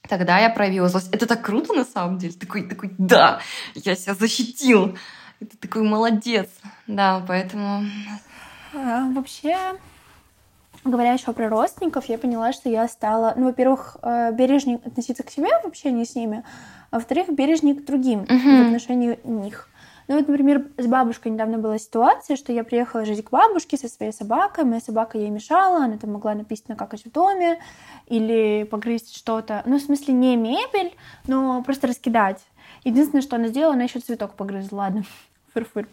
Тогда 0.07 0.39
я 0.39 0.49
проявила 0.49 0.87
злость. 0.89 1.09
Это 1.11 1.25
так 1.25 1.41
круто 1.41 1.73
на 1.73 1.85
самом 1.85 2.17
деле. 2.17 2.33
Такой, 2.33 2.67
такой, 2.67 2.91
да, 2.97 3.39
я 3.73 3.95
себя 3.95 4.13
защитил. 4.13 4.97
Это 5.39 5.57
такой 5.57 5.83
молодец. 5.83 6.49
Да, 6.87 7.23
поэтому... 7.27 7.83
А, 8.73 9.09
вообще, 9.11 9.57
говоря 10.83 11.13
еще 11.13 11.33
про 11.33 11.49
родственников, 11.49 12.05
я 12.05 12.17
поняла, 12.17 12.53
что 12.53 12.69
я 12.69 12.87
стала, 12.87 13.33
ну, 13.35 13.45
во-первых, 13.45 13.97
э, 14.01 14.31
бережнее 14.33 14.79
относиться 14.85 15.23
к 15.23 15.29
себе 15.29 15.49
в 15.63 15.65
общении 15.65 16.03
с 16.03 16.15
ними, 16.15 16.43
а 16.91 16.95
во-вторых, 16.97 17.29
бережнее 17.29 17.75
к 17.75 17.85
другим 17.85 18.21
uh-huh. 18.21 18.63
в 18.63 18.67
отношении 18.67 19.19
них. 19.23 19.69
Ну 20.07 20.17
вот, 20.17 20.27
например, 20.27 20.67
с 20.77 20.85
бабушкой 20.85 21.31
недавно 21.31 21.57
была 21.57 21.79
ситуация, 21.79 22.35
что 22.35 22.51
я 22.51 22.63
приехала 22.63 23.05
жить 23.05 23.23
к 23.25 23.31
бабушке 23.31 23.77
со 23.77 23.87
своей 23.87 24.11
собакой, 24.11 24.63
моя 24.63 24.79
собака 24.79 25.17
ей 25.17 25.29
мешала, 25.29 25.85
она 25.85 25.97
там 25.97 26.13
могла 26.13 26.35
написано 26.35 26.75
какать 26.75 27.05
в 27.05 27.11
доме 27.11 27.59
или 28.07 28.67
погрызть 28.69 29.15
что-то. 29.15 29.63
Ну, 29.65 29.79
в 29.79 29.81
смысле, 29.81 30.13
не 30.13 30.35
мебель, 30.35 30.95
но 31.27 31.63
просто 31.63 31.87
раскидать. 31.87 32.43
Единственное, 32.83 33.23
что 33.23 33.35
она 33.35 33.47
сделала, 33.47 33.73
она 33.73 33.83
еще 33.83 33.99
цветок 33.99 34.33
погрызла, 34.33 34.77
ладно, 34.77 35.03
фыр-фыр. 35.53 35.87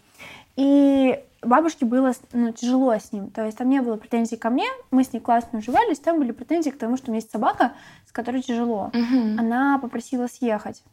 И 0.55 1.19
бабушке 1.41 1.85
было 1.85 2.13
ну, 2.31 2.51
тяжело 2.51 2.93
с 2.93 3.11
ним. 3.11 3.31
То 3.31 3.45
есть 3.45 3.57
там 3.57 3.69
не 3.69 3.81
было 3.81 3.95
претензий 3.95 4.37
ко 4.37 4.49
мне, 4.49 4.67
мы 4.91 5.03
с 5.03 5.13
ней 5.13 5.19
классно 5.19 5.59
уживались, 5.59 5.99
там 5.99 6.19
были 6.19 6.31
претензии 6.31 6.69
к 6.69 6.77
тому, 6.77 6.97
что 6.97 7.07
у 7.07 7.11
меня 7.11 7.19
есть 7.19 7.31
собака, 7.31 7.73
с 8.07 8.11
которой 8.11 8.41
тяжело. 8.41 8.91
Угу. 8.93 9.39
Она 9.39 9.79
попросила 9.79 10.27
съехать. 10.27 10.83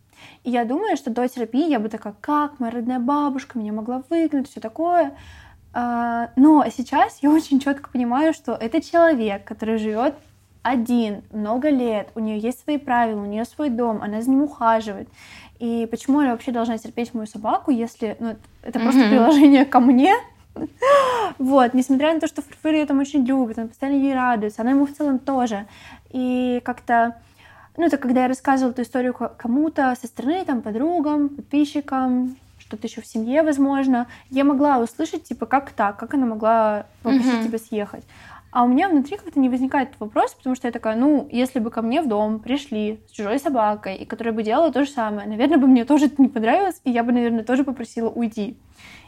И 0.44 0.50
я 0.50 0.64
думаю, 0.64 0.96
что 0.96 1.10
до 1.10 1.28
терапии 1.28 1.68
я 1.68 1.80
бы 1.80 1.88
такая, 1.88 2.14
как 2.20 2.60
моя 2.60 2.72
родная 2.72 2.98
бабушка 2.98 3.58
меня 3.58 3.72
могла 3.72 4.02
выгнать, 4.08 4.50
все 4.50 4.60
такое. 4.60 5.14
А, 5.72 6.30
но 6.36 6.64
сейчас 6.74 7.18
я 7.22 7.30
очень 7.30 7.60
четко 7.60 7.90
понимаю, 7.90 8.32
что 8.34 8.52
это 8.52 8.80
человек, 8.80 9.44
который 9.44 9.78
живет 9.78 10.14
один 10.62 11.22
много 11.32 11.70
лет, 11.70 12.10
у 12.14 12.20
нее 12.20 12.38
есть 12.38 12.62
свои 12.62 12.76
правила, 12.76 13.20
у 13.20 13.26
нее 13.26 13.44
свой 13.44 13.70
дом, 13.70 14.02
она 14.02 14.20
за 14.20 14.30
ним 14.30 14.42
ухаживает. 14.42 15.08
И 15.58 15.86
почему 15.90 16.20
я 16.22 16.32
вообще 16.32 16.52
должна 16.52 16.78
терпеть 16.78 17.14
мою 17.14 17.26
собаку, 17.26 17.70
если 17.70 18.16
ну, 18.18 18.36
это 18.62 18.78
mm-hmm. 18.78 18.82
просто 18.82 19.08
приложение 19.08 19.64
ко 19.64 19.80
мне? 19.80 20.14
Вот, 21.38 21.74
несмотря 21.74 22.12
на 22.12 22.20
то, 22.20 22.26
что 22.26 22.42
Фрфыр 22.42 22.74
ее 22.74 22.84
там 22.86 22.98
очень 22.98 23.24
любит, 23.24 23.56
он 23.58 23.68
постоянно 23.68 23.96
ей 23.96 24.12
радуется, 24.12 24.62
она 24.62 24.72
ему 24.72 24.84
в 24.84 24.92
целом 24.92 25.18
тоже. 25.18 25.66
И 26.10 26.60
как-то 26.64 27.16
ну, 27.80 27.86
это 27.86 27.96
когда 27.96 28.22
я 28.22 28.28
рассказывала 28.28 28.72
эту 28.72 28.82
историю 28.82 29.14
кому-то 29.14 29.96
со 29.98 30.06
стороны, 30.06 30.44
там, 30.44 30.60
подругам, 30.60 31.30
подписчикам, 31.30 32.36
что-то 32.58 32.86
еще 32.86 33.00
в 33.00 33.06
семье, 33.06 33.42
возможно, 33.42 34.06
я 34.28 34.44
могла 34.44 34.78
услышать, 34.78 35.24
типа, 35.24 35.46
как 35.46 35.70
так, 35.70 35.96
как 35.96 36.12
она 36.12 36.26
могла 36.26 36.84
попросить 37.02 37.32
mm-hmm. 37.32 37.46
тебя 37.46 37.58
съехать. 37.58 38.04
А 38.52 38.64
у 38.64 38.68
меня 38.68 38.90
внутри 38.90 39.16
как-то 39.16 39.40
не 39.40 39.48
возникает 39.48 39.88
вопрос, 39.98 40.34
потому 40.34 40.56
что 40.56 40.68
я 40.68 40.72
такая, 40.72 40.94
ну, 40.94 41.26
если 41.32 41.58
бы 41.58 41.70
ко 41.70 41.80
мне 41.80 42.02
в 42.02 42.08
дом 42.08 42.40
пришли 42.40 43.00
с 43.08 43.12
чужой 43.12 43.38
собакой, 43.38 43.96
и 43.96 44.04
которая 44.04 44.34
бы 44.34 44.42
делала 44.42 44.70
то 44.70 44.84
же 44.84 44.90
самое, 44.90 45.26
наверное, 45.26 45.56
бы 45.56 45.66
мне 45.66 45.86
тоже 45.86 46.06
это 46.06 46.20
не 46.20 46.28
понравилось, 46.28 46.82
и 46.84 46.90
я 46.90 47.02
бы, 47.02 47.12
наверное, 47.12 47.44
тоже 47.44 47.64
попросила 47.64 48.10
уйти. 48.10 48.58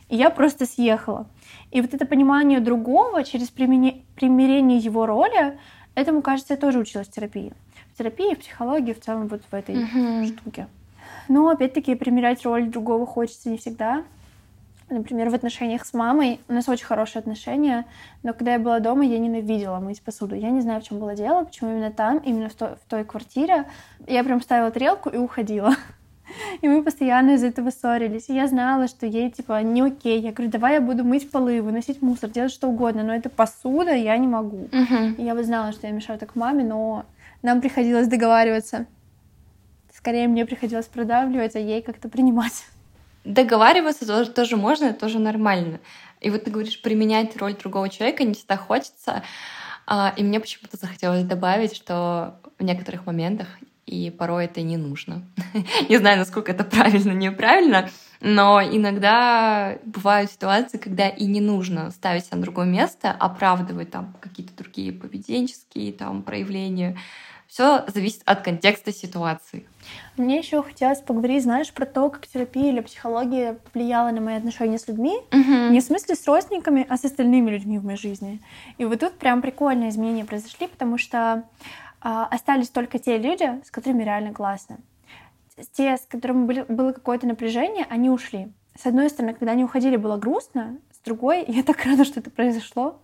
И 0.08 0.16
я 0.16 0.30
просто 0.30 0.64
съехала. 0.64 1.26
И 1.72 1.82
вот 1.82 1.92
это 1.92 2.06
понимание 2.06 2.60
другого 2.60 3.22
через 3.22 3.50
примирение 3.50 4.78
его 4.78 5.04
роли, 5.04 5.58
этому, 5.94 6.22
кажется, 6.22 6.54
я 6.54 6.58
тоже 6.58 6.78
училась 6.78 7.08
в 7.08 7.12
терапии 7.12 7.52
в 7.92 7.98
терапии, 7.98 8.34
в 8.34 8.40
психологии, 8.40 8.92
в 8.92 9.00
целом 9.00 9.28
вот 9.28 9.42
в 9.50 9.54
этой 9.54 9.76
uh-huh. 9.76 10.26
штуке. 10.26 10.66
Но 11.28 11.48
опять-таки 11.48 11.94
примерять 11.94 12.44
роль 12.44 12.68
другого 12.68 13.06
хочется 13.06 13.48
не 13.48 13.58
всегда. 13.58 14.02
Например, 14.90 15.30
в 15.30 15.34
отношениях 15.34 15.86
с 15.86 15.94
мамой 15.94 16.40
у 16.48 16.52
нас 16.52 16.68
очень 16.68 16.84
хорошие 16.84 17.20
отношения, 17.20 17.86
но 18.22 18.34
когда 18.34 18.52
я 18.52 18.58
была 18.58 18.78
дома, 18.78 19.06
я 19.06 19.18
ненавидела 19.18 19.78
мыть 19.78 20.02
посуду. 20.02 20.34
Я 20.34 20.50
не 20.50 20.60
знаю, 20.60 20.82
в 20.82 20.84
чем 20.84 20.98
было 20.98 21.14
дело, 21.14 21.44
почему 21.44 21.70
именно 21.70 21.90
там, 21.90 22.18
именно 22.18 22.50
в, 22.50 22.54
то, 22.54 22.76
в 22.84 22.90
той 22.90 23.04
квартире. 23.04 23.64
Я 24.06 24.22
прям 24.22 24.42
ставила 24.42 24.70
тарелку 24.70 25.08
и 25.08 25.16
уходила. 25.16 25.74
И 26.60 26.68
мы 26.68 26.82
постоянно 26.82 27.32
из-за 27.32 27.48
этого 27.48 27.70
ссорились. 27.70 28.28
И 28.28 28.34
я 28.34 28.46
знала, 28.46 28.86
что 28.86 29.06
ей, 29.06 29.30
типа, 29.30 29.62
не 29.62 29.82
окей. 29.82 30.20
Я 30.20 30.32
говорю, 30.32 30.50
давай 30.50 30.74
я 30.74 30.80
буду 30.80 31.04
мыть 31.04 31.30
полы, 31.30 31.62
выносить 31.62 32.02
мусор, 32.02 32.30
делать 32.30 32.52
что 32.52 32.68
угодно, 32.68 33.02
но 33.02 33.14
это 33.14 33.28
посуда, 33.28 33.92
я 33.92 34.16
не 34.16 34.26
могу. 34.26 34.68
Uh-huh. 34.70 35.16
И 35.16 35.22
я 35.22 35.34
бы 35.34 35.42
знала, 35.42 35.72
что 35.72 35.86
я 35.86 35.92
мешаю 35.92 36.18
так 36.18 36.36
маме, 36.36 36.64
но 36.64 37.04
нам 37.42 37.60
приходилось 37.60 38.08
договариваться. 38.08 38.86
Скорее, 39.92 40.28
мне 40.28 40.46
приходилось 40.46 40.86
продавливать, 40.86 41.54
а 41.54 41.58
ей 41.58 41.82
как-то 41.82 42.08
принимать. 42.08 42.64
Договариваться 43.24 44.06
тоже, 44.06 44.30
тоже 44.30 44.56
можно, 44.56 44.86
это 44.86 45.00
тоже 45.00 45.18
нормально. 45.18 45.78
И 46.20 46.30
вот 46.30 46.44
ты 46.44 46.50
говоришь, 46.50 46.80
применять 46.80 47.36
роль 47.36 47.54
другого 47.54 47.88
человека 47.88 48.24
не 48.24 48.34
всегда 48.34 48.56
хочется. 48.56 49.22
А, 49.86 50.12
и 50.16 50.22
мне 50.22 50.40
почему-то 50.40 50.76
захотелось 50.76 51.24
добавить, 51.24 51.74
что 51.74 52.40
в 52.58 52.64
некоторых 52.64 53.06
моментах 53.06 53.48
и 53.86 54.10
порой 54.10 54.46
это 54.46 54.62
не 54.62 54.76
нужно. 54.76 55.22
не 55.88 55.98
знаю, 55.98 56.18
насколько 56.18 56.52
это 56.52 56.64
правильно, 56.64 57.12
неправильно, 57.12 57.90
но 58.22 58.62
иногда 58.62 59.78
бывают 59.84 60.30
ситуации, 60.30 60.78
когда 60.78 61.08
и 61.08 61.26
не 61.26 61.40
нужно 61.40 61.90
ставить 61.90 62.24
себя 62.26 62.36
на 62.36 62.42
другое 62.44 62.66
место, 62.66 63.10
оправдывать 63.10 63.90
там 63.90 64.14
какие-то 64.20 64.56
другие 64.56 64.92
поведенческие 64.92 65.92
там 65.92 66.22
проявления. 66.22 66.96
Все 67.48 67.84
зависит 67.88 68.22
от 68.24 68.40
контекста 68.42 68.92
ситуации. 68.92 69.66
Мне 70.16 70.38
еще 70.38 70.62
хотелось 70.62 71.00
поговорить, 71.00 71.42
знаешь, 71.42 71.70
про 71.72 71.84
то, 71.84 72.08
как 72.08 72.26
терапия 72.26 72.70
или 72.70 72.80
психология 72.80 73.58
повлияла 73.72 74.10
на 74.10 74.20
мои 74.20 74.36
отношения 74.36 74.78
с 74.78 74.88
людьми. 74.88 75.18
Угу. 75.32 75.72
Не 75.72 75.80
в 75.80 75.84
смысле 75.84 76.14
с 76.14 76.26
родственниками, 76.26 76.86
а 76.88 76.96
с 76.96 77.04
остальными 77.04 77.50
людьми 77.50 77.78
в 77.78 77.84
моей 77.84 77.98
жизни. 77.98 78.40
И 78.78 78.84
вот 78.84 79.00
тут 79.00 79.18
прям 79.18 79.42
прикольные 79.42 79.90
изменения 79.90 80.24
произошли, 80.24 80.66
потому 80.68 80.96
что 80.96 81.44
а, 82.00 82.26
остались 82.26 82.70
только 82.70 82.98
те 82.98 83.18
люди, 83.18 83.60
с 83.66 83.70
которыми 83.70 84.02
реально 84.02 84.32
классно. 84.32 84.78
Те, 85.72 85.96
с 85.96 86.06
которыми 86.06 86.46
были, 86.46 86.62
было 86.68 86.92
какое-то 86.92 87.26
напряжение, 87.26 87.86
они 87.88 88.10
ушли. 88.10 88.52
С 88.76 88.86
одной 88.86 89.10
стороны, 89.10 89.34
когда 89.34 89.52
они 89.52 89.64
уходили, 89.64 89.96
было 89.96 90.16
грустно, 90.16 90.78
с 90.92 91.04
другой, 91.04 91.44
я 91.48 91.62
так 91.62 91.84
рада, 91.84 92.04
что 92.04 92.20
это 92.20 92.30
произошло, 92.30 93.00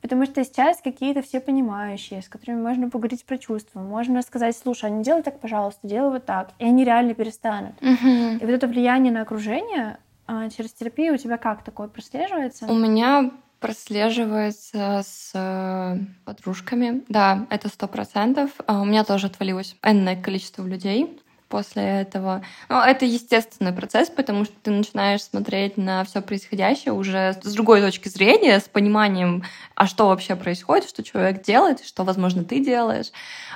потому 0.00 0.24
что 0.26 0.44
сейчас 0.44 0.80
какие-то 0.82 1.22
все 1.22 1.40
понимающие, 1.40 2.22
с 2.22 2.28
которыми 2.28 2.60
можно 2.60 2.90
поговорить 2.90 3.24
про 3.24 3.38
чувства, 3.38 3.80
можно 3.80 4.22
сказать, 4.22 4.56
слушай, 4.56 4.86
а 4.86 4.90
не 4.90 5.02
делай 5.02 5.22
так, 5.22 5.40
пожалуйста, 5.40 5.86
делай 5.86 6.10
вот 6.10 6.26
так, 6.26 6.50
и 6.58 6.64
они 6.64 6.84
реально 6.84 7.14
перестанут. 7.14 7.74
Угу. 7.80 8.38
И 8.40 8.44
вот 8.44 8.50
это 8.50 8.66
влияние 8.66 9.12
на 9.12 9.22
окружение 9.22 9.98
а, 10.26 10.50
через 10.50 10.72
терапию 10.72 11.14
у 11.14 11.18
тебя 11.18 11.38
как 11.38 11.62
такое 11.62 11.88
прослеживается? 11.88 12.66
У 12.66 12.74
меня 12.74 13.30
прослеживается 13.60 15.02
с 15.04 15.30
э, 15.34 15.98
подружками. 16.24 17.02
Да, 17.08 17.46
это 17.48 17.68
сто 17.68 17.88
процентов. 17.88 18.50
А 18.66 18.82
у 18.82 18.84
меня 18.84 19.02
тоже 19.02 19.28
отвалилось 19.28 19.76
энное 19.82 20.20
количество 20.20 20.64
людей 20.66 21.18
после 21.48 21.82
этого. 21.82 22.42
Но 22.68 22.84
это 22.84 23.04
естественный 23.04 23.72
процесс, 23.72 24.08
потому 24.10 24.44
что 24.44 24.54
ты 24.62 24.70
начинаешь 24.70 25.22
смотреть 25.22 25.76
на 25.76 26.04
все 26.04 26.20
происходящее 26.20 26.92
уже 26.92 27.36
с 27.42 27.52
другой 27.54 27.80
точки 27.80 28.08
зрения, 28.08 28.58
с 28.58 28.68
пониманием, 28.68 29.44
а 29.74 29.86
что 29.86 30.08
вообще 30.08 30.36
происходит, 30.36 30.88
что 30.88 31.02
человек 31.02 31.42
делает, 31.42 31.84
что, 31.84 32.04
возможно, 32.04 32.44
ты 32.44 32.64
делаешь. 32.64 33.12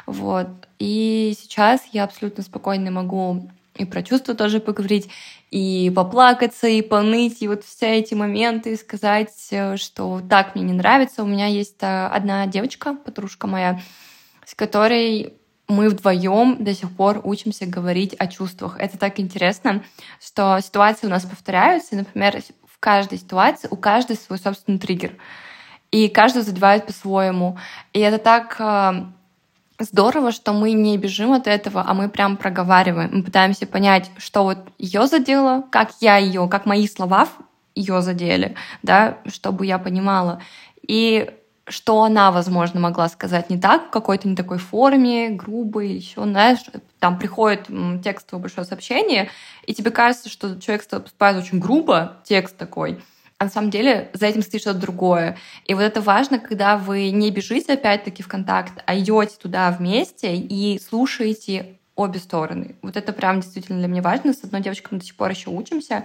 Вот. 0.06 0.48
И 0.78 1.36
сейчас 1.40 1.82
я 1.92 2.04
абсолютно 2.04 2.42
спокойно 2.42 2.90
могу 2.90 3.50
и 3.76 3.84
про 3.84 4.02
чувства 4.02 4.34
тоже 4.34 4.60
поговорить, 4.60 5.08
и 5.50 5.90
поплакаться, 5.94 6.68
и 6.68 6.82
поныть, 6.82 7.40
и 7.40 7.48
вот 7.48 7.64
все 7.64 7.98
эти 7.98 8.14
моменты, 8.14 8.76
сказать, 8.76 9.34
э, 9.50 9.76
что 9.76 10.20
так 10.28 10.54
мне 10.54 10.64
не 10.64 10.72
нравится. 10.72 11.22
У 11.22 11.26
меня 11.26 11.46
есть 11.46 11.76
э, 11.80 12.06
одна 12.06 12.46
девочка, 12.46 12.94
подружка 12.94 13.46
моя, 13.46 13.80
с 14.44 14.54
которой 14.54 15.34
мы 15.70 15.88
вдвоем 15.88 16.62
до 16.62 16.74
сих 16.74 16.90
пор 16.90 17.20
учимся 17.24 17.64
говорить 17.64 18.14
о 18.18 18.26
чувствах. 18.26 18.78
Это 18.78 18.98
так 18.98 19.20
интересно, 19.20 19.82
что 20.20 20.58
ситуации 20.60 21.06
у 21.06 21.10
нас 21.10 21.24
повторяются. 21.24 21.96
Например, 21.96 22.42
в 22.66 22.78
каждой 22.80 23.18
ситуации 23.18 23.68
у 23.70 23.76
каждой 23.76 24.16
свой 24.16 24.38
собственный 24.38 24.78
триггер. 24.78 25.16
И 25.90 26.08
каждый 26.08 26.42
задевает 26.42 26.86
по-своему. 26.86 27.58
И 27.92 28.00
это 28.00 28.18
так 28.18 28.56
э, 28.58 29.04
здорово, 29.78 30.32
что 30.32 30.52
мы 30.52 30.72
не 30.72 30.98
бежим 30.98 31.32
от 31.32 31.46
этого, 31.46 31.84
а 31.86 31.94
мы 31.94 32.08
прям 32.08 32.36
проговариваем. 32.36 33.10
Мы 33.12 33.22
пытаемся 33.22 33.66
понять, 33.66 34.10
что 34.18 34.44
вот 34.44 34.58
ее 34.78 35.06
задело, 35.06 35.64
как 35.70 35.90
я 36.00 36.16
ее, 36.16 36.48
как 36.48 36.66
мои 36.66 36.86
слова 36.86 37.28
ее 37.74 38.02
задели, 38.02 38.56
да, 38.82 39.18
чтобы 39.26 39.66
я 39.66 39.78
понимала. 39.78 40.40
И 40.82 41.30
что 41.70 42.02
она, 42.02 42.30
возможно, 42.30 42.80
могла 42.80 43.08
сказать 43.08 43.48
не 43.48 43.58
так, 43.58 43.86
в 43.86 43.90
какой-то 43.90 44.28
не 44.28 44.36
такой 44.36 44.58
форме, 44.58 45.30
грубой, 45.30 45.92
еще, 45.92 46.22
знаешь, 46.24 46.58
там 46.98 47.18
приходит 47.18 47.68
текстовое 48.02 48.42
большое 48.42 48.66
сообщение, 48.66 49.30
и 49.66 49.72
тебе 49.72 49.90
кажется, 49.90 50.28
что 50.28 50.60
человек 50.60 50.86
поступает 50.86 51.36
очень 51.36 51.60
грубо, 51.60 52.18
текст 52.24 52.56
такой, 52.56 53.00
а 53.38 53.44
на 53.44 53.50
самом 53.50 53.70
деле 53.70 54.10
за 54.12 54.26
этим 54.26 54.42
стоит 54.42 54.60
что-то 54.60 54.80
другое. 54.80 55.38
И 55.64 55.72
вот 55.72 55.80
это 55.80 56.02
важно, 56.02 56.38
когда 56.38 56.76
вы 56.76 57.10
не 57.10 57.30
бежите 57.30 57.72
опять-таки 57.72 58.22
в 58.22 58.28
контакт, 58.28 58.82
а 58.84 58.98
идете 58.98 59.36
туда 59.40 59.70
вместе 59.70 60.36
и 60.36 60.78
слушаете 60.78 61.78
обе 61.94 62.18
стороны. 62.18 62.74
Вот 62.82 62.96
это 62.96 63.12
прям 63.12 63.40
действительно 63.40 63.78
для 63.78 63.88
меня 63.88 64.02
важно. 64.02 64.34
С 64.34 64.44
одной 64.44 64.60
девочкой 64.60 64.88
мы 64.92 64.98
до 64.98 65.06
сих 65.06 65.16
пор 65.16 65.30
еще 65.30 65.50
учимся, 65.50 66.04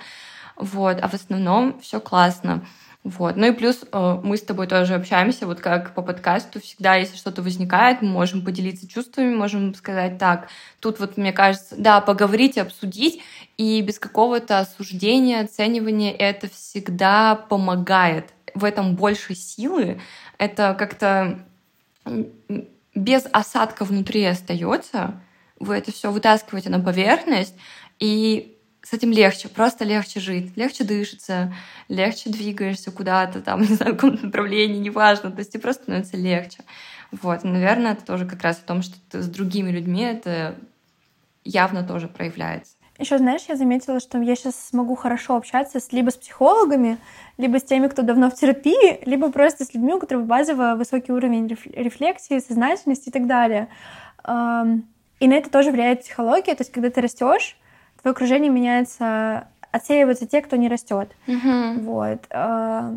вот, 0.56 1.00
а 1.02 1.10
в 1.10 1.14
основном 1.14 1.80
все 1.82 2.00
классно. 2.00 2.66
Вот. 3.06 3.36
Ну 3.36 3.46
и 3.46 3.52
плюс 3.52 3.86
э, 3.92 4.20
мы 4.24 4.36
с 4.36 4.42
тобой 4.42 4.66
тоже 4.66 4.96
общаемся, 4.96 5.46
вот 5.46 5.60
как 5.60 5.94
по 5.94 6.02
подкасту, 6.02 6.60
всегда, 6.60 6.96
если 6.96 7.18
что-то 7.18 7.44
возникает, 7.44 8.02
мы 8.02 8.10
можем 8.10 8.44
поделиться 8.44 8.88
чувствами, 8.88 9.36
можем 9.36 9.76
сказать 9.76 10.18
так, 10.18 10.48
тут 10.80 11.00
вот, 11.00 11.16
мне 11.16 11.32
кажется, 11.32 11.76
да, 11.78 12.02
поговорить, 12.02 12.58
обсудить, 12.58 13.22
и 13.58 13.80
без 13.82 14.00
какого-то 14.00 14.58
осуждения, 14.58 15.42
оценивания 15.42 16.12
это 16.14 16.50
всегда 16.50 17.36
помогает. 17.36 18.34
В 18.56 18.66
этом 18.66 18.96
больше 18.96 19.36
силы, 19.36 20.02
это 20.40 20.74
как-то 20.74 21.46
без 22.96 23.28
осадка 23.32 23.86
внутри 23.86 24.26
остается, 24.26 25.22
вы 25.60 25.76
это 25.76 25.92
все 25.92 26.10
вытаскиваете 26.10 26.72
на 26.72 26.80
поверхность, 26.80 27.54
и 28.00 28.55
с 28.86 28.94
этим 28.94 29.12
легче, 29.12 29.50
просто 29.50 29.84
легче 29.84 30.20
жить, 30.20 30.56
легче 30.56 30.84
дышится, 30.84 31.54
легче 31.90 32.30
двигаешься 32.30 32.92
куда-то, 32.92 33.42
там, 33.42 33.62
не 33.68 33.74
знаю, 33.76 33.94
в 33.94 33.96
каком 33.98 34.20
направлении, 34.22 34.78
неважно, 34.78 35.32
то 35.32 35.40
есть 35.40 35.52
тебе 35.52 35.62
просто 35.62 35.84
становится 35.84 36.18
легче. 36.18 36.60
Вот, 37.12 37.44
наверное, 37.44 37.94
это 37.94 38.06
тоже 38.06 38.26
как 38.26 38.42
раз 38.44 38.60
о 38.60 38.68
том, 38.68 38.82
что 38.82 38.96
ты 39.10 39.22
с 39.22 39.28
другими 39.28 39.72
людьми 39.72 40.02
это 40.02 40.56
явно 41.44 41.84
тоже 41.84 42.08
проявляется. 42.08 42.76
Еще, 42.98 43.18
знаешь, 43.18 43.44
я 43.50 43.56
заметила, 43.56 44.00
что 44.00 44.22
я 44.22 44.36
сейчас 44.36 44.56
смогу 44.56 44.96
хорошо 44.96 45.36
общаться 45.36 45.80
с, 45.80 45.92
либо 45.92 46.12
с 46.12 46.16
психологами, 46.16 46.98
либо 47.38 47.60
с 47.60 47.64
теми, 47.64 47.88
кто 47.88 48.04
давно 48.04 48.30
в 48.30 48.36
терапии, 48.36 49.04
либо 49.06 49.32
просто 49.32 49.66
с 49.66 49.74
людьми, 49.74 49.94
у 49.94 50.00
которых 50.00 50.26
базово 50.26 50.76
высокий 50.76 51.12
уровень 51.12 51.48
рефлексии, 51.48 52.40
сознательности 52.40 53.10
и 53.10 53.12
так 53.12 53.28
далее. 53.28 53.68
И 54.26 55.28
на 55.28 55.34
это 55.34 55.50
тоже 55.50 55.72
влияет 55.72 56.02
психология. 56.02 56.56
То 56.56 56.62
есть, 56.62 56.72
когда 56.72 56.90
ты 56.90 57.02
растешь, 57.02 57.58
твое 58.06 58.14
окружение 58.14 58.52
меняется, 58.52 59.48
отсеиваются 59.72 60.28
те, 60.28 60.44
кто 60.44 60.58
не 60.58 60.68
растет. 60.68 61.10
Угу. 61.26 61.80
Вот. 61.82 62.20
А, 62.30 62.94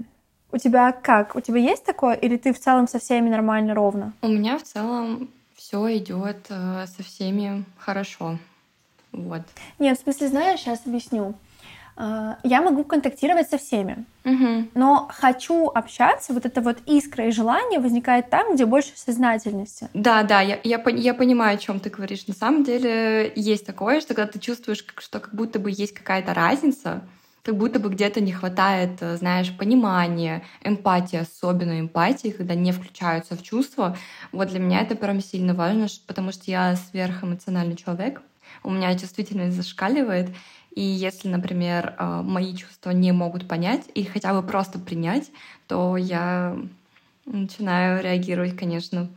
у 0.53 0.59
тебя 0.59 0.93
как? 0.93 1.35
У 1.35 1.41
тебя 1.41 1.61
есть 1.61 1.83
такое, 1.87 2.15
или 2.15 2.37
ты 2.37 2.53
в 2.53 2.59
целом 2.59 2.87
со 2.87 2.99
всеми 2.99 3.31
нормально, 3.31 3.73
ровно? 3.75 4.13
У 4.21 4.29
меня 4.29 4.59
в 4.59 4.65
целом 4.65 5.31
все 5.57 5.97
идет 5.97 6.37
э, 6.51 6.85
со 6.95 7.03
всеми 7.03 7.65
хорошо. 7.79 8.37
Вот. 9.13 9.41
Нет, 9.79 9.99
в 9.99 10.03
смысле, 10.03 10.29
знаешь, 10.29 10.61
сейчас 10.61 10.83
объясню. 10.85 11.35
А, 12.01 12.38
я 12.44 12.62
могу 12.62 12.84
контактировать 12.84 13.51
со 13.51 13.59
всеми, 13.59 14.05
угу. 14.24 14.68
но 14.74 15.09
хочу 15.12 15.66
общаться, 15.66 16.32
вот 16.32 16.46
это 16.46 16.61
вот 16.61 16.78
искра 16.86 17.26
и 17.26 17.32
желание 17.32 17.80
возникает 17.80 18.30
там, 18.30 18.55
где 18.55 18.66
больше 18.66 18.92
сознательности. 18.94 19.88
Да, 19.94 20.22
да, 20.22 20.40
я, 20.40 20.61
я, 20.62 20.80
я 20.86 21.12
понимаю, 21.12 21.57
о 21.57 21.59
чем 21.59 21.80
ты 21.80 21.90
говоришь. 21.90 22.28
На 22.28 22.34
самом 22.34 22.62
деле 22.62 23.32
есть 23.34 23.66
такое, 23.66 24.01
что 24.01 24.14
когда 24.14 24.30
ты 24.30 24.38
чувствуешь, 24.38 24.86
что 24.99 25.18
как 25.18 25.34
будто 25.34 25.59
бы 25.59 25.72
есть 25.72 25.92
какая-то 25.92 26.34
разница, 26.34 27.03
как 27.42 27.57
будто 27.57 27.80
бы 27.80 27.88
где-то 27.88 28.20
не 28.20 28.30
хватает, 28.30 28.99
э, 29.01 29.16
знаешь, 29.16 29.53
понимания, 29.59 30.44
эмпатии, 30.62 31.16
особенно 31.16 31.80
эмпатии, 31.80 32.28
когда 32.28 32.55
не 32.55 32.70
включаются 32.70 33.34
в 33.34 33.42
чувства. 33.42 33.96
Вот 34.30 34.51
для 34.51 34.61
меня 34.61 34.82
это 34.82 34.94
прям 34.94 35.20
сильно 35.20 35.53
важно, 35.53 35.88
потому 36.07 36.30
что 36.30 36.49
я 36.49 36.76
сверхэмоциональный 36.76 37.74
человек, 37.74 38.22
у 38.62 38.70
меня 38.70 38.96
чувствительность 38.96 39.57
зашкаливает, 39.57 40.30
и 40.79 40.81
если, 40.81 41.26
например, 41.26 41.97
а, 41.99 42.22
мои 42.22 42.55
чувства 42.55 42.91
не 42.91 43.11
могут 43.11 43.49
понять 43.49 43.83
или 43.97 44.05
хотя 44.05 44.33
бы 44.33 44.47
просто 44.47 44.79
принять, 44.79 45.29
то 45.66 45.97
я 45.97 46.57
начинаю 47.24 48.01
реагировать, 48.01 48.57
конечно, 48.57 49.11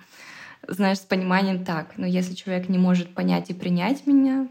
знаешь, 0.67 0.97
с 0.97 1.01
пониманием 1.01 1.63
так. 1.63 1.95
Но 1.97 2.07
если 2.07 2.33
человек 2.33 2.67
не 2.67 2.79
может 2.79 3.13
понять 3.13 3.51
и 3.51 3.53
принять 3.53 4.07
меня, 4.07 4.47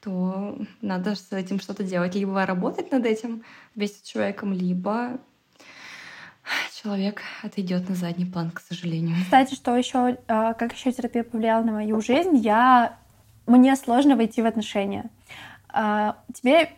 то 0.00 0.58
надо 0.80 1.14
с 1.14 1.30
этим 1.30 1.60
что-то 1.60 1.84
делать. 1.84 2.16
Либо 2.16 2.44
работать 2.44 2.90
над 2.90 3.06
этим 3.06 3.44
вместе 3.76 4.00
с 4.00 4.02
человеком, 4.02 4.52
либо 4.52 5.20
человек 6.82 7.22
отойдет 7.44 7.88
на 7.88 7.94
задний 7.94 8.26
план, 8.26 8.50
к 8.50 8.58
сожалению. 8.58 9.14
Кстати, 9.22 9.54
что 9.54 9.76
еще, 9.76 10.18
а, 10.26 10.54
как 10.54 10.72
еще 10.72 10.90
терапия 10.90 11.22
повлияла 11.22 11.62
на 11.62 11.70
мою 11.74 12.00
жизнь, 12.00 12.36
я 12.38 12.98
мне 13.46 13.76
сложно 13.76 14.16
войти 14.16 14.42
в 14.42 14.46
отношения. 14.46 15.10
А, 15.76 16.18
тебе 16.32 16.70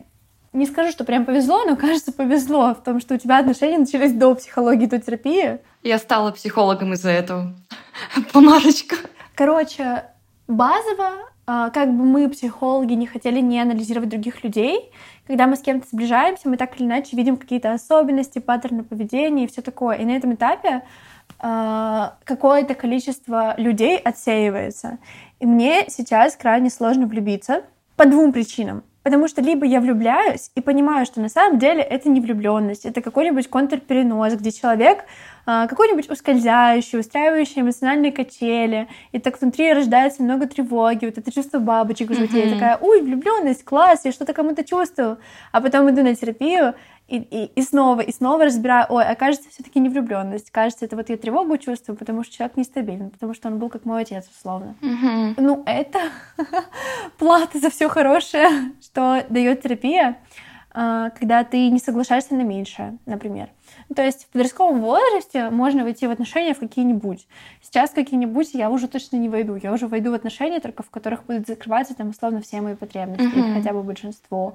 не 0.55 0.65
скажу, 0.65 0.91
что 0.91 1.05
прям 1.05 1.27
повезло, 1.27 1.65
но 1.67 1.77
кажется, 1.77 2.13
повезло 2.13 2.75
в 2.75 2.83
том, 2.83 2.99
что 2.99 3.15
у 3.15 3.19
тебя 3.19 3.39
отношения 3.39 3.79
начались 3.79 4.13
до 4.13 4.35
психологии, 4.35 4.87
до 4.87 4.99
терапии. 4.99 5.59
Я 5.83 5.99
стала 5.99 6.33
психологом 6.33 6.95
из-за 6.95 7.11
этого. 7.11 7.55
Помарочка. 8.33 8.97
Короче, 9.35 10.05
базово 10.49 11.13
а, 11.47 11.69
как 11.71 11.95
бы 11.95 12.05
мы, 12.05 12.29
психологи, 12.31 12.95
не 12.95 13.07
хотели 13.07 13.41
не 13.41 13.61
анализировать 13.61 14.09
других 14.09 14.43
людей, 14.43 14.91
когда 15.27 15.47
мы 15.47 15.57
с 15.57 15.61
кем-то 15.61 15.87
сближаемся, 15.89 16.49
мы 16.49 16.57
так 16.57 16.81
или 16.81 16.87
иначе 16.87 17.17
видим 17.17 17.37
какие-то 17.37 17.73
особенности, 17.73 18.39
паттерны 18.39 18.83
поведения 18.83 19.45
и 19.45 19.47
все 19.47 19.61
такое. 19.61 19.97
И 19.97 20.05
на 20.05 20.13
этом 20.13 20.35
этапе 20.35 20.83
э, 21.41 22.11
какое-то 22.25 22.75
количество 22.75 23.55
людей 23.59 23.99
отсеивается. 23.99 24.99
И 25.39 25.47
мне 25.47 25.85
сейчас 25.89 26.35
крайне 26.35 26.71
сложно 26.71 27.07
влюбиться 27.07 27.63
по 27.97 28.07
двум 28.07 28.33
причинам. 28.33 28.83
Потому 29.03 29.29
что 29.29 29.41
либо 29.41 29.65
я 29.65 29.81
влюбляюсь 29.81 30.51
и 30.57 30.61
понимаю, 30.61 31.07
что 31.07 31.21
на 31.21 31.29
самом 31.29 31.61
деле 31.61 31.81
это 31.81 32.09
не 32.09 32.21
влюбленность, 32.21 32.85
это 32.85 33.01
какой-нибудь 33.01 33.49
контрперенос, 33.49 34.35
где 34.35 34.51
человек 34.51 35.05
а, 35.49 35.69
какой-нибудь 35.69 36.11
ускользающий, 36.11 36.99
устраивающий 36.99 37.63
эмоциональные 37.63 38.11
качели, 38.11 38.89
и 39.13 39.21
так 39.21 39.41
внутри 39.41 39.73
рождается 39.73 40.25
много 40.25 40.49
тревоги, 40.49 41.05
вот 41.05 41.19
это 41.19 41.31
чувство 41.31 41.61
бабочек 41.61 42.11
в 42.11 42.15
животе, 42.15 42.43
mm-hmm. 42.43 42.49
я 42.49 42.55
такая, 42.55 42.79
ой, 42.81 43.01
влюбленность, 43.01 43.65
класс, 43.65 44.01
я 44.03 44.11
что-то 44.11 44.33
кому-то 44.33 44.65
чувствую, 44.65 45.19
а 45.53 45.61
потом 45.61 45.89
иду 45.89 46.03
на 46.03 46.17
терапию, 46.17 46.75
и, 47.09 47.19
и, 47.19 47.45
и 47.55 47.63
снова, 47.63 48.01
и 48.01 48.13
снова 48.13 48.45
разбираю, 48.45 48.87
ой, 48.89 49.05
окажется, 49.05 49.49
все-таки 49.51 49.79
не 49.79 49.89
влюбленность, 49.89 50.51
кажется, 50.51 50.85
это 50.85 50.97
вот 50.97 51.09
я 51.09 51.17
тревогу 51.17 51.57
чувствую, 51.57 51.97
потому 51.97 52.25
что 52.25 52.35
человек 52.35 52.57
нестабилен, 52.57 53.11
потому 53.11 53.33
что 53.33 53.49
он 53.49 53.59
был 53.59 53.69
как 53.69 53.85
мой 53.85 54.03
отец, 54.03 54.29
условно. 54.29 54.75
Mm-hmm. 54.81 55.35
Ну, 55.39 55.63
это 55.67 56.01
плата 57.19 57.59
за 57.59 57.71
все 57.71 57.89
хорошее, 57.89 58.49
что 58.81 59.25
дает 59.29 59.63
терапия, 59.63 60.19
а, 60.79 61.11
когда 61.11 61.43
ты 61.43 61.71
не 61.71 61.79
соглашаешься 61.79 62.35
на 62.35 62.43
меньшее, 62.43 62.99
например. 63.07 63.49
То 63.95 64.03
есть 64.03 64.25
в 64.25 64.29
подростковом 64.29 64.83
возрасте 64.83 65.49
можно 65.49 65.85
войти 65.85 66.07
в 66.07 66.11
отношения 66.11 66.53
в 66.53 66.59
какие-нибудь. 66.59 67.27
Сейчас 67.63 67.91
какие-нибудь 67.91 68.53
я 68.53 68.69
уже 68.69 68.87
точно 68.87 69.17
не 69.17 69.31
войду. 69.31 69.55
Я 69.55 69.73
уже 69.73 69.87
войду 69.87 70.11
в 70.11 70.15
отношения 70.15 70.61
только 70.61 70.83
в 70.83 70.91
которых 70.91 71.25
будут 71.25 71.47
закрываться 71.47 71.95
там 71.95 72.11
условно 72.11 72.43
все 72.43 72.61
мои 72.61 72.75
потребности, 72.75 73.25
mm-hmm. 73.25 73.49
или 73.49 73.55
хотя 73.55 73.73
бы 73.73 73.83
большинство. 73.83 74.55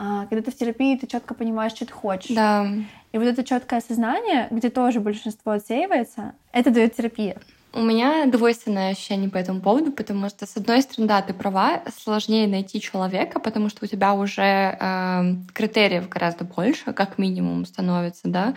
А, 0.00 0.26
когда 0.26 0.42
ты 0.44 0.52
в 0.52 0.56
терапии, 0.56 0.96
ты 0.96 1.08
четко 1.08 1.34
понимаешь, 1.34 1.72
что 1.72 1.84
ты 1.84 1.92
хочешь. 1.92 2.34
Да. 2.34 2.68
И 3.10 3.18
вот 3.18 3.26
это 3.26 3.42
четкое 3.42 3.80
осознание, 3.80 4.46
где 4.52 4.70
тоже 4.70 5.00
большинство 5.00 5.52
отсеивается, 5.52 6.34
это 6.52 6.70
дает 6.70 6.94
терапия. 6.94 7.36
У 7.72 7.80
меня 7.80 8.26
двойственное 8.26 8.92
ощущение 8.92 9.28
по 9.28 9.36
этому 9.36 9.60
поводу, 9.60 9.90
потому 9.90 10.28
что, 10.28 10.46
с 10.46 10.56
одной 10.56 10.82
стороны, 10.82 11.08
да, 11.08 11.20
ты 11.20 11.34
права, 11.34 11.82
сложнее 11.96 12.46
найти 12.46 12.80
человека, 12.80 13.40
потому 13.40 13.68
что 13.68 13.84
у 13.84 13.88
тебя 13.88 14.14
уже 14.14 14.42
э, 14.80 15.34
критериев 15.52 16.08
гораздо 16.08 16.44
больше, 16.44 16.92
как 16.92 17.18
минимум, 17.18 17.66
становится, 17.66 18.22
да. 18.28 18.54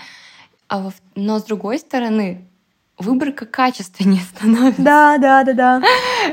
А 0.67 0.79
во... 0.79 0.93
Но 1.15 1.39
с 1.39 1.43
другой 1.43 1.79
стороны, 1.79 2.47
выборка 2.99 3.47
качественнее 3.47 4.21
становится. 4.35 4.81
Да, 4.81 5.17
да, 5.17 5.43
да, 5.43 5.53
да. 5.53 5.83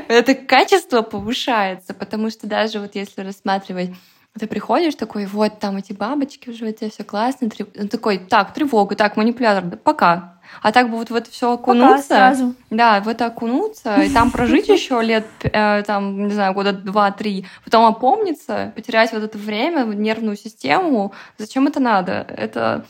Это 0.07 0.35
качество 0.35 1.01
повышается, 1.01 1.95
потому 1.95 2.29
что 2.29 2.45
даже 2.47 2.79
вот 2.79 2.93
если 2.93 3.21
рассматривать 3.21 3.89
ты 4.37 4.47
приходишь 4.47 4.95
такой, 4.95 5.25
вот 5.25 5.59
там 5.59 5.77
эти 5.77 5.93
бабочки 5.93 6.49
в 6.49 6.55
животе, 6.55 6.89
все 6.89 7.03
классно, 7.03 7.49
трев... 7.49 7.67
такой, 7.89 8.17
так, 8.19 8.53
тревога, 8.53 8.95
так, 8.95 9.17
манипулятор, 9.17 9.63
да, 9.63 9.77
пока, 9.77 10.39
а 10.61 10.71
так 10.71 10.89
бы 10.89 10.97
вот 10.97 11.09
в 11.09 11.15
это 11.15 11.29
все 11.29 11.53
окунуться. 11.53 12.09
Пока, 12.09 12.33
сразу. 12.33 12.55
Да, 12.69 12.99
в 13.01 13.07
это 13.07 13.27
окунуться, 13.27 14.01
и 14.01 14.09
там 14.09 14.31
прожить 14.31 14.67
еще 14.67 15.01
лет, 15.01 15.25
э, 15.43 15.83
там, 15.83 16.27
не 16.27 16.33
знаю, 16.33 16.53
года 16.53 16.73
два-три, 16.73 17.45
потом 17.63 17.85
опомниться, 17.85 18.71
потерять 18.75 19.11
вот 19.11 19.23
это 19.23 19.37
время, 19.37 19.83
нервную 19.83 20.37
систему. 20.37 21.13
Зачем 21.37 21.67
это 21.67 21.79
надо? 21.79 22.25
Это 22.29 22.85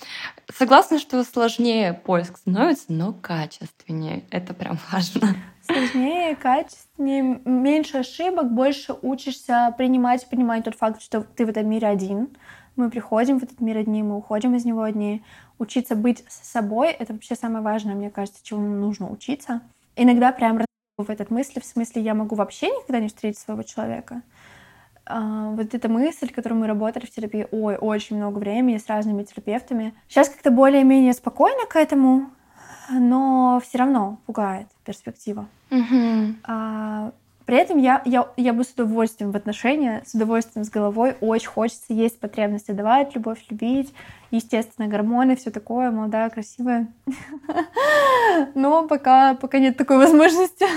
согласна, 0.54 1.00
что 1.00 1.24
сложнее 1.24 1.94
поиск 1.94 2.38
становится, 2.38 2.86
но 2.90 3.14
качественнее. 3.14 4.24
Это 4.32 4.54
прям 4.54 4.80
важно. 4.92 5.36
Сложнее, 5.72 6.36
качественнее, 6.36 7.42
меньше 7.46 8.00
ошибок, 8.00 8.52
больше 8.52 8.96
учишься 9.04 9.72
принимать, 9.78 10.28
принимать 10.28 10.64
тот 10.64 10.74
факт, 10.74 11.00
что 11.00 11.22
ты 11.22 11.46
в 11.46 11.50
этом 11.50 11.70
мире 11.70 11.88
один. 11.88 12.30
Мы 12.76 12.90
приходим 12.90 13.40
в 13.40 13.44
этот 13.44 13.62
мир 13.62 13.78
одни, 13.78 14.02
мы 14.02 14.18
уходим 14.18 14.56
из 14.56 14.66
него 14.66 14.82
одни 14.82 15.24
учиться 15.60 15.96
быть 15.96 16.24
собой, 16.28 16.90
это 16.90 17.14
вообще 17.14 17.36
самое 17.36 17.64
важное, 17.64 17.94
мне 17.94 18.10
кажется, 18.10 18.40
чему 18.44 18.62
нужно 18.62 19.12
учиться. 19.12 19.62
Иногда 19.96 20.32
прям 20.32 20.66
в 20.98 21.10
этот 21.10 21.30
мысли, 21.30 21.60
в 21.60 21.66
смысле, 21.66 22.02
я 22.02 22.16
могу 22.16 22.36
вообще 22.36 22.68
никогда 22.68 23.00
не 23.00 23.10
встретить 23.10 23.38
своего 23.38 23.62
человека. 23.62 24.24
А, 25.06 25.52
вот 25.52 25.76
эта 25.76 25.88
мысль, 25.88 26.30
которую 26.30 26.62
мы 26.62 26.68
работали 26.68 27.06
в 27.06 27.12
терапии, 27.12 27.48
ой, 27.52 27.76
очень 27.76 28.16
много 28.16 28.40
времени 28.40 28.78
с 28.78 28.88
разными 28.88 29.24
терапевтами. 29.24 29.94
Сейчас 30.08 30.30
как-то 30.30 30.50
более-менее 30.50 31.14
спокойно 31.14 31.68
к 31.68 31.76
этому, 31.76 32.32
но 32.90 33.62
все 33.64 33.78
равно 33.78 34.18
пугает 34.26 34.68
перспектива. 34.84 35.48
Mm-hmm. 35.70 36.36
А, 36.44 37.12
при 37.50 37.58
этом 37.58 37.80
я, 37.80 38.04
я, 38.06 38.28
я 38.38 38.54
бы 38.54 38.64
с 38.64 38.72
удовольствием 38.74 39.32
в 39.32 39.36
отношения, 39.36 40.04
с 40.06 40.14
удовольствием 40.14 40.64
с 40.64 40.70
головой, 40.70 41.16
очень 41.20 41.48
хочется, 41.48 41.94
есть 41.94 42.20
потребность 42.20 42.70
отдавать 42.70 43.16
любовь, 43.16 43.40
любить, 43.50 43.92
естественно, 44.30 44.88
гормоны, 44.88 45.36
все 45.36 45.50
такое, 45.50 45.90
молодая, 45.90 46.30
красивая. 46.30 46.94
Но 48.54 48.88
пока, 48.88 49.34
пока 49.34 49.58
нет 49.58 49.78
такой 49.78 49.98
возможности. 49.98 50.68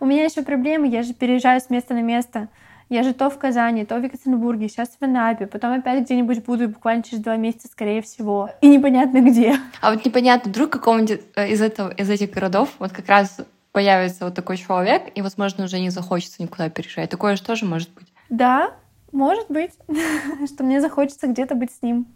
У 0.00 0.06
меня 0.06 0.24
еще 0.24 0.40
проблемы, 0.40 0.88
я 0.88 1.02
же 1.02 1.12
переезжаю 1.12 1.60
с 1.60 1.68
места 1.68 1.92
на 1.92 2.00
место. 2.00 2.48
Я 2.88 3.02
же 3.02 3.12
то 3.12 3.28
в 3.28 3.36
Казани, 3.36 3.84
то 3.84 3.98
в 3.98 4.02
Екатеринбурге, 4.02 4.70
сейчас 4.70 4.96
в 4.98 5.04
Анапе, 5.04 5.46
потом 5.46 5.72
опять 5.72 6.04
где-нибудь 6.04 6.42
буду 6.44 6.68
буквально 6.68 7.02
через 7.02 7.22
два 7.22 7.36
месяца, 7.36 7.68
скорее 7.68 8.00
всего. 8.00 8.48
И 8.62 8.68
непонятно 8.68 9.20
где. 9.20 9.56
А 9.82 9.92
вот 9.92 10.06
непонятно, 10.06 10.50
вдруг 10.50 10.70
какого-нибудь 10.70 11.20
э, 11.34 11.48
из, 11.50 11.60
этого, 11.60 11.90
из 11.90 12.08
этих 12.08 12.30
городов 12.30 12.70
вот 12.78 12.92
как 12.92 13.08
раз 13.08 13.40
появится 13.76 14.24
вот 14.24 14.34
такой 14.34 14.56
человек, 14.56 15.02
и, 15.14 15.20
возможно, 15.20 15.64
уже 15.64 15.78
не 15.78 15.90
захочется 15.90 16.42
никуда 16.42 16.70
переезжать. 16.70 17.10
Такое 17.10 17.36
же 17.36 17.42
тоже 17.42 17.66
может 17.66 17.90
быть. 17.92 18.06
Да, 18.30 18.72
может 19.12 19.50
быть, 19.50 19.72
что 20.46 20.64
мне 20.64 20.80
захочется 20.80 21.26
где-то 21.26 21.54
быть 21.56 21.70
с 21.72 21.82
ним, 21.82 22.06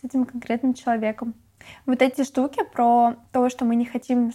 с 0.00 0.04
этим 0.04 0.24
конкретным 0.24 0.72
человеком. 0.72 1.34
Вот 1.84 2.00
эти 2.00 2.24
штуки 2.24 2.62
про 2.72 3.16
то, 3.30 3.50
что 3.50 3.66
мы 3.66 3.76
не 3.76 3.84
хотим 3.84 4.32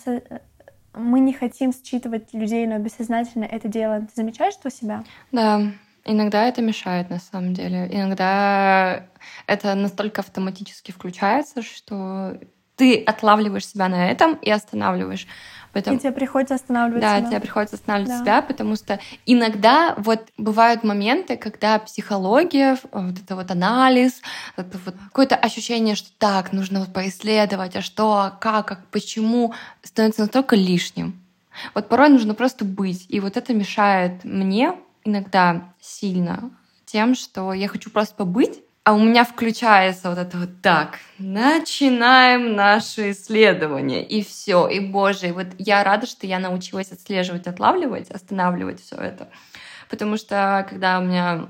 мы 0.93 1.19
не 1.19 1.33
хотим 1.33 1.73
считывать 1.73 2.31
людей, 2.35 2.67
но 2.67 2.77
бессознательно 2.77 3.45
это 3.45 3.67
делаем. 3.67 4.05
Ты 4.05 4.13
замечаешь 4.13 4.53
что 4.53 4.67
у 4.67 4.71
себя? 4.71 5.03
Да, 5.31 5.63
иногда 6.05 6.45
это 6.45 6.61
мешает 6.61 7.09
на 7.09 7.17
самом 7.17 7.55
деле. 7.55 7.89
Иногда 7.91 9.07
это 9.47 9.73
настолько 9.73 10.21
автоматически 10.21 10.91
включается, 10.91 11.63
что 11.63 12.37
ты 12.77 13.03
отлавливаешь 13.03 13.67
себя 13.67 13.89
на 13.89 14.09
этом 14.09 14.35
и 14.35 14.49
останавливаешь. 14.49 15.27
Поэтому... 15.73 15.97
И 15.97 15.99
тебе 15.99 16.11
приходится 16.11 16.55
останавливать 16.55 17.01
да, 17.01 17.17
себя. 17.17 17.21
Да, 17.21 17.29
тебе 17.29 17.39
приходится 17.41 17.75
останавливать 17.75 18.11
да. 18.11 18.19
себя, 18.19 18.41
потому 18.41 18.75
что 18.75 18.99
иногда 19.25 19.95
вот 19.97 20.21
бывают 20.37 20.83
моменты, 20.83 21.37
когда 21.37 21.77
психология, 21.79 22.77
вот 22.91 23.19
это 23.19 23.35
вот 23.35 23.51
анализ, 23.51 24.21
это 24.55 24.77
вот 24.85 24.95
какое-то 25.09 25.35
ощущение, 25.35 25.95
что 25.95 26.09
так, 26.17 26.53
нужно 26.53 26.79
вот 26.79 26.93
поисследовать, 26.93 27.75
а 27.75 27.81
что, 27.81 28.13
а 28.13 28.29
как, 28.31 28.67
как, 28.67 28.85
почему, 28.87 29.53
становится 29.83 30.21
настолько 30.21 30.55
лишним. 30.55 31.19
Вот 31.73 31.89
порой 31.89 32.09
нужно 32.09 32.33
просто 32.33 32.63
быть. 32.65 33.05
И 33.09 33.19
вот 33.19 33.37
это 33.37 33.53
мешает 33.53 34.23
мне 34.23 34.73
иногда 35.03 35.73
сильно 35.79 36.51
тем, 36.85 37.15
что 37.15 37.53
я 37.53 37.67
хочу 37.67 37.89
просто 37.89 38.15
побыть, 38.15 38.61
а 38.87 38.93
у 38.93 38.99
меня 38.99 39.25
включается 39.25 40.09
вот 40.09 40.17
это 40.17 40.37
вот 40.37 40.61
так. 40.61 40.99
Начинаем 41.19 42.55
наше 42.55 43.11
исследование. 43.11 44.01
И 44.01 44.23
все. 44.23 44.69
И 44.69 44.79
боже, 44.79 45.27
и 45.27 45.31
вот 45.33 45.47
я 45.57 45.83
рада, 45.83 46.07
что 46.07 46.25
я 46.25 46.39
научилась 46.39 46.93
отслеживать, 46.93 47.47
отлавливать, 47.47 48.09
останавливать 48.09 48.81
все 48.81 48.95
это. 48.95 49.27
Потому 49.89 50.15
что 50.15 50.65
когда 50.69 50.99
у 50.99 51.03
меня 51.03 51.49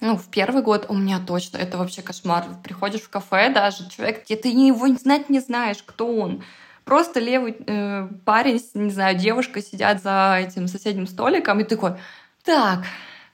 ну, 0.00 0.16
в 0.16 0.30
первый 0.30 0.62
год 0.62 0.86
у 0.88 0.94
меня 0.94 1.18
точно 1.18 1.58
это 1.58 1.76
вообще 1.76 2.00
кошмар. 2.00 2.46
Приходишь 2.64 3.02
в 3.02 3.10
кафе 3.10 3.50
даже, 3.50 3.90
человек, 3.90 4.24
где 4.24 4.36
ты 4.36 4.48
его 4.48 4.88
знать 4.96 5.28
не 5.28 5.40
знаешь, 5.40 5.82
кто 5.84 6.06
он. 6.10 6.42
Просто 6.84 7.20
левый 7.20 7.54
э, 7.66 8.08
парень, 8.24 8.62
не 8.72 8.90
знаю, 8.92 9.18
девушка 9.18 9.60
сидят 9.60 10.02
за 10.02 10.38
этим 10.40 10.68
соседним 10.68 11.06
столиком, 11.06 11.60
и 11.60 11.64
такой, 11.64 11.98
так, 12.44 12.84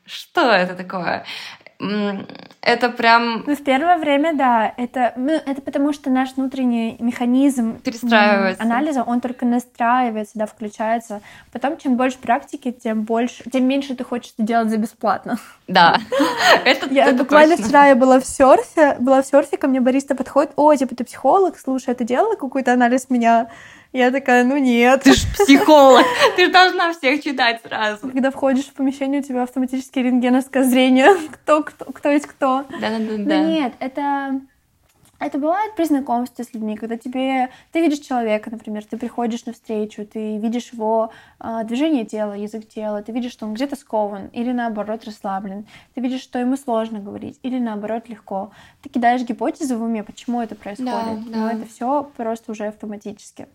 что 0.07 0.51
это 0.51 0.75
такое? 0.75 1.25
Это 2.63 2.91
прям... 2.91 3.43
Ну, 3.45 3.57
в 3.57 3.65
первое 3.65 3.99
время, 3.99 4.35
да. 4.35 4.73
Это, 4.77 5.13
ну, 5.17 5.33
это 5.33 5.61
потому, 5.61 5.93
что 5.93 6.11
наш 6.11 6.35
внутренний 6.37 6.97
механизм 7.01 7.81
перестраивается. 7.81 8.63
анализа, 8.63 9.03
он 9.03 9.21
только 9.21 9.45
настраивается, 9.45 10.39
да, 10.39 10.47
включается. 10.47 11.23
Потом, 11.51 11.77
чем 11.77 11.97
больше 11.97 12.19
практики, 12.19 12.71
тем 12.71 13.03
больше, 13.03 13.43
тем 13.51 13.67
меньше 13.67 13.97
ты 13.97 14.05
хочешь 14.05 14.35
делать 14.39 14.71
за 14.71 14.77
бесплатно. 14.77 15.41
Да, 15.67 15.99
это 16.65 16.87
Я 16.95 17.13
буквально 17.13 17.57
вчера 17.57 17.89
я 17.89 17.97
была 17.97 18.21
в 18.21 18.25
серфе, 18.25 18.97
была 19.01 19.23
в 19.23 19.27
серфе, 19.27 19.57
ко 19.57 19.67
мне 19.67 19.81
бариста 19.81 20.15
подходит, 20.15 20.53
о, 20.55 20.73
типа, 20.73 20.95
ты 20.95 21.03
психолог, 21.03 21.59
слушай, 21.59 21.93
ты 21.95 22.05
делала 22.05 22.37
какой-то 22.37 22.73
анализ 22.73 23.11
меня? 23.11 23.49
Я 23.93 24.11
такая, 24.11 24.45
ну 24.45 24.57
нет. 24.57 25.03
Ты 25.03 25.12
ж 25.12 25.22
психолог, 25.38 26.07
ты 26.36 26.47
же 26.47 26.53
должна 26.53 26.93
всех 26.93 27.22
читать 27.22 27.61
сразу. 27.62 28.09
Когда 28.09 28.30
входишь 28.30 28.66
в 28.66 28.72
помещение, 28.72 29.20
у 29.20 29.24
тебя 29.24 29.43
автоматически 29.43 29.99
рентгеновское 29.99 30.64
зрение, 30.64 31.14
кто, 31.32 31.62
кто, 31.62 31.84
кто 31.86 32.09
есть 32.11 32.26
кто. 32.26 32.64
Да-да-да. 32.80 33.24
Да 33.24 33.38
нет, 33.38 33.74
это... 33.80 34.40
Это 35.23 35.39
бывает 35.39 35.77
при 35.77 35.85
знакомстве 35.85 36.45
с 36.45 36.53
людьми, 36.53 36.77
когда 36.77 36.97
тебе 36.97 37.51
ты 37.70 37.81
видишь 37.81 38.01
человека, 38.01 38.51
например, 38.51 38.85
ты 38.85 38.97
приходишь 38.97 39.45
на 39.47 39.53
встречу, 39.53 40.05
ты 40.05 40.37
видишь 40.39 40.73
его 40.73 41.12
э, 41.39 41.61
движение 41.64 42.05
тела, 42.05 42.33
язык 42.33 42.68
тела, 42.68 43.03
ты 43.03 43.12
видишь, 43.12 43.31
что 43.31 43.47
он 43.47 43.55
где-то 43.55 43.77
скован 43.77 44.27
или 44.33 44.51
наоборот 44.51 45.05
расслаблен, 45.05 45.66
ты 45.95 46.01
видишь, 46.01 46.23
что 46.23 46.41
ему 46.41 46.57
сложно 46.57 46.99
говорить 46.99 47.39
или 47.45 47.61
наоборот 47.61 48.09
легко. 48.09 48.51
Ты 48.83 48.89
кидаешь 48.89 49.23
гипотезы 49.23 49.77
в 49.77 49.83
уме, 49.83 50.03
почему 50.03 50.41
это 50.43 50.57
происходит, 50.57 50.91
да, 50.93 51.39
но 51.39 51.47
да. 51.47 51.53
это 51.53 51.66
все 51.66 52.11
просто 52.16 52.51
уже 52.51 52.66
автоматически. 52.66 53.47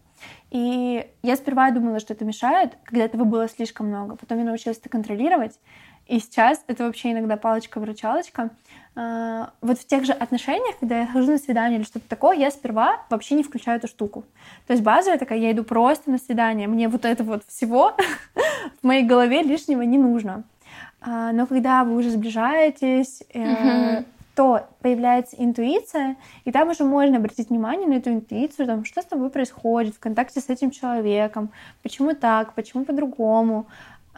И 0.51 1.05
я 1.21 1.35
сперва 1.35 1.69
думала, 1.71 1.99
что 1.99 2.13
это 2.13 2.23
мешает, 2.23 2.77
когда 2.85 3.03
этого 3.03 3.25
было 3.25 3.49
слишком 3.49 3.87
много. 3.87 4.15
Потом 4.15 4.39
я 4.39 4.45
научилась 4.45 4.77
это 4.77 4.89
контролировать. 4.89 5.59
И 6.07 6.19
сейчас 6.19 6.63
это 6.67 6.85
вообще 6.85 7.11
иногда 7.11 7.35
палочка-выручалочка. 7.35 8.51
А, 8.99 9.51
вот 9.61 9.77
в 9.77 9.85
тех 9.85 10.05
же 10.05 10.11
отношениях, 10.11 10.75
когда 10.79 11.01
я 11.01 11.05
хожу 11.05 11.31
на 11.31 11.37
свидание 11.37 11.77
или 11.77 11.85
что-то 11.85 12.09
такое, 12.09 12.35
я 12.35 12.49
сперва 12.49 13.03
вообще 13.11 13.35
не 13.35 13.43
включаю 13.43 13.77
эту 13.77 13.87
штуку. 13.87 14.23
То 14.65 14.73
есть 14.73 14.83
базовая 14.83 15.19
такая, 15.19 15.37
я 15.37 15.51
иду 15.51 15.63
просто 15.63 16.09
на 16.09 16.17
свидание, 16.17 16.67
мне 16.67 16.89
вот 16.89 17.05
это 17.05 17.23
вот 17.23 17.43
всего 17.47 17.95
в 18.81 18.83
моей 18.83 19.03
голове 19.03 19.43
лишнего 19.43 19.83
не 19.83 19.99
нужно. 19.99 20.45
А, 20.99 21.31
но 21.31 21.45
когда 21.45 21.83
вы 21.83 21.95
уже 21.95 22.09
сближаетесь, 22.09 23.21
э, 23.35 24.03
то 24.33 24.67
появляется 24.81 25.35
интуиция, 25.37 26.15
и 26.45 26.51
там 26.51 26.69
уже 26.69 26.83
можно 26.83 27.17
обратить 27.17 27.49
внимание 27.49 27.87
на 27.87 27.93
эту 27.93 28.09
интуицию, 28.09 28.65
там, 28.65 28.83
что 28.83 29.03
с 29.03 29.05
тобой 29.05 29.29
происходит 29.29 29.93
в 29.93 29.99
контакте 29.99 30.41
с 30.41 30.49
этим 30.49 30.71
человеком, 30.71 31.51
почему 31.83 32.15
так, 32.15 32.53
почему 32.55 32.83
по-другому. 32.83 33.67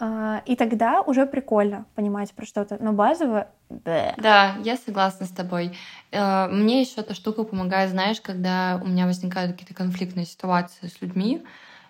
А, 0.01 0.41
и 0.45 0.55
тогда 0.55 1.01
уже 1.01 1.25
прикольно 1.25 1.85
понимать 1.93 2.31
про 2.33 2.45
что-то, 2.45 2.77
но 2.79 2.93
базово... 2.93 3.49
Да, 3.69 4.55
я 4.63 4.77
согласна 4.77 5.25
с 5.25 5.29
тобой. 5.29 5.77
Э, 6.11 6.47
мне 6.47 6.81
еще 6.81 7.01
эта 7.01 7.13
штука 7.13 7.43
помогает, 7.43 7.89
знаешь, 7.89 8.21
когда 8.21 8.79
у 8.81 8.87
меня 8.87 9.05
возникают 9.05 9.51
какие-то 9.51 9.73
конфликтные 9.73 10.25
ситуации 10.25 10.87
с 10.87 11.01
людьми, 11.01 11.43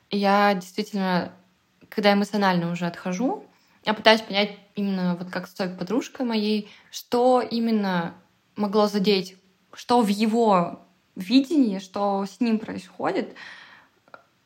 я 0.10 0.56
действительно, 0.56 1.32
когда 1.88 2.14
эмоционально 2.14 2.72
уже 2.72 2.88
отхожу, 2.88 3.46
я 3.86 3.94
пытаюсь 3.94 4.22
понять 4.22 4.58
именно 4.76 5.16
вот 5.16 5.30
как 5.30 5.48
с 5.48 5.54
той 5.54 5.70
подружкой 5.70 6.26
моей, 6.26 6.68
что 6.90 7.42
именно 7.42 8.16
могло 8.56 8.88
задеть, 8.88 9.38
что 9.72 10.02
в 10.02 10.08
его 10.08 10.82
видении, 11.16 11.78
что 11.78 12.26
с 12.26 12.40
ним 12.40 12.58
происходит. 12.58 13.36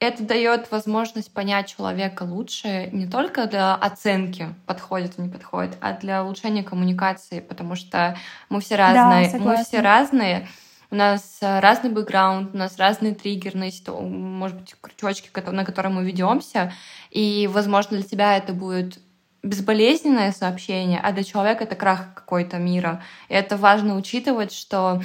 Это 0.04 0.24
дает 0.24 0.70
возможность 0.70 1.34
понять 1.34 1.68
человека 1.68 2.24
лучше 2.24 2.90
не 2.92 3.08
только 3.08 3.48
для 3.48 3.74
оценки, 3.74 4.54
подходит 4.66 5.18
или 5.18 5.28
не 5.28 5.32
подходит, 5.32 5.78
а 5.80 5.94
для 5.94 6.26
улучшения 6.26 6.62
коммуникации, 6.62 7.40
потому 7.40 7.76
что 7.76 8.18
мы 8.50 8.60
все 8.60 8.76
разные. 8.76 9.32
Да, 9.32 9.38
мы 9.38 9.64
все 9.64 9.80
разные. 9.80 10.50
У 10.92 10.96
нас 10.96 11.38
разный 11.42 11.90
бэкграунд, 11.90 12.54
у 12.54 12.58
нас 12.58 12.78
разные 12.78 13.16
триггерные, 13.16 13.72
может 13.88 14.60
быть, 14.60 14.76
крючочки, 14.82 15.30
на 15.50 15.64
которые 15.64 15.94
мы 15.94 16.04
ведемся. 16.04 16.74
И, 17.10 17.50
возможно, 17.52 17.96
для 17.96 18.06
тебя 18.06 18.36
это 18.36 18.52
будет 18.52 19.00
безболезненное 19.42 20.34
сообщение, 20.34 21.00
а 21.02 21.14
для 21.14 21.24
человека 21.24 21.64
это 21.64 21.76
крах 21.76 22.14
какой-то 22.14 22.58
мира. 22.58 23.02
И 23.30 23.34
это 23.34 23.56
важно 23.56 23.96
учитывать, 23.96 24.52
что 24.52 25.02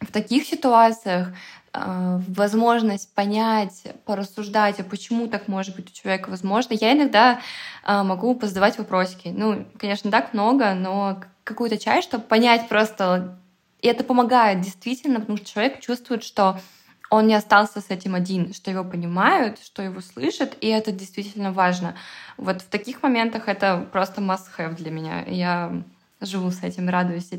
в 0.00 0.12
таких 0.12 0.44
ситуациях 0.44 1.28
возможность 1.72 3.14
понять, 3.14 3.84
порассуждать, 4.04 4.80
а 4.80 4.84
почему 4.84 5.28
так 5.28 5.46
может 5.46 5.76
быть 5.76 5.90
у 5.90 5.94
человека 5.94 6.28
возможно. 6.30 6.74
Я 6.74 6.92
иногда 6.92 7.40
э, 7.86 8.02
могу 8.02 8.34
позадавать 8.34 8.78
вопросики. 8.78 9.28
Ну, 9.28 9.66
конечно, 9.78 10.10
так 10.10 10.34
много, 10.34 10.74
но 10.74 11.20
какую-то 11.44 11.78
часть, 11.78 12.08
чтобы 12.08 12.24
понять 12.24 12.68
просто... 12.68 13.38
И 13.80 13.88
это 13.88 14.04
помогает 14.04 14.60
действительно, 14.60 15.20
потому 15.20 15.38
что 15.38 15.46
человек 15.46 15.80
чувствует, 15.80 16.22
что 16.22 16.60
он 17.08 17.26
не 17.26 17.34
остался 17.34 17.80
с 17.80 17.90
этим 17.90 18.14
один, 18.14 18.52
что 18.52 18.70
его 18.70 18.84
понимают, 18.84 19.58
что 19.64 19.82
его 19.82 20.00
слышат, 20.00 20.56
и 20.60 20.68
это 20.68 20.92
действительно 20.92 21.50
важно. 21.52 21.96
Вот 22.36 22.62
в 22.62 22.66
таких 22.66 23.02
моментах 23.02 23.48
это 23.48 23.86
просто 23.90 24.20
must-have 24.20 24.76
для 24.76 24.90
меня. 24.90 25.24
Я 25.26 25.82
живу 26.20 26.50
с 26.50 26.62
этим, 26.62 26.88
радуюсь 26.88 27.30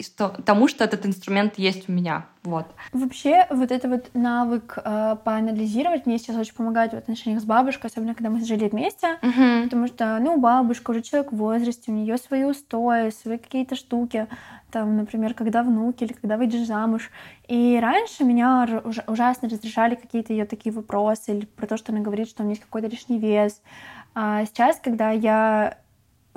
что, 0.00 0.28
тому, 0.44 0.68
что 0.68 0.84
этот 0.84 1.06
инструмент 1.06 1.58
есть 1.58 1.88
у 1.88 1.92
меня. 1.92 2.26
Вот. 2.44 2.66
Вообще, 2.92 3.46
вот 3.50 3.72
это 3.72 3.88
вот 3.88 4.10
навык 4.14 4.78
э, 4.82 5.16
поанализировать 5.24 6.06
мне 6.06 6.18
сейчас 6.18 6.36
очень 6.36 6.54
помогает 6.54 6.92
в 6.92 6.96
отношениях 6.96 7.42
с 7.42 7.44
бабушкой, 7.44 7.90
особенно 7.90 8.14
когда 8.14 8.30
мы 8.30 8.44
жили 8.44 8.68
вместе, 8.68 9.18
uh-huh. 9.20 9.64
потому 9.64 9.86
что, 9.88 10.18
ну, 10.20 10.38
бабушка 10.38 10.92
уже 10.92 11.02
человек 11.02 11.32
в 11.32 11.36
возрасте, 11.36 11.90
у 11.90 11.94
нее 11.94 12.16
свои 12.16 12.44
устои, 12.44 13.10
свои 13.10 13.38
какие-то 13.38 13.74
штуки, 13.74 14.28
там, 14.70 14.96
например, 14.96 15.34
когда 15.34 15.62
внуки 15.62 16.04
или 16.04 16.12
когда 16.12 16.36
выйдешь 16.36 16.66
замуж. 16.66 17.10
И 17.48 17.78
раньше 17.80 18.24
меня 18.24 18.82
ужасно 19.06 19.48
раздражали 19.48 19.94
какие-то 19.94 20.32
ее 20.32 20.44
такие 20.44 20.72
вопросы 20.72 21.36
или 21.36 21.44
про 21.44 21.66
то, 21.66 21.76
что 21.76 21.92
она 21.92 22.02
говорит, 22.02 22.28
что 22.28 22.42
у 22.42 22.44
меня 22.44 22.52
есть 22.52 22.62
какой-то 22.62 22.88
лишний 22.88 23.18
вес. 23.18 23.60
А 24.14 24.44
сейчас, 24.46 24.78
когда 24.82 25.10
я 25.10 25.78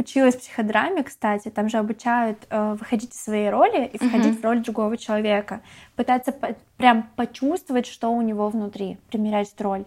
училась 0.01 0.35
психодраме, 0.35 1.03
кстати, 1.03 1.49
там 1.49 1.69
же 1.69 1.77
обучают 1.77 2.37
э, 2.49 2.75
выходить 2.79 3.13
из 3.13 3.23
своей 3.23 3.49
роли 3.49 3.85
и 3.85 3.97
входить 3.97 4.35
uh-huh. 4.35 4.41
в 4.41 4.43
роль 4.43 4.61
другого 4.61 4.97
человека, 4.97 5.61
пытаться 5.95 6.31
по- 6.31 6.55
прям 6.77 7.09
почувствовать, 7.15 7.87
что 7.87 8.11
у 8.11 8.21
него 8.21 8.49
внутри, 8.49 8.97
примерять 9.09 9.53
роль. 9.59 9.85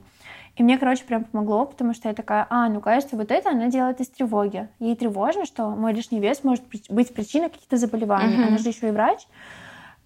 И 0.57 0.63
мне, 0.63 0.79
короче, 0.79 1.05
прям 1.05 1.25
помогло, 1.25 1.67
потому 1.67 1.95
что 1.95 2.09
я 2.09 2.15
такая, 2.15 2.47
а, 2.49 2.69
ну, 2.69 2.81
кажется, 2.81 3.17
вот 3.17 3.31
это 3.31 3.51
она 3.51 3.67
делает 3.69 4.01
из 4.01 4.09
тревоги. 4.09 4.69
Ей 4.79 4.95
тревожно, 4.95 5.47
что 5.47 5.71
мой 5.71 5.93
лишний 5.93 6.21
вес 6.21 6.45
может 6.45 6.65
быть 6.89 7.13
причиной 7.13 7.51
каких-то 7.51 7.77
заболеваний. 7.77 8.37
Uh-huh. 8.37 8.49
Она 8.49 8.59
же 8.59 8.69
еще 8.69 8.89
и 8.89 8.93
врач. 8.93 9.27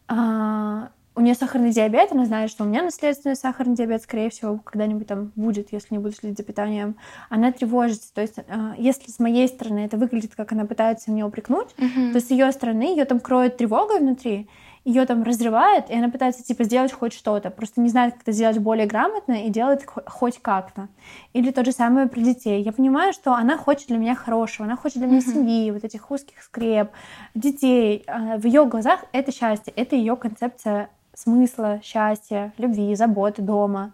А, 0.08 0.88
у 1.18 1.20
нее 1.20 1.34
сахарный 1.34 1.70
диабет, 1.70 2.12
она 2.12 2.26
знает, 2.26 2.48
что 2.48 2.62
у 2.62 2.66
меня 2.66 2.82
наследственный 2.82 3.34
сахарный 3.34 3.74
диабет, 3.74 4.02
скорее 4.02 4.30
всего, 4.30 4.58
когда-нибудь 4.58 5.08
там 5.08 5.32
будет, 5.34 5.72
если 5.72 5.94
не 5.94 5.98
буду 5.98 6.14
следить 6.14 6.38
за 6.38 6.44
питанием. 6.44 6.96
Она 7.28 7.50
тревожится. 7.50 8.14
То 8.14 8.20
есть, 8.20 8.36
а, 8.48 8.74
если 8.78 9.10
с 9.10 9.18
моей 9.18 9.48
стороны 9.48 9.80
это 9.80 9.96
выглядит, 9.96 10.36
как 10.36 10.52
она 10.52 10.64
пытается 10.64 11.10
меня 11.10 11.26
упрекнуть, 11.26 11.74
uh-huh. 11.76 12.12
то 12.12 12.20
с 12.20 12.30
ее 12.30 12.52
стороны 12.52 12.84
ее 12.84 13.04
там 13.04 13.18
кроет 13.18 13.56
тревога 13.56 13.98
внутри 13.98 14.48
ее 14.84 15.04
там 15.04 15.22
разрывает, 15.22 15.90
и 15.90 15.94
она 15.94 16.08
пытается, 16.08 16.42
типа, 16.42 16.64
сделать 16.64 16.92
хоть 16.92 17.12
что-то, 17.12 17.50
просто 17.50 17.80
не 17.82 17.90
знает, 17.90 18.14
как 18.14 18.22
это 18.22 18.32
сделать 18.32 18.58
более 18.58 18.86
грамотно 18.86 19.44
и 19.44 19.50
делает 19.50 19.84
хоть 20.06 20.40
как-то. 20.40 20.88
Или 21.34 21.50
то 21.50 21.62
же 21.62 21.72
самое 21.72 22.08
про 22.08 22.20
детей. 22.20 22.62
Я 22.62 22.72
понимаю, 22.72 23.12
что 23.12 23.34
она 23.34 23.58
хочет 23.58 23.88
для 23.88 23.98
меня 23.98 24.14
хорошего, 24.14 24.66
она 24.66 24.76
хочет 24.76 24.98
для 24.98 25.06
меня 25.06 25.18
mm-hmm. 25.18 25.32
семьи, 25.32 25.70
вот 25.72 25.84
этих 25.84 26.10
узких 26.10 26.42
скреп, 26.42 26.90
детей. 27.34 28.04
А, 28.06 28.38
в 28.38 28.46
ее 28.46 28.64
глазах 28.64 29.04
это 29.12 29.30
счастье, 29.30 29.74
это 29.76 29.94
ее 29.94 30.16
концепция 30.16 30.88
смысла, 31.18 31.80
счастья, 31.82 32.52
любви, 32.58 32.94
заботы 32.94 33.42
дома. 33.42 33.92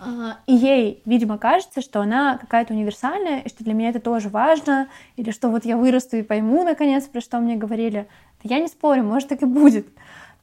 А, 0.00 0.38
и 0.46 0.54
ей, 0.54 1.02
видимо, 1.04 1.38
кажется, 1.38 1.80
что 1.80 2.00
она 2.00 2.36
какая-то 2.38 2.74
универсальная, 2.74 3.40
и 3.40 3.48
что 3.48 3.62
для 3.64 3.74
меня 3.74 3.90
это 3.90 4.00
тоже 4.00 4.28
важно, 4.28 4.88
или 5.16 5.30
что 5.30 5.48
вот 5.48 5.64
я 5.64 5.76
вырасту 5.76 6.16
и 6.16 6.22
пойму, 6.22 6.64
наконец, 6.64 7.04
про 7.04 7.20
что 7.20 7.38
мне 7.38 7.56
говорили. 7.56 8.06
Я 8.42 8.58
не 8.58 8.68
спорю, 8.68 9.04
может, 9.04 9.28
так 9.28 9.42
и 9.42 9.46
будет. 9.46 9.86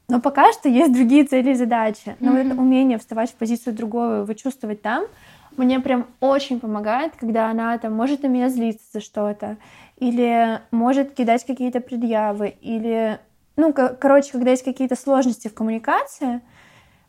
Но 0.08 0.20
пока 0.20 0.52
что 0.52 0.68
есть 0.68 0.92
другие 0.92 1.24
цели 1.24 1.50
и 1.50 1.54
задачи. 1.54 2.16
Но 2.18 2.32
mm-hmm. 2.32 2.42
вот 2.42 2.52
это 2.52 2.60
умение 2.60 2.98
вставать 2.98 3.30
в 3.30 3.34
позицию 3.34 3.74
другого, 3.74 4.24
вычувствовать 4.24 4.82
там, 4.82 5.04
мне 5.56 5.80
прям 5.80 6.06
очень 6.20 6.60
помогает, 6.60 7.12
когда 7.16 7.50
она 7.50 7.76
там 7.78 7.92
может 7.94 8.22
на 8.22 8.26
меня 8.26 8.48
злиться 8.48 8.84
за 8.92 9.00
что-то, 9.00 9.58
или 9.98 10.60
может 10.70 11.14
кидать 11.14 11.44
какие-то 11.44 11.80
предъявы, 11.80 12.54
или, 12.60 13.20
ну, 13.56 13.72
короче, 13.72 14.32
когда 14.32 14.50
есть 14.50 14.64
какие-то 14.64 14.96
сложности 14.96 15.48
в 15.48 15.54
коммуникации, 15.54 16.40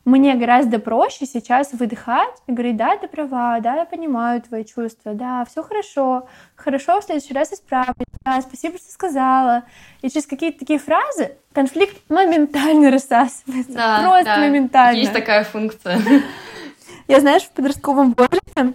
мне 0.04 0.34
гораздо 0.34 0.78
проще 0.78 1.24
сейчас 1.24 1.72
выдыхать 1.72 2.34
и 2.46 2.52
говорить, 2.52 2.76
да, 2.76 2.96
ты 2.96 3.08
права, 3.08 3.58
да, 3.60 3.76
я 3.76 3.84
понимаю 3.86 4.42
твои 4.42 4.64
чувства, 4.64 5.14
да, 5.14 5.46
все 5.46 5.62
хорошо, 5.62 6.28
хорошо, 6.56 7.00
в 7.00 7.04
следующий 7.04 7.32
раз 7.32 7.52
исправлю, 7.52 7.94
да, 8.22 8.40
спасибо, 8.42 8.76
что 8.76 8.92
сказала. 8.92 9.64
И 10.02 10.10
через 10.10 10.26
какие-то 10.26 10.58
такие 10.58 10.78
фразы 10.78 11.36
конфликт 11.54 11.96
моментально 12.10 12.90
рассасывается, 12.92 13.72
да, 13.72 14.00
просто 14.02 14.24
да. 14.24 14.38
моментально. 14.38 14.98
Есть 14.98 15.14
такая 15.14 15.44
функция. 15.44 15.98
Я, 17.08 17.20
знаешь, 17.20 17.42
в 17.42 17.50
подростковом 17.50 18.14
возрасте 18.16 18.74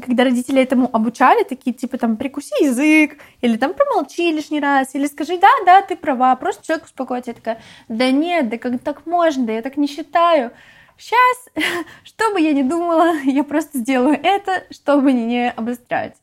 когда 0.00 0.24
родители 0.24 0.62
этому 0.62 0.88
обучали, 0.92 1.44
такие 1.44 1.74
типа 1.74 1.98
там 1.98 2.16
прикуси 2.16 2.64
язык, 2.64 3.18
или 3.40 3.56
там 3.56 3.74
промолчи 3.74 4.32
лишний 4.32 4.60
раз, 4.60 4.94
или 4.94 5.06
скажи, 5.06 5.38
да, 5.38 5.48
да, 5.64 5.82
ты 5.82 5.96
права, 5.96 6.34
просто 6.36 6.66
человек 6.66 6.86
успокоится. 6.86 7.30
Я 7.30 7.34
такая, 7.34 7.62
да 7.88 8.10
нет, 8.10 8.48
да 8.48 8.58
как 8.58 8.80
так 8.80 9.06
можно, 9.06 9.46
да 9.46 9.52
я 9.52 9.62
так 9.62 9.76
не 9.76 9.86
считаю. 9.86 10.52
Сейчас, 10.98 11.48
что 12.04 12.32
бы 12.32 12.40
я 12.40 12.52
ни 12.52 12.62
думала, 12.62 13.14
я 13.24 13.44
просто 13.44 13.78
сделаю 13.78 14.18
это, 14.22 14.64
чтобы 14.70 15.12
не 15.12 15.50
обострять. 15.50 16.16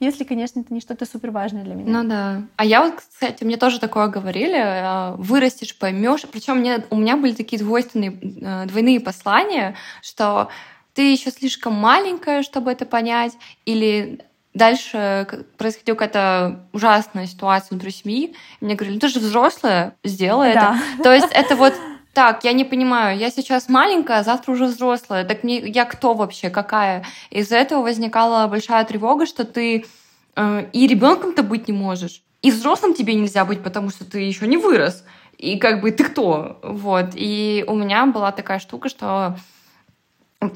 Если, 0.00 0.22
конечно, 0.22 0.60
это 0.60 0.72
не 0.72 0.80
что-то 0.80 1.06
супер 1.06 1.32
важное 1.32 1.64
для 1.64 1.74
меня. 1.74 2.02
Ну 2.02 2.08
да. 2.08 2.42
А 2.54 2.64
я 2.64 2.84
вот, 2.84 2.94
кстати, 2.94 3.42
мне 3.42 3.56
тоже 3.56 3.80
такое 3.80 4.06
говорили, 4.06 4.56
а, 4.56 5.16
вырастешь, 5.18 5.76
поймешь. 5.76 6.22
Причем 6.30 6.58
у 6.90 6.96
меня 6.96 7.16
были 7.16 7.32
такие 7.32 7.60
двойственные, 7.60 8.12
э, 8.12 8.66
двойные 8.66 9.00
послания, 9.00 9.74
что 10.00 10.50
ты 10.98 11.12
еще 11.12 11.30
слишком 11.30 11.74
маленькая, 11.74 12.42
чтобы 12.42 12.72
это 12.72 12.84
понять, 12.84 13.34
или 13.64 14.18
дальше 14.52 15.44
происходила 15.56 15.94
какая-то 15.94 16.66
ужасная 16.72 17.28
ситуация 17.28 17.68
внутри 17.70 17.92
семьи, 17.92 18.34
и 18.60 18.64
мне 18.64 18.74
говорили, 18.74 18.94
ну 18.96 19.00
ты 19.00 19.06
же 19.06 19.20
взрослая, 19.20 19.94
сделай 20.02 20.54
да. 20.54 20.76
это. 20.94 21.04
То 21.04 21.14
есть 21.14 21.28
это 21.30 21.54
вот 21.54 21.72
так, 22.14 22.42
я 22.42 22.52
не 22.52 22.64
понимаю, 22.64 23.16
я 23.16 23.30
сейчас 23.30 23.68
маленькая, 23.68 24.18
а 24.18 24.24
завтра 24.24 24.50
уже 24.50 24.64
взрослая, 24.64 25.24
так 25.24 25.44
мне, 25.44 25.60
я 25.60 25.84
кто 25.84 26.14
вообще, 26.14 26.50
какая? 26.50 27.04
Из-за 27.30 27.58
этого 27.58 27.82
возникала 27.82 28.48
большая 28.48 28.84
тревога, 28.84 29.26
что 29.26 29.44
ты 29.44 29.86
э, 30.34 30.66
и 30.72 30.88
ребенком-то 30.88 31.44
быть 31.44 31.68
не 31.68 31.74
можешь, 31.74 32.22
и 32.42 32.50
взрослым 32.50 32.94
тебе 32.94 33.14
нельзя 33.14 33.44
быть, 33.44 33.62
потому 33.62 33.90
что 33.90 34.04
ты 34.04 34.18
еще 34.18 34.48
не 34.48 34.56
вырос. 34.56 35.04
И 35.36 35.58
как 35.58 35.80
бы 35.80 35.92
ты 35.92 36.02
кто? 36.02 36.58
Вот. 36.64 37.10
И 37.14 37.64
у 37.68 37.76
меня 37.76 38.04
была 38.06 38.32
такая 38.32 38.58
штука, 38.58 38.88
что 38.88 39.36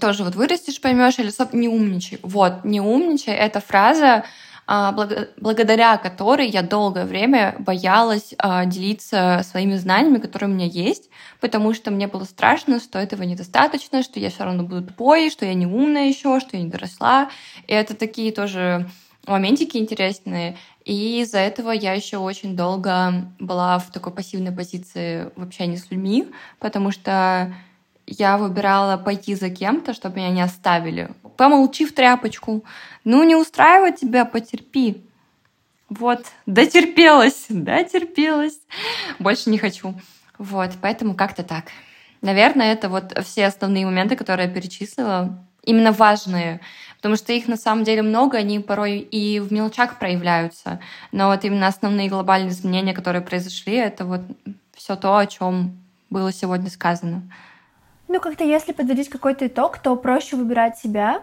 тоже 0.00 0.24
вот 0.24 0.34
вырастешь, 0.34 0.80
поймешь, 0.80 1.18
или 1.18 1.32
не 1.56 1.68
умничай. 1.68 2.18
Вот, 2.22 2.64
не 2.64 2.80
умничай, 2.80 3.34
эта 3.34 3.60
фраза, 3.60 4.24
а, 4.66 4.92
благодаря 4.92 5.96
которой 5.98 6.48
я 6.48 6.62
долгое 6.62 7.04
время 7.04 7.56
боялась 7.58 8.32
а, 8.38 8.64
делиться 8.64 9.42
своими 9.44 9.74
знаниями, 9.74 10.18
которые 10.18 10.50
у 10.50 10.54
меня 10.54 10.66
есть, 10.66 11.10
потому 11.40 11.74
что 11.74 11.90
мне 11.90 12.06
было 12.06 12.24
страшно, 12.24 12.78
что 12.78 12.98
этого 12.98 13.24
недостаточно, 13.24 14.02
что 14.02 14.20
я 14.20 14.30
все 14.30 14.44
равно 14.44 14.62
буду 14.62 14.86
тупой, 14.86 15.30
что 15.30 15.44
я 15.44 15.54
не 15.54 15.66
умная 15.66 16.08
еще, 16.08 16.38
что 16.38 16.56
я 16.56 16.62
не 16.62 16.70
доросла. 16.70 17.30
И 17.66 17.72
это 17.72 17.94
такие 17.94 18.30
тоже 18.30 18.88
моментики 19.26 19.76
интересные. 19.76 20.56
И 20.84 21.20
из-за 21.22 21.38
этого 21.38 21.70
я 21.70 21.92
еще 21.92 22.18
очень 22.18 22.56
долго 22.56 23.32
была 23.38 23.78
в 23.78 23.90
такой 23.90 24.12
пассивной 24.12 24.52
позиции 24.52 25.30
в 25.36 25.42
общении 25.42 25.76
с 25.76 25.90
людьми, 25.90 26.30
потому 26.60 26.92
что 26.92 27.54
я 28.18 28.36
выбирала 28.36 28.96
пойти 28.96 29.34
за 29.34 29.50
кем-то, 29.50 29.94
чтобы 29.94 30.16
меня 30.16 30.30
не 30.30 30.42
оставили. 30.42 31.10
Помолчи 31.36 31.86
в 31.86 31.94
тряпочку. 31.94 32.64
Ну, 33.04 33.22
не 33.22 33.36
устраивает 33.36 33.96
тебя, 33.96 34.24
потерпи. 34.24 35.02
Вот, 35.88 36.26
дотерпелась, 36.46 37.46
дотерпелась. 37.48 38.58
Больше 39.18 39.50
не 39.50 39.58
хочу. 39.58 39.94
Вот, 40.38 40.70
поэтому 40.80 41.14
как-то 41.14 41.42
так. 41.42 41.66
Наверное, 42.20 42.72
это 42.72 42.88
вот 42.88 43.12
все 43.24 43.46
основные 43.46 43.84
моменты, 43.84 44.16
которые 44.16 44.48
я 44.48 44.54
перечислила, 44.54 45.44
именно 45.64 45.92
важные, 45.92 46.60
потому 46.96 47.16
что 47.16 47.32
их 47.32 47.48
на 47.48 47.56
самом 47.56 47.84
деле 47.84 48.02
много, 48.02 48.38
они 48.38 48.58
порой 48.60 48.98
и 48.98 49.40
в 49.40 49.52
мелочах 49.52 49.98
проявляются. 49.98 50.80
Но 51.12 51.28
вот 51.28 51.44
именно 51.44 51.66
основные 51.66 52.08
глобальные 52.08 52.50
изменения, 52.50 52.94
которые 52.94 53.22
произошли, 53.22 53.74
это 53.74 54.04
вот 54.04 54.22
все 54.74 54.96
то, 54.96 55.16
о 55.16 55.26
чем 55.26 55.78
было 56.10 56.32
сегодня 56.32 56.70
сказано. 56.70 57.22
Ну, 58.12 58.20
как-то 58.20 58.44
если 58.44 58.72
подводить 58.72 59.08
какой-то 59.08 59.46
итог, 59.46 59.78
то 59.78 59.96
проще 59.96 60.36
выбирать 60.36 60.76
себя, 60.76 61.22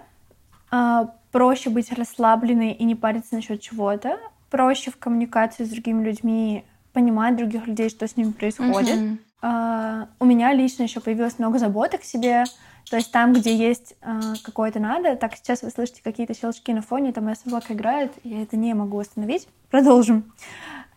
а, 0.72 1.14
проще 1.32 1.70
быть 1.70 1.92
расслабленной 1.92 2.72
и 2.72 2.84
не 2.84 2.96
париться 2.96 3.36
насчет 3.36 3.62
чего-то, 3.62 4.18
проще 4.50 4.90
в 4.90 4.98
коммуникации 4.98 5.66
с 5.66 5.70
другими 5.70 6.04
людьми 6.04 6.66
понимать 6.92 7.36
других 7.36 7.68
людей, 7.68 7.92
что 7.92 8.08
с 8.08 8.18
ними 8.18 8.32
происходит. 8.32 9.20
Uh-huh. 9.42 10.08
у 10.20 10.26
меня 10.26 10.52
лично 10.52 10.84
еще 10.84 11.00
появилось 11.00 11.38
много 11.38 11.60
заботы 11.60 12.00
к 12.00 12.04
себе, 12.04 12.46
то 12.90 12.98
есть 12.98 13.12
там, 13.12 13.34
где 13.34 13.56
есть 13.56 13.94
uh, 14.02 14.36
какое-то 14.44 14.80
надо, 14.80 15.16
так 15.16 15.36
сейчас 15.36 15.62
вы 15.62 15.70
слышите 15.70 16.02
какие-то 16.04 16.34
щелчки 16.34 16.74
на 16.74 16.82
фоне, 16.82 17.14
там 17.14 17.26
моя 17.26 17.36
собака 17.36 17.74
играет, 17.74 18.12
я 18.24 18.42
это 18.42 18.58
не 18.58 18.74
могу 18.74 19.00
остановить. 19.00 19.48
Продолжим. 19.70 20.34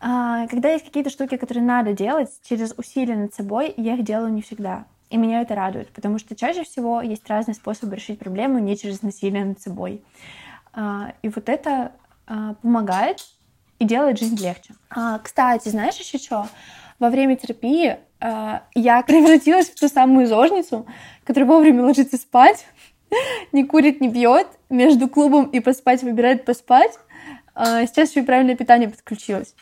Uh, 0.01 0.49
когда 0.49 0.71
есть 0.71 0.87
какие-то 0.87 1.11
штуки, 1.11 1.37
которые 1.37 1.63
надо 1.63 1.93
делать 1.93 2.31
через 2.43 2.73
усилия 2.79 3.15
над 3.15 3.35
собой, 3.35 3.75
я 3.77 3.95
их 3.95 4.05
делаю 4.05 4.33
не 4.33 4.41
всегда. 4.41 4.87
И 5.13 5.19
меня 5.19 5.43
это 5.43 5.55
радует, 5.55 5.91
потому 5.91 6.19
что 6.19 6.35
чаще 6.35 6.65
всего 6.65 7.03
есть 7.03 7.29
разные 7.29 7.55
способы 7.55 7.97
решить 7.97 8.19
проблему 8.19 8.59
не 8.59 8.79
через 8.79 9.03
насилие 9.03 9.45
над 9.45 9.61
собой. 9.61 10.03
А, 10.73 11.13
и 11.21 11.29
вот 11.29 11.51
это 11.51 11.93
а, 12.27 12.55
помогает 12.55 13.19
и 13.79 13.85
делает 13.85 14.19
жизнь 14.19 14.43
легче. 14.43 14.73
А, 14.89 15.19
кстати, 15.19 15.69
знаешь 15.69 15.97
еще 15.97 16.17
что? 16.17 16.49
Во 16.99 17.11
время 17.11 17.37
терапии 17.37 17.99
я 18.75 19.03
превратилась 19.07 19.69
в 19.69 19.79
ту 19.79 19.89
самую 19.89 20.27
зожницу, 20.27 20.87
которая 21.25 21.51
вовремя 21.51 21.83
ложится 21.83 22.17
спать, 22.17 22.65
не 23.53 23.65
курит, 23.65 24.01
не 24.01 24.11
пьет, 24.11 24.47
между 24.71 25.09
клубом 25.09 25.45
и 25.51 25.61
поспать 25.61 26.03
выбирает 26.03 26.47
поспать. 26.47 26.99
Сейчас 27.55 28.09
еще 28.09 28.21
и 28.21 28.25
правильное 28.25 28.57
питание 28.57 28.89
подключилось. 28.89 29.55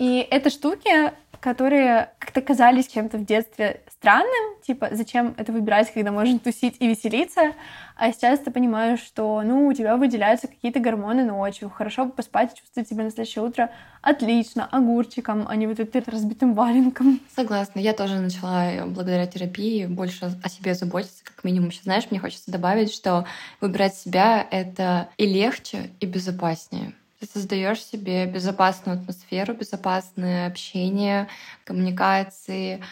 И 0.00 0.26
это 0.28 0.50
штуки, 0.50 1.12
которые 1.38 2.10
как-то 2.18 2.40
казались 2.40 2.88
чем-то 2.88 3.18
в 3.18 3.24
детстве 3.24 3.82
странным, 4.00 4.56
типа, 4.66 4.88
зачем 4.92 5.34
это 5.36 5.52
выбирать, 5.52 5.92
когда 5.92 6.10
можно 6.10 6.38
тусить 6.38 6.76
и 6.78 6.88
веселиться, 6.88 7.52
а 7.96 8.12
сейчас 8.12 8.40
ты 8.40 8.50
понимаешь, 8.50 9.00
что, 9.00 9.42
ну, 9.42 9.66
у 9.66 9.74
тебя 9.74 9.98
выделяются 9.98 10.48
какие-то 10.48 10.80
гормоны 10.80 11.22
ночью, 11.24 11.68
хорошо 11.68 12.06
бы 12.06 12.12
поспать 12.12 12.54
и 12.54 12.58
чувствовать 12.58 12.88
себя 12.88 13.04
на 13.04 13.10
следующее 13.10 13.44
утро 13.44 13.70
отлично, 14.00 14.64
огурчиком, 14.64 15.44
а 15.46 15.54
не 15.54 15.66
вот 15.66 15.78
этим 15.80 16.02
разбитым 16.06 16.54
валенком. 16.54 17.20
Согласна, 17.36 17.78
я 17.80 17.92
тоже 17.92 18.18
начала 18.20 18.72
э, 18.72 18.86
благодаря 18.86 19.26
терапии 19.26 19.84
больше 19.84 20.32
о 20.42 20.48
себе 20.48 20.74
заботиться, 20.74 21.22
как 21.22 21.44
минимум. 21.44 21.70
Сейчас, 21.70 21.84
знаешь, 21.84 22.06
мне 22.10 22.18
хочется 22.18 22.50
добавить, 22.50 22.94
что 22.94 23.26
выбирать 23.60 23.94
себя— 23.94 24.46
это 24.50 25.10
и 25.18 25.26
легче, 25.26 25.90
и 26.00 26.06
безопаснее. 26.06 26.94
Ты 27.20 27.26
создаешь 27.26 27.84
себе 27.84 28.24
безопасную 28.24 28.98
атмосферу, 28.98 29.52
безопасное 29.52 30.46
общение, 30.46 31.28
коммуникации. 31.64 32.82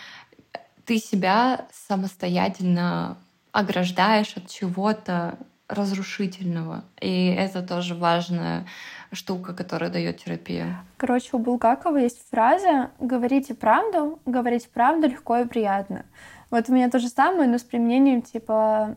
Ты 0.88 0.96
себя 0.96 1.66
самостоятельно 1.70 3.18
ограждаешь 3.52 4.34
от 4.38 4.48
чего-то 4.48 5.38
разрушительного. 5.68 6.82
И 6.98 7.26
это 7.26 7.60
тоже 7.60 7.94
важная 7.94 8.64
штука, 9.12 9.52
которая 9.52 9.90
дает 9.90 10.24
терапия. 10.24 10.82
Короче, 10.96 11.28
у 11.32 11.38
Булгакова 11.40 11.98
есть 11.98 12.26
фраза 12.30 12.90
«говорите 12.98 13.54
правду, 13.54 14.18
говорить 14.24 14.70
правду 14.70 15.08
легко 15.08 15.36
и 15.36 15.46
приятно». 15.46 16.06
Вот 16.50 16.70
у 16.70 16.72
меня 16.72 16.88
то 16.88 16.98
же 16.98 17.08
самое, 17.08 17.50
но 17.50 17.58
с 17.58 17.62
применением 17.64 18.22
типа 18.22 18.96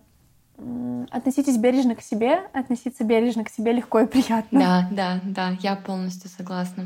относитесь 1.09 1.57
бережно 1.57 1.95
к 1.95 2.01
себе, 2.01 2.43
относиться 2.53 3.03
бережно 3.03 3.43
к 3.43 3.49
себе 3.49 3.73
легко 3.73 3.99
и 3.99 4.05
приятно. 4.05 4.59
Да, 4.61 4.87
да, 4.91 5.19
да, 5.25 5.57
я 5.59 5.75
полностью 5.75 6.29
согласна. 6.29 6.85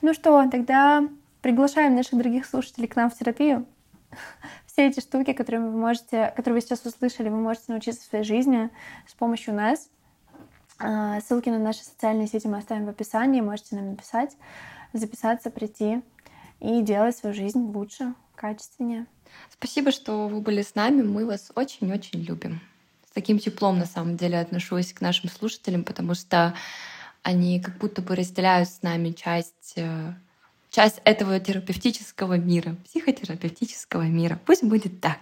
Ну 0.00 0.14
что, 0.14 0.48
тогда 0.50 1.06
приглашаем 1.42 1.94
наших 1.94 2.16
дорогих 2.16 2.46
слушателей 2.46 2.88
к 2.88 2.96
нам 2.96 3.10
в 3.10 3.18
терапию. 3.18 3.66
Все 4.66 4.88
эти 4.88 5.00
штуки, 5.00 5.32
которые 5.32 5.62
вы 5.62 5.70
можете, 5.70 6.32
которые 6.36 6.60
вы 6.60 6.60
сейчас 6.60 6.84
услышали, 6.84 7.28
вы 7.28 7.38
можете 7.38 7.66
научиться 7.68 8.02
в 8.02 8.06
своей 8.06 8.24
жизни 8.24 8.70
с 9.06 9.14
помощью 9.14 9.54
нас. 9.54 9.88
А, 10.78 11.20
ссылки 11.20 11.48
на 11.48 11.58
наши 11.58 11.84
социальные 11.84 12.26
сети 12.26 12.46
мы 12.46 12.58
оставим 12.58 12.86
в 12.86 12.88
описании, 12.88 13.40
можете 13.40 13.76
нам 13.76 13.90
написать, 13.90 14.36
записаться, 14.92 15.50
прийти 15.50 16.02
и 16.60 16.82
делать 16.82 17.16
свою 17.16 17.34
жизнь 17.34 17.60
лучше, 17.60 18.14
качественнее. 18.34 19.06
Спасибо, 19.50 19.92
что 19.92 20.28
вы 20.28 20.40
были 20.40 20.62
с 20.62 20.74
нами. 20.74 21.02
Мы 21.02 21.26
вас 21.26 21.52
очень-очень 21.54 22.20
любим 22.22 22.60
с 23.12 23.14
таким 23.14 23.38
теплом 23.38 23.78
на 23.78 23.84
самом 23.84 24.16
деле 24.16 24.40
отношусь 24.40 24.94
к 24.94 25.02
нашим 25.02 25.28
слушателям, 25.28 25.84
потому 25.84 26.14
что 26.14 26.54
они 27.22 27.60
как 27.60 27.76
будто 27.76 28.00
бы 28.00 28.16
разделяют 28.16 28.70
с 28.70 28.82
нами 28.82 29.10
часть 29.10 29.74
э, 29.76 30.14
часть 30.72 31.00
этого 31.04 31.38
терапевтического 31.38 32.38
мира, 32.38 32.76
психотерапевтического 32.86 34.02
мира. 34.02 34.40
Пусть 34.46 34.64
будет 34.64 35.00
так. 35.00 35.18